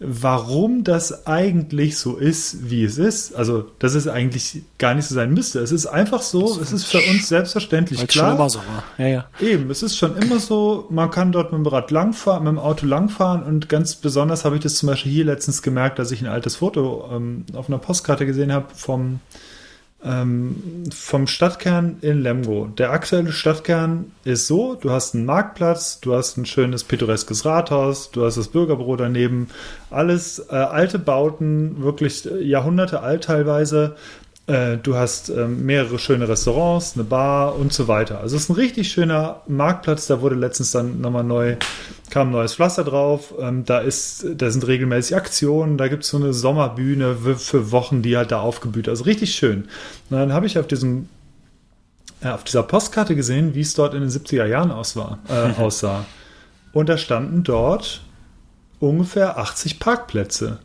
[0.00, 3.34] warum das eigentlich so ist, wie es ist.
[3.34, 5.60] Also, dass es eigentlich gar nicht so sein müsste.
[5.60, 8.30] Es ist einfach so, es ist für uns selbstverständlich Weil's klar.
[8.30, 8.84] schon immer so war.
[8.98, 9.26] Ja, ja.
[9.40, 12.58] Eben, es ist schon immer so, man kann dort mit dem Rad langfahren, mit dem
[12.58, 16.20] Auto langfahren und ganz besonders habe ich das zum Beispiel hier letztens gemerkt, dass ich
[16.20, 19.20] ein altes Foto ähm, auf einer Postkarte gesehen habe vom
[20.04, 22.66] ähm, vom Stadtkern in Lemgo.
[22.78, 28.10] Der aktuelle Stadtkern ist so, du hast einen Marktplatz, du hast ein schönes pittoreskes Rathaus,
[28.10, 29.48] du hast das Bürgerbüro daneben,
[29.90, 33.96] alles äh, alte Bauten, wirklich äh, Jahrhunderte alt teilweise.
[34.46, 38.20] Äh, du hast äh, mehrere schöne Restaurants, eine Bar und so weiter.
[38.20, 41.56] Also es ist ein richtig schöner Marktplatz, da wurde letztens dann nochmal neu
[42.10, 43.34] kam neues Pflaster drauf.
[43.40, 45.78] Ähm, da ist, da sind regelmäßig Aktionen.
[45.78, 48.88] Da gibt es so eine Sommerbühne für, für, Wochen, die halt da aufgebüht.
[48.88, 49.62] Also richtig schön.
[50.10, 51.08] Und dann habe ich auf diesem
[52.20, 55.60] äh, auf dieser Postkarte gesehen, wie es dort in den 70er Jahren aus war, äh,
[55.60, 56.04] aussah.
[56.72, 58.02] Und da standen dort
[58.80, 60.58] ungefähr 80 Parkplätze.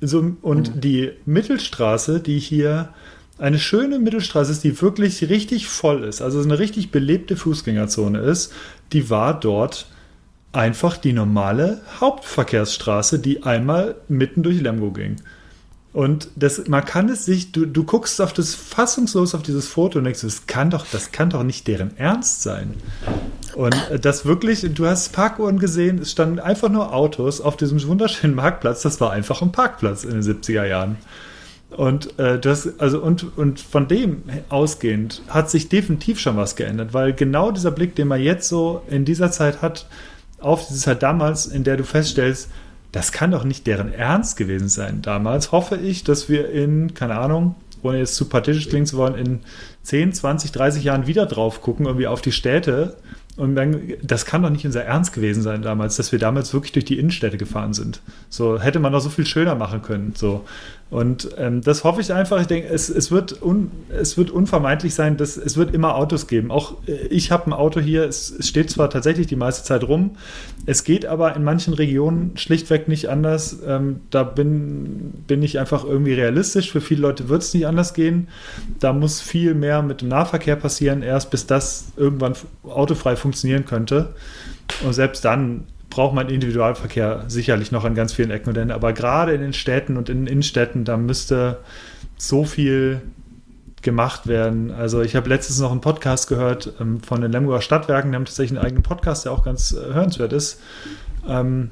[0.00, 0.80] So, und mhm.
[0.80, 2.90] die Mittelstraße, die hier
[3.38, 8.52] eine schöne Mittelstraße ist, die wirklich richtig voll ist, also eine richtig belebte Fußgängerzone ist,
[8.92, 9.88] die war dort
[10.52, 15.16] einfach die normale Hauptverkehrsstraße, die einmal mitten durch Lemgo ging.
[15.92, 19.98] Und das, man kann es sich, du, du guckst auf das fassungslos auf dieses Foto
[19.98, 22.74] und denkst, das kann doch, das kann doch nicht deren Ernst sein.
[23.54, 28.34] Und das wirklich, du hast Parkuhren gesehen, es standen einfach nur Autos auf diesem wunderschönen
[28.34, 30.96] Marktplatz, das war einfach ein Parkplatz in den 70er Jahren.
[31.70, 36.94] Und äh, das, also und, und von dem ausgehend hat sich definitiv schon was geändert,
[36.94, 39.86] weil genau dieser Blick, den man jetzt so in dieser Zeit hat,
[40.38, 42.50] auf diese Zeit damals, in der du feststellst,
[42.92, 45.02] das kann doch nicht deren Ernst gewesen sein.
[45.02, 49.16] Damals hoffe ich, dass wir in, keine Ahnung, ohne jetzt zu partitisch klingen zu wollen,
[49.16, 49.40] in
[49.82, 52.96] 10, 20, 30 Jahren wieder drauf gucken, irgendwie auf die Städte.
[53.36, 56.72] Und dann, das kann doch nicht unser Ernst gewesen sein damals, dass wir damals wirklich
[56.72, 58.00] durch die Innenstädte gefahren sind.
[58.28, 60.12] So hätte man doch so viel schöner machen können.
[60.16, 60.44] So.
[60.90, 62.40] Und ähm, das hoffe ich einfach.
[62.40, 66.26] Ich denke, es, es, wird un, es wird unvermeidlich sein, dass es wird immer Autos
[66.26, 66.50] geben.
[66.50, 69.82] Auch äh, ich habe ein Auto hier, es, es, steht zwar tatsächlich die meiste Zeit
[69.84, 70.12] rum,
[70.66, 73.58] es geht aber in manchen Regionen schlichtweg nicht anders.
[73.66, 76.70] Ähm, da bin, bin ich einfach irgendwie realistisch.
[76.70, 78.28] Für viele Leute wird es nicht anders gehen.
[78.78, 84.14] Da muss viel mehr mit dem Nahverkehr passieren, erst bis das irgendwann autofrei funktionieren könnte.
[84.84, 85.64] Und selbst dann
[85.94, 88.72] braucht man Individualverkehr sicherlich noch an ganz vielen Ecken und Enden.
[88.72, 91.58] Aber gerade in den Städten und in den Innenstädten, da müsste
[92.18, 93.00] so viel
[93.80, 94.72] gemacht werden.
[94.72, 98.24] Also ich habe letztens noch einen Podcast gehört ähm, von den Lemgoer Stadtwerken, die haben
[98.24, 100.60] tatsächlich einen eigenen Podcast, der auch ganz äh, hörenswert ist.
[101.28, 101.70] Ähm,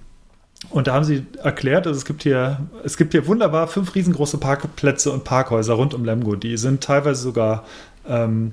[0.71, 4.39] und da haben sie erklärt, also es gibt hier, es gibt hier wunderbar fünf riesengroße
[4.39, 6.37] Parkplätze und Parkhäuser rund um Lemgo.
[6.37, 7.65] Die sind teilweise sogar
[8.07, 8.53] ähm,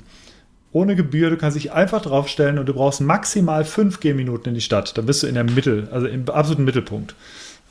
[0.71, 1.29] ohne Gebühr.
[1.29, 4.97] Du kannst dich einfach draufstellen und du brauchst maximal fünf Gehminuten in die Stadt.
[4.97, 7.15] Dann bist du in der Mittel, also im absoluten Mittelpunkt.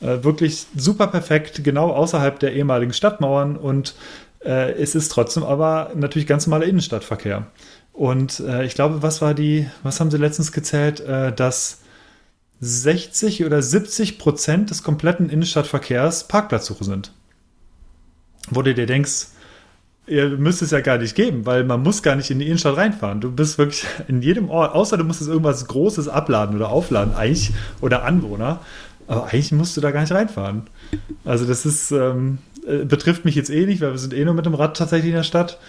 [0.01, 3.95] Äh, wirklich super perfekt, genau außerhalb der ehemaligen Stadtmauern und
[4.43, 7.47] äh, es ist trotzdem aber natürlich ganz normaler Innenstadtverkehr.
[7.91, 11.81] Und äh, ich glaube, was war die, was haben sie letztens gezählt, äh, dass
[12.61, 17.11] 60 oder 70 Prozent des kompletten Innenstadtverkehrs Parkplatzsuche sind.
[18.49, 19.27] Wo du dir denkst,
[20.09, 22.77] ihr müsst es ja gar nicht geben, weil man muss gar nicht in die Innenstadt
[22.77, 23.21] reinfahren.
[23.21, 27.51] Du bist wirklich in jedem Ort, außer du musstest irgendwas Großes abladen oder aufladen, eigentlich,
[27.81, 28.59] oder Anwohner.
[29.07, 30.63] Aber eigentlich musst du da gar nicht reinfahren.
[31.25, 34.33] Also das ist, ähm, äh, betrifft mich jetzt eh nicht, weil wir sind eh nur
[34.33, 35.59] mit dem Rad tatsächlich in der Stadt.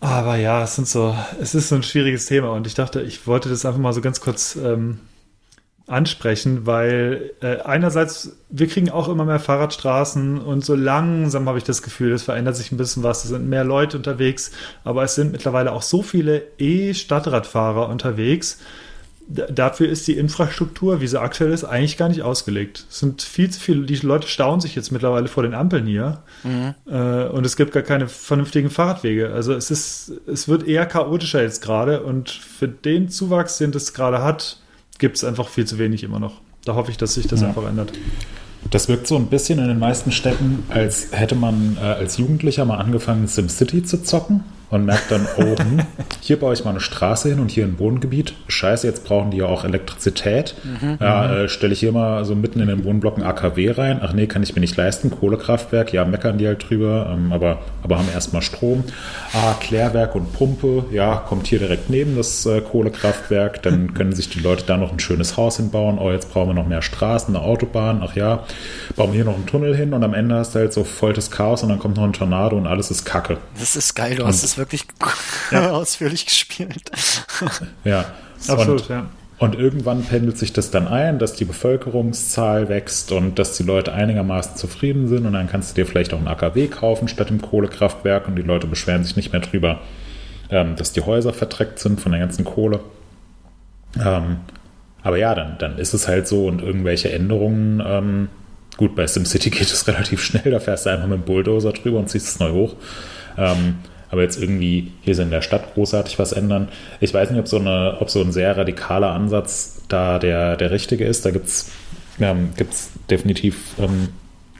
[0.00, 3.26] Aber ja, es sind so, es ist so ein schwieriges Thema und ich dachte, ich
[3.26, 5.00] wollte das einfach mal so ganz kurz ähm,
[5.86, 11.64] ansprechen, weil äh, einerseits, wir kriegen auch immer mehr Fahrradstraßen und so langsam habe ich
[11.64, 14.50] das Gefühl, es verändert sich ein bisschen was, es sind mehr Leute unterwegs,
[14.82, 18.58] aber es sind mittlerweile auch so viele E-Stadtradfahrer unterwegs.
[19.26, 22.86] D dafür ist die Infrastruktur, wie sie aktuell ist, eigentlich gar nicht ausgelegt.
[22.90, 26.22] Es sind viel zu viele, die Leute staunen sich jetzt mittlerweile vor den Ampeln hier
[26.42, 26.74] mhm.
[26.86, 29.32] äh, und es gibt gar keine vernünftigen Fahrradwege.
[29.32, 33.94] Also es ist, es wird eher chaotischer jetzt gerade und für den Zuwachs, den das
[33.94, 34.58] gerade hat,
[35.04, 36.40] gibt es einfach viel zu wenig immer noch.
[36.64, 37.48] Da hoffe ich, dass sich das ja.
[37.48, 37.92] einfach ändert.
[38.70, 42.64] Das wirkt so ein bisschen in den meisten Städten, als hätte man äh, als Jugendlicher
[42.64, 44.44] mal angefangen, SimCity zu zocken.
[44.74, 45.80] Und merkt dann, oh, hm,
[46.20, 48.34] hier baue ich mal eine Straße hin und hier ein Wohngebiet.
[48.48, 50.54] Scheiße, jetzt brauchen die ja auch Elektrizität.
[50.64, 50.98] Mhm.
[51.00, 54.00] Ja, äh, stelle ich hier mal so mitten in den Wohnblocken AKW rein.
[54.02, 55.10] Ach nee, kann ich mir nicht leisten.
[55.10, 58.84] Kohlekraftwerk, ja, meckern die halt drüber, ähm, aber, aber haben erstmal Strom.
[59.32, 63.62] Ah, Klärwerk und Pumpe, ja, kommt hier direkt neben das äh, Kohlekraftwerk.
[63.62, 65.98] Dann können sich die Leute da noch ein schönes Haus hinbauen.
[65.98, 68.00] Oh, jetzt brauchen wir noch mehr Straßen, eine Autobahn.
[68.02, 68.44] Ach ja,
[68.96, 71.12] bauen wir hier noch einen Tunnel hin und am Ende hast du halt so voll
[71.12, 73.38] das Chaos und dann kommt noch ein Tornado und alles ist Kacke.
[73.58, 74.63] Das ist geil, du hast es wirklich
[75.50, 75.70] ja.
[75.72, 76.90] ausführlich gespielt.
[77.84, 78.04] ja,
[78.48, 79.06] absolut, und, ja.
[79.38, 83.92] Und irgendwann pendelt sich das dann ein, dass die Bevölkerungszahl wächst und dass die Leute
[83.92, 87.42] einigermaßen zufrieden sind und dann kannst du dir vielleicht auch ein AKW kaufen statt dem
[87.42, 89.80] Kohlekraftwerk und die Leute beschweren sich nicht mehr drüber,
[90.50, 92.80] ähm, dass die Häuser verdreckt sind von der ganzen Kohle.
[94.02, 94.38] Ähm,
[95.02, 98.28] aber ja, dann, dann ist es halt so und irgendwelche Änderungen ähm,
[98.76, 101.98] Gut, bei SimCity geht es relativ schnell, da fährst du einfach mit dem Bulldozer drüber
[101.98, 102.76] und ziehst es neu hoch.
[104.14, 106.68] Aber jetzt irgendwie hier in der Stadt großartig was ändern.
[107.00, 110.70] Ich weiß nicht, ob so, eine, ob so ein sehr radikaler Ansatz da der, der
[110.70, 111.26] richtige ist.
[111.26, 111.72] Da gibt es
[112.20, 114.10] ähm, gibt's definitiv ähm,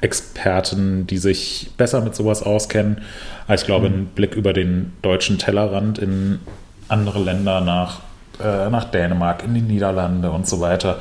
[0.01, 3.03] Experten, die sich besser mit sowas auskennen.
[3.45, 3.95] Aber ich glaube, mhm.
[3.95, 6.41] ein Blick über den deutschen Tellerrand in
[6.89, 8.01] andere Länder nach,
[8.41, 10.99] äh, nach Dänemark, in die Niederlande und so weiter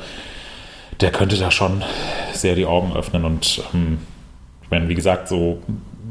[1.00, 1.82] der könnte da schon
[2.32, 3.24] sehr die Augen öffnen.
[3.24, 3.98] Und ähm,
[4.62, 5.62] ich meine, wie gesagt, so,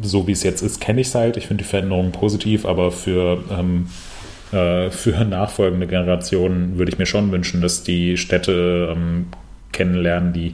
[0.03, 1.37] so wie es jetzt ist, kenne ich es halt.
[1.37, 3.87] Ich finde die Veränderung positiv, aber für, ähm,
[4.51, 9.27] äh, für nachfolgende Generationen würde ich mir schon wünschen, dass die Städte ähm,
[9.71, 10.53] kennenlernen, die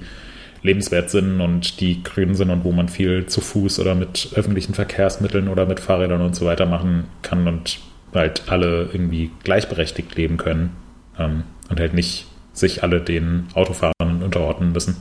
[0.62, 4.74] lebenswert sind und die grün sind und wo man viel zu Fuß oder mit öffentlichen
[4.74, 7.80] Verkehrsmitteln oder mit Fahrrädern und so weiter machen kann und
[8.14, 10.72] halt alle irgendwie gleichberechtigt leben können
[11.18, 14.98] ähm, und halt nicht sich alle den Autofahrern unterordnen müssen.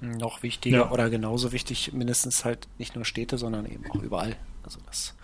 [0.00, 0.90] Noch wichtiger ja.
[0.90, 4.36] oder genauso wichtig, mindestens halt nicht nur Städte, sondern eben auch überall.
[4.62, 5.14] Also das,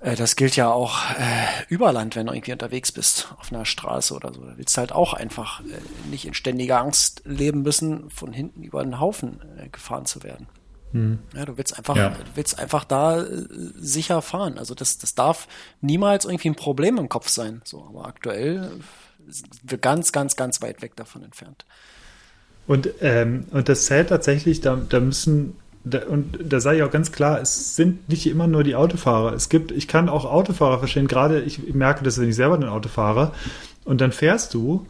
[0.00, 3.64] äh, das gilt ja auch äh, über Land, wenn du irgendwie unterwegs bist, auf einer
[3.64, 4.44] Straße oder so.
[4.44, 8.62] Da willst du halt auch einfach äh, nicht in ständiger Angst leben müssen, von hinten
[8.62, 10.46] über einen Haufen äh, gefahren zu werden.
[10.92, 11.18] Hm.
[11.34, 12.10] Ja, du willst einfach, ja.
[12.10, 13.46] du willst einfach da äh,
[13.76, 14.58] sicher fahren.
[14.58, 15.48] Also das, das darf
[15.80, 17.62] niemals irgendwie ein Problem im Kopf sein.
[17.64, 18.80] So, aber aktuell
[19.26, 21.64] sind wir ganz, ganz, ganz weit weg davon entfernt.
[22.66, 25.54] Und, ähm, und das zählt tatsächlich, da, da müssen,
[25.84, 29.34] da, und da sage ich auch ganz klar, es sind nicht immer nur die Autofahrer.
[29.34, 32.64] Es gibt, ich kann auch Autofahrer verstehen, gerade ich merke das, wenn ich selber ein
[32.64, 33.32] Auto fahre,
[33.84, 34.86] und dann fährst du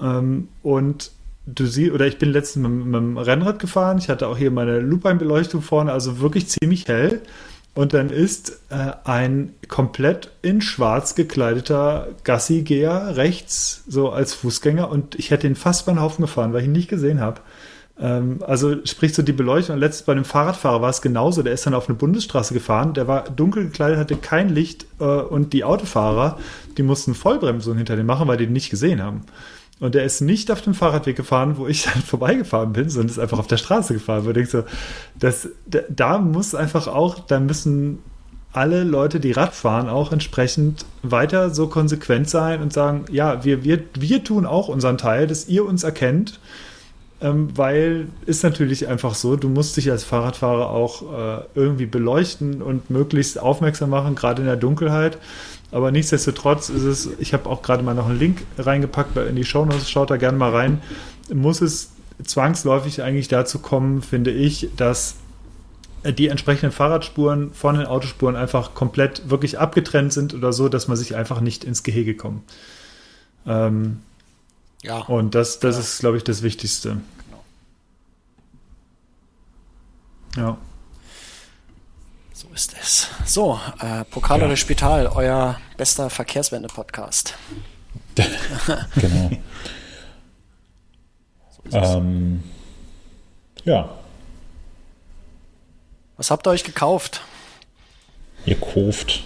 [0.00, 1.12] ähm, und
[1.46, 4.50] du siehst, oder ich bin letztens mit, mit dem Rennrad gefahren, ich hatte auch hier
[4.50, 7.20] meine Lupeinbeleuchtung vorne, also wirklich ziemlich hell.
[7.74, 14.90] Und dann ist äh, ein komplett in schwarz gekleideter Gassi-Geher rechts, so als Fußgänger.
[14.90, 17.40] Und ich hätte ihn fast beim Haufen gefahren, weil ich ihn nicht gesehen habe.
[17.98, 19.74] Ähm, also sprich so die Beleuchtung.
[19.74, 21.42] Und letztens bei einem Fahrradfahrer war es genauso.
[21.42, 22.92] Der ist dann auf eine Bundesstraße gefahren.
[22.92, 24.84] Der war dunkel gekleidet, hatte kein Licht.
[25.00, 26.38] Äh, und die Autofahrer,
[26.76, 29.22] die mussten Vollbremsung hinter dem machen, weil die ihn nicht gesehen haben.
[29.80, 33.18] Und er ist nicht auf dem Fahrradweg gefahren, wo ich dann vorbeigefahren bin, sondern ist
[33.18, 34.24] einfach auf der Straße gefahren.
[34.24, 34.64] Wo ich so,
[35.18, 35.48] das,
[35.88, 37.98] da muss einfach auch, da müssen
[38.52, 43.64] alle Leute, die Rad fahren, auch entsprechend weiter so konsequent sein und sagen, ja, wir,
[43.64, 46.38] wir, wir tun auch unseren Teil, dass ihr uns erkennt,
[47.22, 52.60] ähm, weil ist natürlich einfach so, du musst dich als Fahrradfahrer auch äh, irgendwie beleuchten
[52.60, 55.18] und möglichst aufmerksam machen, gerade in der Dunkelheit.
[55.72, 59.44] Aber nichtsdestotrotz ist es, ich habe auch gerade mal noch einen Link reingepackt in die
[59.44, 60.82] Show Notes, schaut da gerne mal rein,
[61.32, 61.90] muss es
[62.22, 65.16] zwangsläufig eigentlich dazu kommen, finde ich, dass
[66.04, 70.96] die entsprechenden Fahrradspuren von den Autospuren einfach komplett wirklich abgetrennt sind oder so, dass man
[70.96, 72.42] sich einfach nicht ins Gehege kommt.
[73.46, 74.00] Ähm,
[74.82, 74.98] ja.
[74.98, 75.80] Und das, das ja.
[75.80, 77.00] ist, glaube ich, das Wichtigste.
[77.24, 77.44] Genau.
[80.36, 80.58] Ja.
[82.42, 83.06] So ist es.
[83.24, 84.46] So, äh, Pokal ja.
[84.46, 87.34] oder Spital, euer bester Verkehrswende-Podcast.
[88.16, 89.30] genau.
[91.70, 92.42] so ähm,
[93.62, 93.96] ja.
[96.16, 97.20] Was habt ihr euch gekauft?
[98.44, 99.22] Ihr kauft.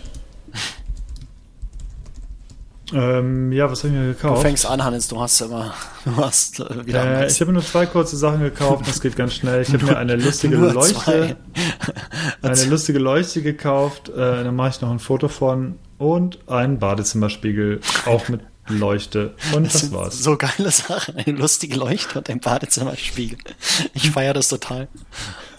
[2.93, 4.39] Ähm, ja, was habe ich mir gekauft?
[4.39, 7.23] Du fängst an, Hannes, du hast immer, du hast äh, wieder.
[7.23, 9.63] Äh, ich habe nur zwei kurze Sachen gekauft, das geht ganz schnell.
[9.63, 11.37] Ich habe mir eine lustige Leuchte,
[12.43, 14.09] eine lustige Leuchte gekauft.
[14.11, 19.35] Äh, dann mache ich noch ein Foto von und einen Badezimmerspiegel, auch mit Leuchte.
[19.53, 20.19] Und das, das war's.
[20.19, 23.39] So geile Sache, eine lustige Leuchte und ein Badezimmerspiegel.
[23.95, 24.89] Ich feiere das total.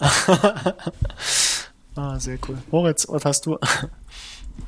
[1.94, 2.58] ah, sehr cool.
[2.70, 3.58] Moritz, was hast du?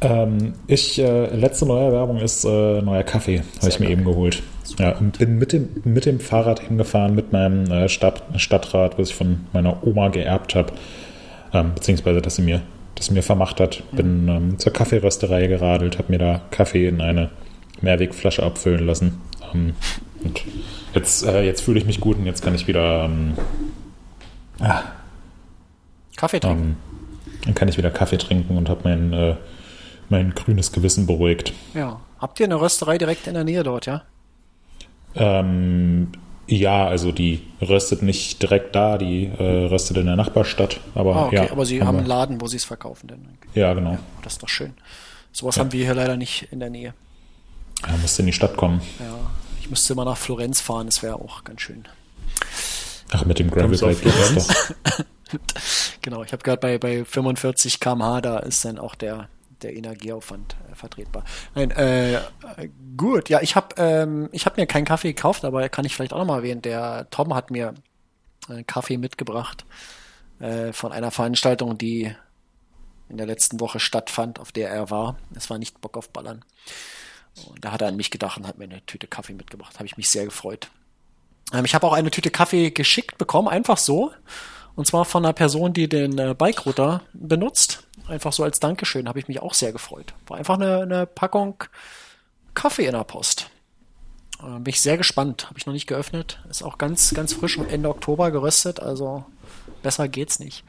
[0.01, 3.93] Ähm, ich, äh, letzte neue Werbung ist äh, neuer Kaffee, habe ich mir geil.
[3.93, 4.43] eben geholt.
[4.79, 9.11] Ja, und bin mit dem, mit dem Fahrrad hingefahren, mit meinem äh, Stadt, Stadtrat, was
[9.11, 10.73] ich von meiner Oma geerbt habe.
[11.53, 12.63] Ähm, beziehungsweise, dass sie mir
[13.01, 13.83] das mir vermacht hat.
[13.93, 17.31] Bin ähm, zur Kaffeerösterei geradelt, habe mir da Kaffee in eine
[17.81, 19.21] Mehrwegflasche abfüllen lassen.
[19.53, 19.75] Ähm,
[20.23, 20.43] und
[20.95, 23.33] jetzt, äh, jetzt fühle ich mich gut und jetzt kann ich wieder ähm,
[24.61, 24.83] ah,
[26.17, 26.63] Kaffee trinken.
[26.63, 26.77] ähm,
[27.47, 29.35] dann kann ich wieder Kaffee trinken und habe mein, äh,
[30.11, 31.53] mein grünes Gewissen beruhigt.
[31.75, 32.01] Ja.
[32.19, 34.03] Habt ihr eine Rösterei direkt in der Nähe dort, ja?
[35.15, 36.09] Ähm,
[36.47, 40.81] ja, also die röstet nicht direkt da, die äh, röstet in der Nachbarstadt.
[40.95, 42.15] Aber Ah, okay, ja, aber sie haben einen wir.
[42.15, 43.09] Laden, wo sie es verkaufen.
[43.09, 43.27] Denn.
[43.55, 43.99] Ja, genau.
[44.23, 44.75] Das ist doch schön.
[45.33, 46.93] Sowas haben wir hier leider nicht in der Nähe.
[47.87, 48.81] Ja, musste in die Stadt kommen.
[48.99, 49.31] Ja,
[49.61, 51.85] ich müsste mal nach Florenz fahren, das wäre auch ganz schön.
[53.13, 54.55] Ach, mit dem Gravelbike geht das doch.
[56.03, 59.29] Genau, ich habe gerade bei, bei 45 km/h, da ist dann auch der,
[59.63, 61.25] der Energieaufwand äh, vertretbar.
[61.55, 62.21] Nein, äh, äh,
[62.97, 66.13] gut, ja, ich habe ähm, ich hab mir keinen Kaffee gekauft, aber kann ich vielleicht
[66.13, 66.63] auch nochmal erwähnen.
[66.63, 67.75] Der Tom hat mir
[68.49, 69.65] einen Kaffee mitgebracht
[70.41, 72.15] äh, von einer Veranstaltung, die
[73.09, 75.19] in der letzten Woche stattfand, auf der er war.
[75.35, 76.45] Es war nicht Bock auf Ballern.
[77.49, 79.75] Und da hat er an mich gedacht und hat mir eine Tüte Kaffee mitgebracht.
[79.75, 80.71] Habe ich mich sehr gefreut.
[81.53, 84.13] Ähm, ich habe auch eine Tüte Kaffee geschickt bekommen, einfach so.
[84.81, 87.87] Und zwar von einer Person, die den äh, Bike-Router benutzt.
[88.09, 90.15] Einfach so als Dankeschön, habe ich mich auch sehr gefreut.
[90.27, 91.63] War einfach eine, eine Packung
[92.55, 93.51] Kaffee in der Post.
[94.39, 95.49] Äh, bin ich sehr gespannt.
[95.49, 96.41] Habe ich noch nicht geöffnet.
[96.49, 98.81] Ist auch ganz, ganz frisch Ende Oktober geröstet.
[98.81, 99.27] Also
[99.83, 100.65] besser geht's nicht.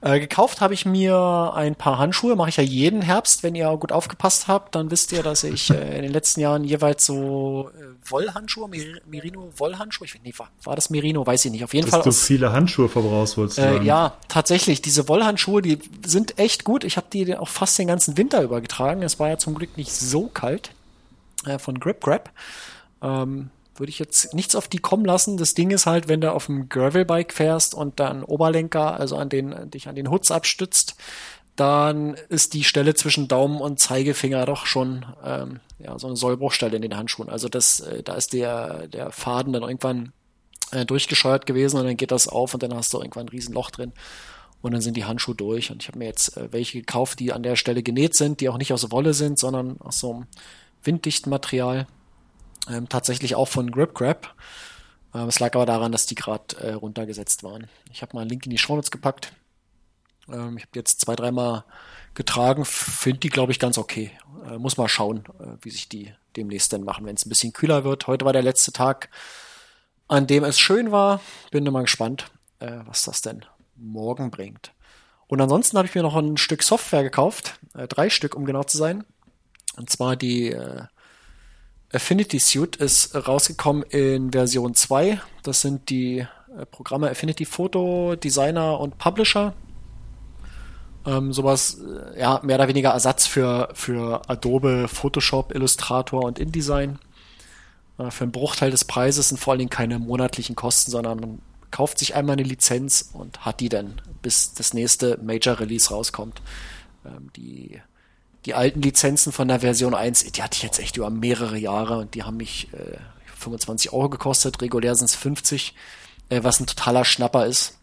[0.00, 3.42] Äh, gekauft habe ich mir ein paar Handschuhe, mache ich ja jeden Herbst.
[3.42, 6.62] Wenn ihr gut aufgepasst habt, dann wisst ihr, dass ich äh, in den letzten Jahren
[6.62, 11.46] jeweils so äh, Wollhandschuhe, Mer Merino Wollhandschuhe, ich weiß nicht, war, war das Merino, weiß
[11.46, 11.64] ich nicht.
[11.64, 13.84] Auf jeden Dass Fall du aus, viele Handschuhe verbrauchst, wolltest du äh, sagen.
[13.84, 14.82] ja, tatsächlich.
[14.82, 16.84] Diese Wollhandschuhe, die sind echt gut.
[16.84, 19.02] Ich habe die auch fast den ganzen Winter über getragen.
[19.02, 20.70] Es war ja zum Glück nicht so kalt
[21.44, 22.30] äh, von Grip Grab.
[23.02, 25.36] Ähm, würde ich jetzt nichts auf die kommen lassen.
[25.36, 29.28] Das Ding ist halt, wenn du auf dem Gravelbike fährst und dann Oberlenker, also an
[29.28, 30.96] den, dich an den Hoods abstützt,
[31.56, 36.76] dann ist die Stelle zwischen Daumen und Zeigefinger doch schon ähm, ja, so eine Sollbruchstelle
[36.76, 37.28] in den Handschuhen.
[37.28, 40.12] Also das, äh, da ist der, der Faden dann irgendwann
[40.70, 43.70] äh, durchgescheuert gewesen und dann geht das auf und dann hast du irgendwann ein Riesenloch
[43.70, 43.92] drin
[44.62, 47.32] und dann sind die Handschuhe durch und ich habe mir jetzt äh, welche gekauft, die
[47.32, 50.26] an der Stelle genäht sind, die auch nicht aus Wolle sind, sondern aus so einem
[50.84, 51.86] winddichten Material.
[52.68, 54.34] Ähm, tatsächlich auch von Grip Grab.
[55.14, 57.68] Ähm, es lag aber daran, dass die gerade äh, runtergesetzt waren.
[57.90, 59.32] Ich habe mal einen Link in die Shownotes gepackt.
[60.28, 61.64] Ähm, ich habe jetzt zwei, dreimal
[62.14, 64.10] getragen, finde die, glaube ich, ganz okay.
[64.46, 67.52] Äh, muss mal schauen, äh, wie sich die demnächst denn machen, wenn es ein bisschen
[67.52, 68.06] kühler wird.
[68.06, 69.08] Heute war der letzte Tag,
[70.08, 71.20] an dem es schön war.
[71.50, 73.44] Bin mal gespannt, äh, was das denn
[73.76, 74.72] morgen bringt.
[75.26, 78.64] Und ansonsten habe ich mir noch ein Stück Software gekauft, äh, drei Stück, um genau
[78.64, 79.04] zu sein.
[79.76, 80.84] Und zwar die äh,
[81.92, 85.20] Affinity Suite ist rausgekommen in Version 2.
[85.42, 89.54] Das sind die äh, Programme Affinity Photo, Designer und Publisher.
[91.06, 96.98] Ähm, sowas, äh, ja, mehr oder weniger Ersatz für, für Adobe, Photoshop, Illustrator und InDesign.
[97.98, 101.38] Äh, für einen Bruchteil des Preises sind vor allen Dingen keine monatlichen Kosten, sondern man
[101.70, 106.42] kauft sich einmal eine Lizenz und hat die dann, bis das nächste Major Release rauskommt.
[107.06, 107.80] Ähm, die,
[108.48, 111.98] die alten Lizenzen von der Version 1, die hatte ich jetzt echt über mehrere Jahre
[111.98, 112.96] und die haben mich äh,
[113.36, 115.74] 25 Euro gekostet, regulär sind es 50,
[116.30, 117.76] äh, was ein totaler Schnapper ist.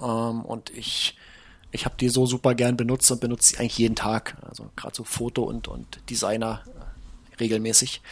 [0.00, 1.16] Ähm, und ich,
[1.72, 4.36] ich habe die so super gern benutzt und benutze sie eigentlich jeden Tag.
[4.48, 8.02] Also gerade so Foto und, und Designer äh, regelmäßig.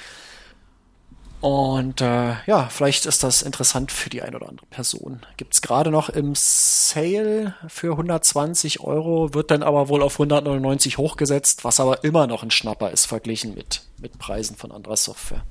[1.40, 5.24] Und äh, ja, vielleicht ist das interessant für die eine oder andere Person.
[5.38, 11.64] Gibt's gerade noch im Sale für 120 Euro, wird dann aber wohl auf 199 hochgesetzt,
[11.64, 15.42] was aber immer noch ein Schnapper ist verglichen mit, mit Preisen von anderer Software.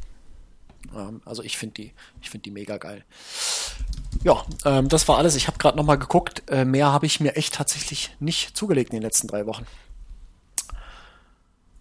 [0.95, 3.03] Ähm, also ich finde die, ich finde die mega geil.
[4.24, 5.36] Ja, ähm, das war alles.
[5.36, 6.44] Ich habe gerade noch mal geguckt.
[6.49, 9.66] Äh, mehr habe ich mir echt tatsächlich nicht zugelegt in den letzten drei Wochen.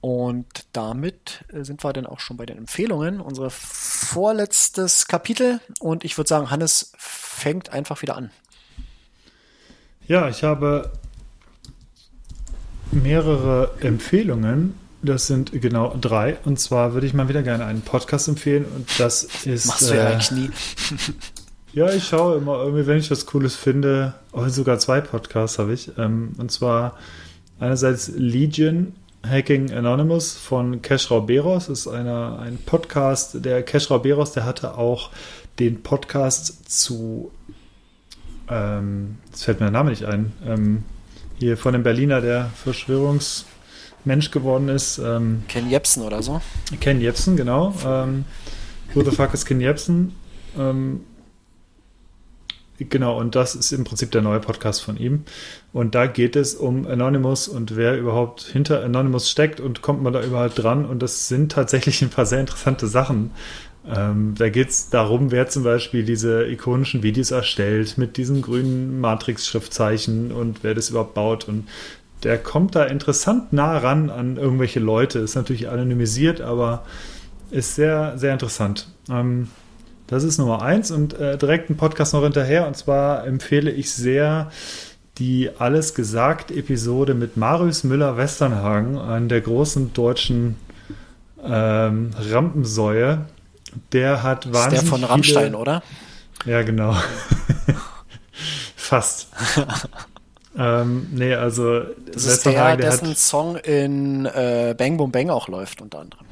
[0.00, 3.20] Und damit äh, sind wir dann auch schon bei den Empfehlungen.
[3.20, 5.60] Unser vorletztes Kapitel.
[5.80, 8.30] Und ich würde sagen, Hannes fängt einfach wieder an.
[10.06, 10.92] Ja, ich habe
[12.92, 14.74] mehrere Empfehlungen.
[15.02, 16.38] Das sind genau drei.
[16.44, 18.64] Und zwar würde ich mal wieder gerne einen Podcast empfehlen.
[18.64, 19.66] Und das ist.
[19.66, 20.50] Machst du ja äh, eigentlich nie.
[21.74, 24.14] Ja, ich schaue immer irgendwie, wenn ich was Cooles finde.
[24.32, 25.90] Oh, sogar zwei Podcasts habe ich.
[25.98, 26.96] Ähm, und zwar
[27.60, 28.94] einerseits Legion
[29.26, 31.66] Hacking Anonymous von Keschrau Beros.
[31.66, 33.44] Das ist einer, ein Podcast.
[33.44, 35.10] Der Keschrau Beros, der hatte auch
[35.58, 37.30] den Podcast zu.
[38.48, 40.32] Ähm, jetzt fällt mir der Name nicht ein.
[40.46, 40.84] Ähm,
[41.38, 44.98] hier von dem Berliner, der Verschwörungsmensch geworden ist.
[44.98, 46.40] Ähm, Ken Jebsen oder so.
[46.80, 47.74] Ken Jebsen, genau.
[47.84, 48.24] Ähm,
[48.94, 50.14] Who the fuck is Ken Jebsen?
[50.56, 51.00] Ähm,
[52.78, 55.24] Genau, und das ist im Prinzip der neue Podcast von ihm.
[55.72, 60.12] Und da geht es um Anonymous und wer überhaupt hinter Anonymous steckt und kommt man
[60.12, 60.84] da überhaupt dran.
[60.84, 63.32] Und das sind tatsächlich ein paar sehr interessante Sachen.
[63.86, 69.00] Ähm, da geht es darum, wer zum Beispiel diese ikonischen Videos erstellt mit diesen grünen
[69.00, 71.48] Matrix-Schriftzeichen und wer das überhaupt baut.
[71.48, 71.68] Und
[72.22, 75.18] der kommt da interessant nah ran an irgendwelche Leute.
[75.18, 76.84] Ist natürlich anonymisiert, aber
[77.50, 78.88] ist sehr, sehr interessant.
[79.10, 79.48] Ähm,
[80.08, 82.66] das ist Nummer eins und äh, direkt ein Podcast noch hinterher.
[82.66, 84.50] Und zwar empfehle ich sehr
[85.18, 90.56] die Alles gesagt Episode mit Marius Müller-Westernhagen, einem der großen deutschen
[91.44, 93.26] ähm, Rampensäue.
[93.92, 94.82] Der hat wahnsinnig.
[94.82, 95.82] Ist der von Rammstein, oder?
[96.46, 96.96] Ja, genau.
[98.76, 99.28] Fast.
[100.58, 101.80] ähm, nee, also.
[102.12, 106.24] Das ist der, dessen hat, Song in äh, Bang Boom Bang auch läuft, unter anderem.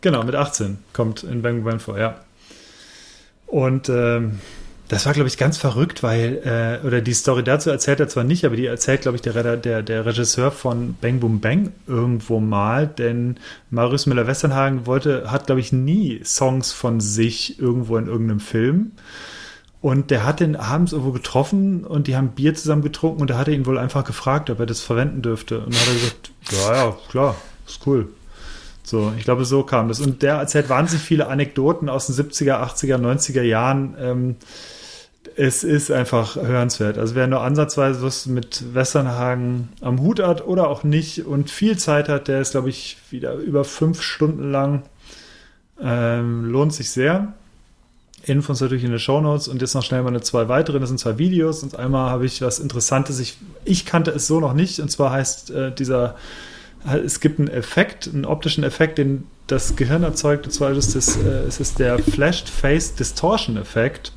[0.00, 2.16] Genau, mit 18 kommt in Bang Boom Bang vor, ja.
[3.50, 4.38] Und ähm,
[4.90, 8.24] das war, glaube ich, ganz verrückt, weil, äh, oder die Story dazu erzählt er zwar
[8.24, 12.40] nicht, aber die erzählt, glaube ich, der, der, der Regisseur von Bang Boom Bang irgendwo
[12.40, 13.36] mal, denn
[13.70, 18.92] Marius Müller-Westernhagen wollte, hat, glaube ich, nie Songs von sich irgendwo in irgendeinem Film.
[19.80, 23.38] Und der hat den abends irgendwo getroffen und die haben Bier zusammen getrunken und da
[23.38, 25.60] hat er ihn wohl einfach gefragt, ob er das verwenden dürfte.
[25.60, 27.36] Und dann hat er gesagt, ja, ja, klar,
[27.66, 28.08] ist cool.
[28.90, 30.00] So, ich glaube, so kam das.
[30.00, 33.94] Und der erzählt wahnsinnig viele Anekdoten aus den 70er, 80er, 90er Jahren.
[34.00, 34.36] Ähm,
[35.36, 36.98] es ist einfach hörenswert.
[36.98, 41.78] Also wer nur ansatzweise was mit Westernhagen am Hut hat oder auch nicht und viel
[41.78, 44.82] Zeit hat, der ist, glaube ich, wieder über fünf Stunden lang.
[45.80, 47.34] Ähm, lohnt sich sehr.
[48.24, 50.80] Infos natürlich in den Show Notes und jetzt noch schnell meine zwei weitere.
[50.80, 53.20] Das sind zwei Videos und einmal habe ich was Interessantes.
[53.20, 56.16] Ich, ich kannte es so noch nicht und zwar heißt äh, dieser
[57.04, 61.16] es gibt einen Effekt, einen optischen Effekt, den das Gehirn erzeugt, und zwar ist es,
[61.16, 64.12] äh, es ist der Flashed Face Distortion Effekt.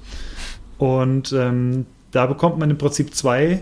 [0.77, 3.61] Und ähm, da bekommt man im Prinzip zwei,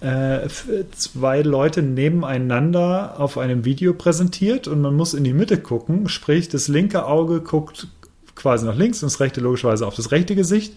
[0.00, 0.48] äh,
[0.92, 6.48] zwei Leute nebeneinander auf einem Video präsentiert und man muss in die Mitte gucken, sprich
[6.48, 7.88] das linke Auge guckt
[8.34, 10.76] quasi nach links und das rechte logischerweise auf das rechte Gesicht.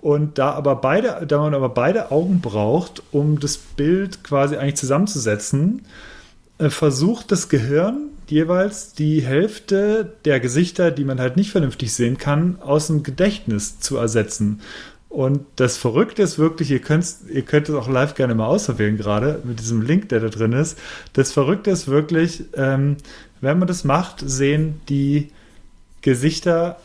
[0.00, 4.76] Und da aber beide, da man aber beide Augen braucht, um das Bild quasi eigentlich
[4.76, 5.82] zusammenzusetzen,
[6.58, 12.58] versucht das Gehirn jeweils die Hälfte der Gesichter, die man halt nicht vernünftig sehen kann,
[12.60, 14.60] aus dem Gedächtnis zu ersetzen.
[15.08, 18.96] Und das Verrückte ist wirklich, ihr könnt, ihr könnt es auch live gerne mal ausprobieren,
[18.96, 20.78] gerade mit diesem Link, der da drin ist.
[21.12, 22.96] Das Verrückte ist wirklich, ähm,
[23.40, 25.30] wenn man das macht, sehen die
[26.00, 26.78] Gesichter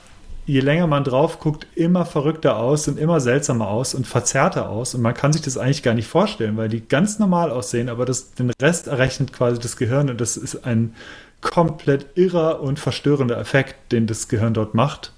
[0.49, 4.95] je länger man drauf guckt, immer verrückter aus und immer seltsamer aus und verzerrter aus.
[4.95, 8.05] Und man kann sich das eigentlich gar nicht vorstellen, weil die ganz normal aussehen, aber
[8.05, 10.95] das, den Rest errechnet quasi das Gehirn und das ist ein
[11.41, 15.13] komplett irrer und verstörender Effekt, den das Gehirn dort macht.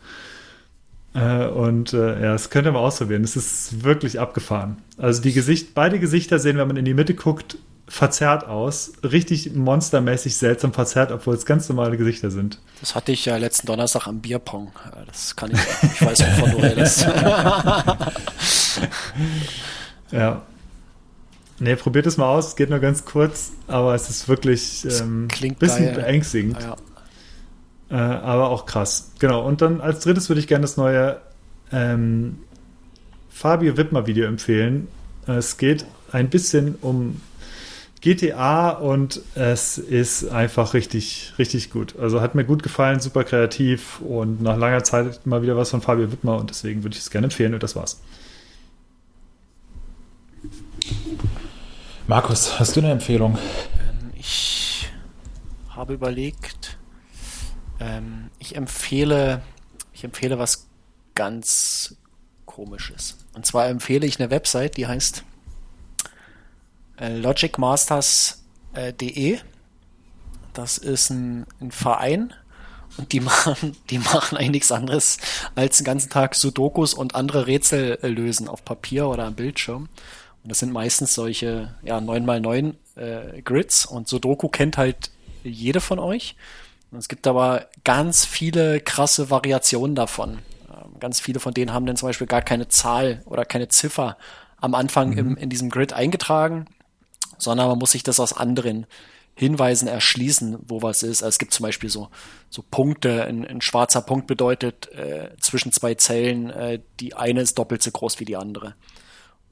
[1.14, 3.24] Äh, und äh, ja, das könnt ihr mal ausprobieren.
[3.24, 4.80] Es ist wirklich abgefahren.
[4.98, 7.58] Also die Gesicht, beide Gesichter sehen, wenn man in die Mitte guckt,
[7.92, 8.94] verzerrt aus.
[9.04, 12.58] Richtig monstermäßig seltsam verzerrt, obwohl es ganz normale Gesichter sind.
[12.80, 14.72] Das hatte ich ja letzten Donnerstag am Bierpong.
[15.08, 17.02] Das kann ich, ich weiß, wovon du redest.
[20.12, 20.42] ja.
[21.60, 22.48] Nee, probiert es mal aus.
[22.48, 25.96] Es geht nur ganz kurz, aber es ist wirklich ein ähm, bisschen geil.
[25.96, 26.60] beängstigend.
[26.62, 26.78] Ja.
[27.90, 29.12] Äh, aber auch krass.
[29.20, 29.46] Genau.
[29.46, 31.20] Und dann als drittes würde ich gerne das neue
[31.74, 32.40] ähm,
[33.30, 34.88] Fabio Wittmer Video empfehlen.
[35.28, 37.20] Es geht ein bisschen um
[38.02, 41.95] GTA und es ist einfach richtig, richtig gut.
[41.99, 45.82] Also hat mir gut gefallen, super kreativ und nach langer Zeit mal wieder was von
[45.82, 48.02] Fabio Wittmer und deswegen würde ich es gerne empfehlen und das war's.
[52.07, 53.38] Markus, hast du eine Empfehlung?
[53.38, 54.91] Ähm, ich
[55.69, 56.78] habe überlegt,
[57.80, 59.44] ähm, ich empfehle,
[59.94, 60.68] ich empfehle was
[61.14, 61.95] ganz
[62.45, 63.18] komisches.
[63.36, 65.23] Und zwar empfehle ich eine Website, die heißt
[67.10, 69.40] logicmasters.de.
[70.53, 72.34] Das ist ein, ein Verein
[72.98, 75.18] und die machen, die machen eigentlich nichts anderes
[75.56, 79.90] als den ganzen Tag Sudokus und andere Rätsel äh, lösen auf Papier oder am Bildschirm.
[80.44, 85.11] Und das sind meistens solche ja, 9x9 äh, Grids und Sudoku kennt halt
[85.44, 86.36] jede von euch.
[86.91, 90.40] Und es gibt aber ganz viele krasse Variationen davon.
[90.69, 94.18] Ähm, ganz viele von denen haben dann zum Beispiel gar keine Zahl oder keine Ziffer
[94.57, 95.18] am Anfang mhm.
[95.18, 96.65] im, in diesem Grid eingetragen,
[97.42, 98.86] sondern man muss sich das aus anderen
[99.34, 101.24] Hinweisen erschließen, wo was ist.
[101.24, 102.10] Also es gibt zum Beispiel so,
[102.50, 103.24] so Punkte.
[103.26, 107.92] Ein, ein schwarzer Punkt bedeutet äh, zwischen zwei Zellen, äh, die eine ist doppelt so
[107.92, 108.76] groß wie die andere.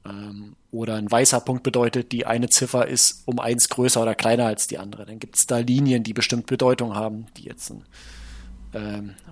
[0.04, 4.46] Ähm, oder ein weißer Punkt bedeutet, die eine Ziffer ist um eins größer oder kleiner
[4.46, 5.06] als die andere.
[5.06, 7.84] Dann gibt es da Linien, die bestimmt Bedeutung haben, die jetzt ein,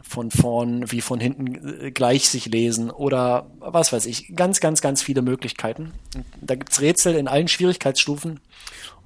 [0.02, 4.35] von vorn wie von hinten äh, gleich sich lesen oder was weiß ich.
[4.35, 5.93] Ganz, ganz, ganz viele Möglichkeiten.
[6.40, 8.40] Da gibt's Rätsel in allen Schwierigkeitsstufen.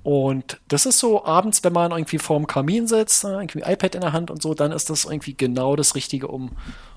[0.02, 4.00] Und das ist so abends, wenn man irgendwie vorm Kamin sitzt, ne, irgendwie iPad in
[4.00, 6.52] der Hand und so, dann ist das irgendwie genau das Richtige, um,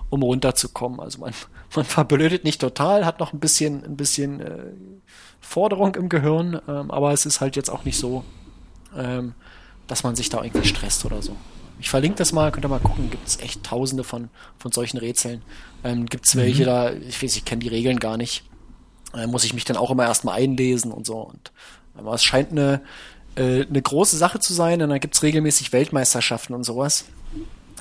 [0.10, 1.00] um runterzukommen.
[1.00, 1.34] Also man,
[1.76, 4.64] man verblödet nicht total, hat noch ein bisschen, ein bisschen äh,
[5.40, 8.24] Forderung im Gehirn, ähm, aber es ist halt jetzt auch nicht so,
[8.98, 9.36] ähm,
[9.88, 11.36] dass man sich da irgendwie stresst oder so.
[11.80, 14.98] Ich verlinke das mal, könnt ihr mal gucken, gibt es echt tausende von, von solchen
[14.98, 15.42] Rätseln.
[15.84, 16.68] Ähm, gibt es welche mhm.
[16.68, 18.44] da, ich weiß, ich kenne die Regeln gar nicht.
[19.14, 21.18] Äh, muss ich mich dann auch immer erstmal einlesen und so.
[21.18, 21.52] Und
[21.98, 22.82] aber es scheint eine,
[23.36, 27.06] äh, eine große Sache zu sein, und dann gibt's regelmäßig Weltmeisterschaften und sowas.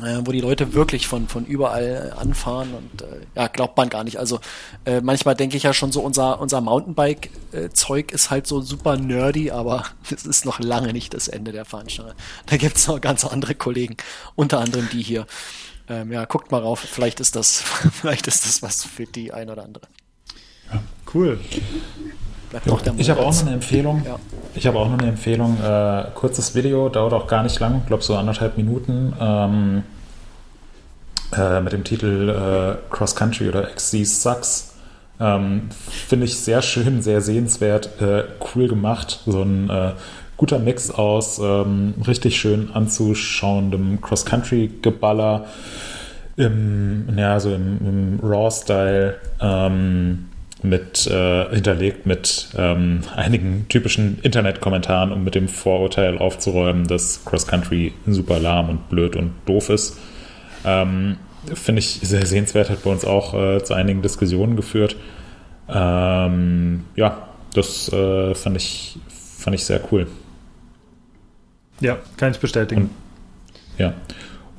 [0.03, 4.03] Äh, wo die Leute wirklich von, von überall anfahren und äh, ja, glaubt man gar
[4.03, 4.19] nicht.
[4.19, 4.41] Also
[4.85, 9.53] äh, manchmal denke ich ja schon so, unser, unser Mountainbike-Zeug ist halt so super nerdy,
[9.53, 12.15] aber es ist noch lange nicht das Ende der Veranstaltung.
[12.47, 13.97] Da gibt's noch ganz andere Kollegen,
[14.35, 15.27] unter anderem die hier.
[15.89, 17.61] Ähm, ja, guckt mal rauf, vielleicht ist das,
[17.93, 19.87] vielleicht ist das was für die ein oder andere.
[20.73, 20.83] Ja,
[21.15, 21.39] cool.
[22.97, 24.03] Ich habe auch noch eine Empfehlung.
[24.05, 24.17] Ja.
[24.55, 25.59] Ich habe auch noch eine Empfehlung.
[25.63, 29.13] Äh, kurzes Video, dauert auch gar nicht lang, ich glaube so anderthalb Minuten.
[29.21, 29.83] Ähm,
[31.37, 34.75] äh, mit dem Titel äh, Cross Country oder XC Sucks.
[35.21, 38.25] Ähm, Finde ich sehr schön, sehr sehenswert, äh,
[38.55, 39.21] cool gemacht.
[39.27, 39.93] So ein äh,
[40.37, 45.47] guter Mix aus ähm, richtig schön anzuschauendem Cross-Country-Geballer
[46.37, 49.17] im, ja, so im, im Raw-Style.
[49.41, 50.27] Ähm,
[50.65, 57.47] mit äh, hinterlegt mit ähm, einigen typischen Internetkommentaren, um mit dem Vorurteil aufzuräumen, dass Cross
[57.47, 59.99] Country super lahm und blöd und doof ist.
[60.65, 61.17] Ähm,
[61.53, 64.97] Finde ich sehr sehenswert, hat bei uns auch äh, zu einigen Diskussionen geführt.
[65.69, 70.07] Ähm, ja, das äh, fand, ich, fand ich sehr cool.
[71.81, 72.83] Ja, kann ich bestätigen.
[72.83, 72.91] Und,
[73.79, 73.93] ja.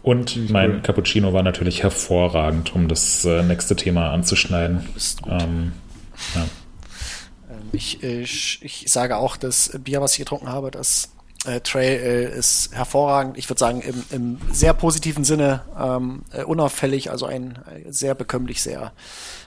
[0.03, 0.83] Und mein.
[0.83, 4.85] Cappuccino war natürlich hervorragend, um das äh, nächste Thema anzuschneiden.
[5.27, 5.71] Ähm,
[6.33, 6.47] ja.
[7.49, 11.09] Ähm, ich, ich, ich sage auch, das Bier, was ich getrunken habe, das
[11.45, 13.37] äh, Trail äh, ist hervorragend.
[13.37, 18.15] Ich würde sagen, im, im sehr positiven Sinne ähm, äh, unauffällig, also ein äh, sehr
[18.15, 18.93] bekömmlich, sehr,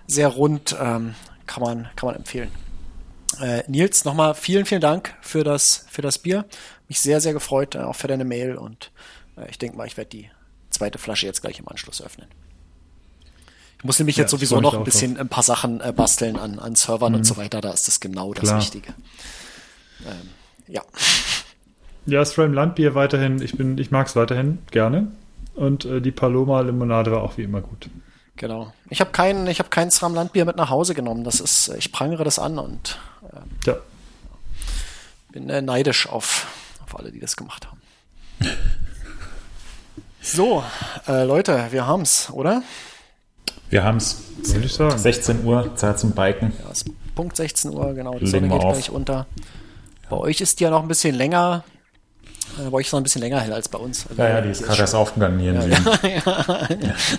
[0.06, 1.14] sehr rund, ähm,
[1.46, 2.50] kann man, kann man empfehlen.
[3.40, 6.44] Äh, Nils, nochmal vielen, vielen Dank für das, für das Bier.
[6.88, 8.90] Mich sehr, sehr gefreut, äh, auch für deine Mail und
[9.36, 10.30] äh, ich denke mal, ich werde die
[10.70, 12.28] zweite Flasche jetzt gleich im Anschluss öffnen.
[13.78, 15.20] Ich muss nämlich ja, jetzt sowieso noch ein bisschen drauf.
[15.20, 17.18] ein paar Sachen äh, basteln an, an Servern mhm.
[17.18, 17.60] und so weiter.
[17.60, 18.56] Da ist das genau Klar.
[18.56, 18.94] das Wichtige.
[20.06, 20.28] Ähm,
[20.66, 20.82] ja.
[22.06, 23.42] Ja, Stram Landbier weiterhin.
[23.42, 25.08] Ich bin, ich mag es weiterhin gerne.
[25.54, 27.90] Und äh, die Paloma Limonade war auch wie immer gut.
[28.36, 28.72] Genau.
[28.88, 31.22] Ich habe kein, ich habe kein SRAM Landbier mit nach Hause genommen.
[31.22, 32.98] Das ist, ich prangere das an und
[33.30, 33.76] äh, ja.
[35.32, 36.46] bin äh, neidisch auf,
[36.82, 37.80] auf alle, die das gemacht haben.
[40.22, 40.64] so,
[41.06, 42.62] äh, Leute, wir haben's, oder?
[43.70, 44.22] Wir haben es.
[44.42, 46.52] 16 Uhr, Zeit zum Biken.
[46.62, 48.12] Ja, es ist Punkt 16 Uhr, genau.
[48.12, 49.26] Die Legen Sonne geht gleich unter.
[50.08, 51.64] Bei euch ist die ja noch ein bisschen länger.
[52.58, 54.06] Äh, bei euch ist noch ein bisschen länger hell als bei uns.
[54.08, 55.84] Also ja, ja, die ist gerade erst aufgegangen hier in Süden.
[56.02, 56.68] Ja,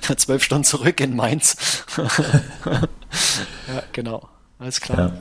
[0.09, 0.17] ja.
[0.17, 1.83] Zwölf Stunden zurück in Mainz.
[1.97, 4.27] ja, genau.
[4.57, 4.99] Alles klar.
[4.99, 5.11] Ja.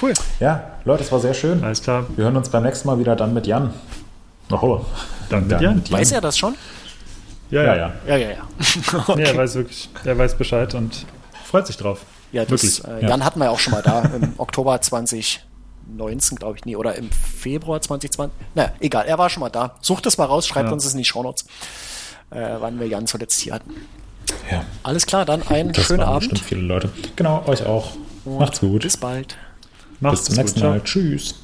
[0.00, 0.14] Cool.
[0.38, 1.62] Ja, Leute, es war sehr schön.
[1.62, 2.06] Alles klar.
[2.16, 3.74] Wir hören uns beim nächsten Mal wieder dann mit Jan.
[4.50, 4.80] Oh,
[5.28, 5.76] dann mit, Jan.
[5.76, 5.98] mit Jan.
[5.98, 6.54] Weiß er das schon?
[7.50, 7.92] Ja, ja, ja.
[8.06, 8.36] Ja, ja, ja.
[9.08, 9.14] okay.
[9.16, 11.06] nee, er weiß wirklich, er weiß Bescheid und
[11.44, 12.04] freut sich drauf.
[12.32, 12.84] Ja, das, wirklich.
[12.84, 13.26] Äh, Jan ja.
[13.26, 17.10] hatten wir ja auch schon mal da im Oktober 2019, glaube ich, nee, oder im
[17.10, 18.38] Februar 2020.
[18.54, 19.76] Naja, egal, er war schon mal da.
[19.80, 20.72] Sucht es mal raus, schreibt ja.
[20.72, 21.46] uns es in die Shownotes,
[22.30, 23.74] äh, wann wir Jan zuletzt hier hatten.
[24.50, 24.64] Ja.
[24.84, 26.30] Alles klar, dann einen das schönen Abend.
[26.30, 26.90] Bestimmt viele Leute.
[27.16, 27.92] Genau, euch auch.
[28.24, 28.82] Und Macht's gut.
[28.82, 29.36] Bis bald.
[29.98, 30.80] Macht's bis zum nächsten Mal.
[30.82, 31.34] Tschüss.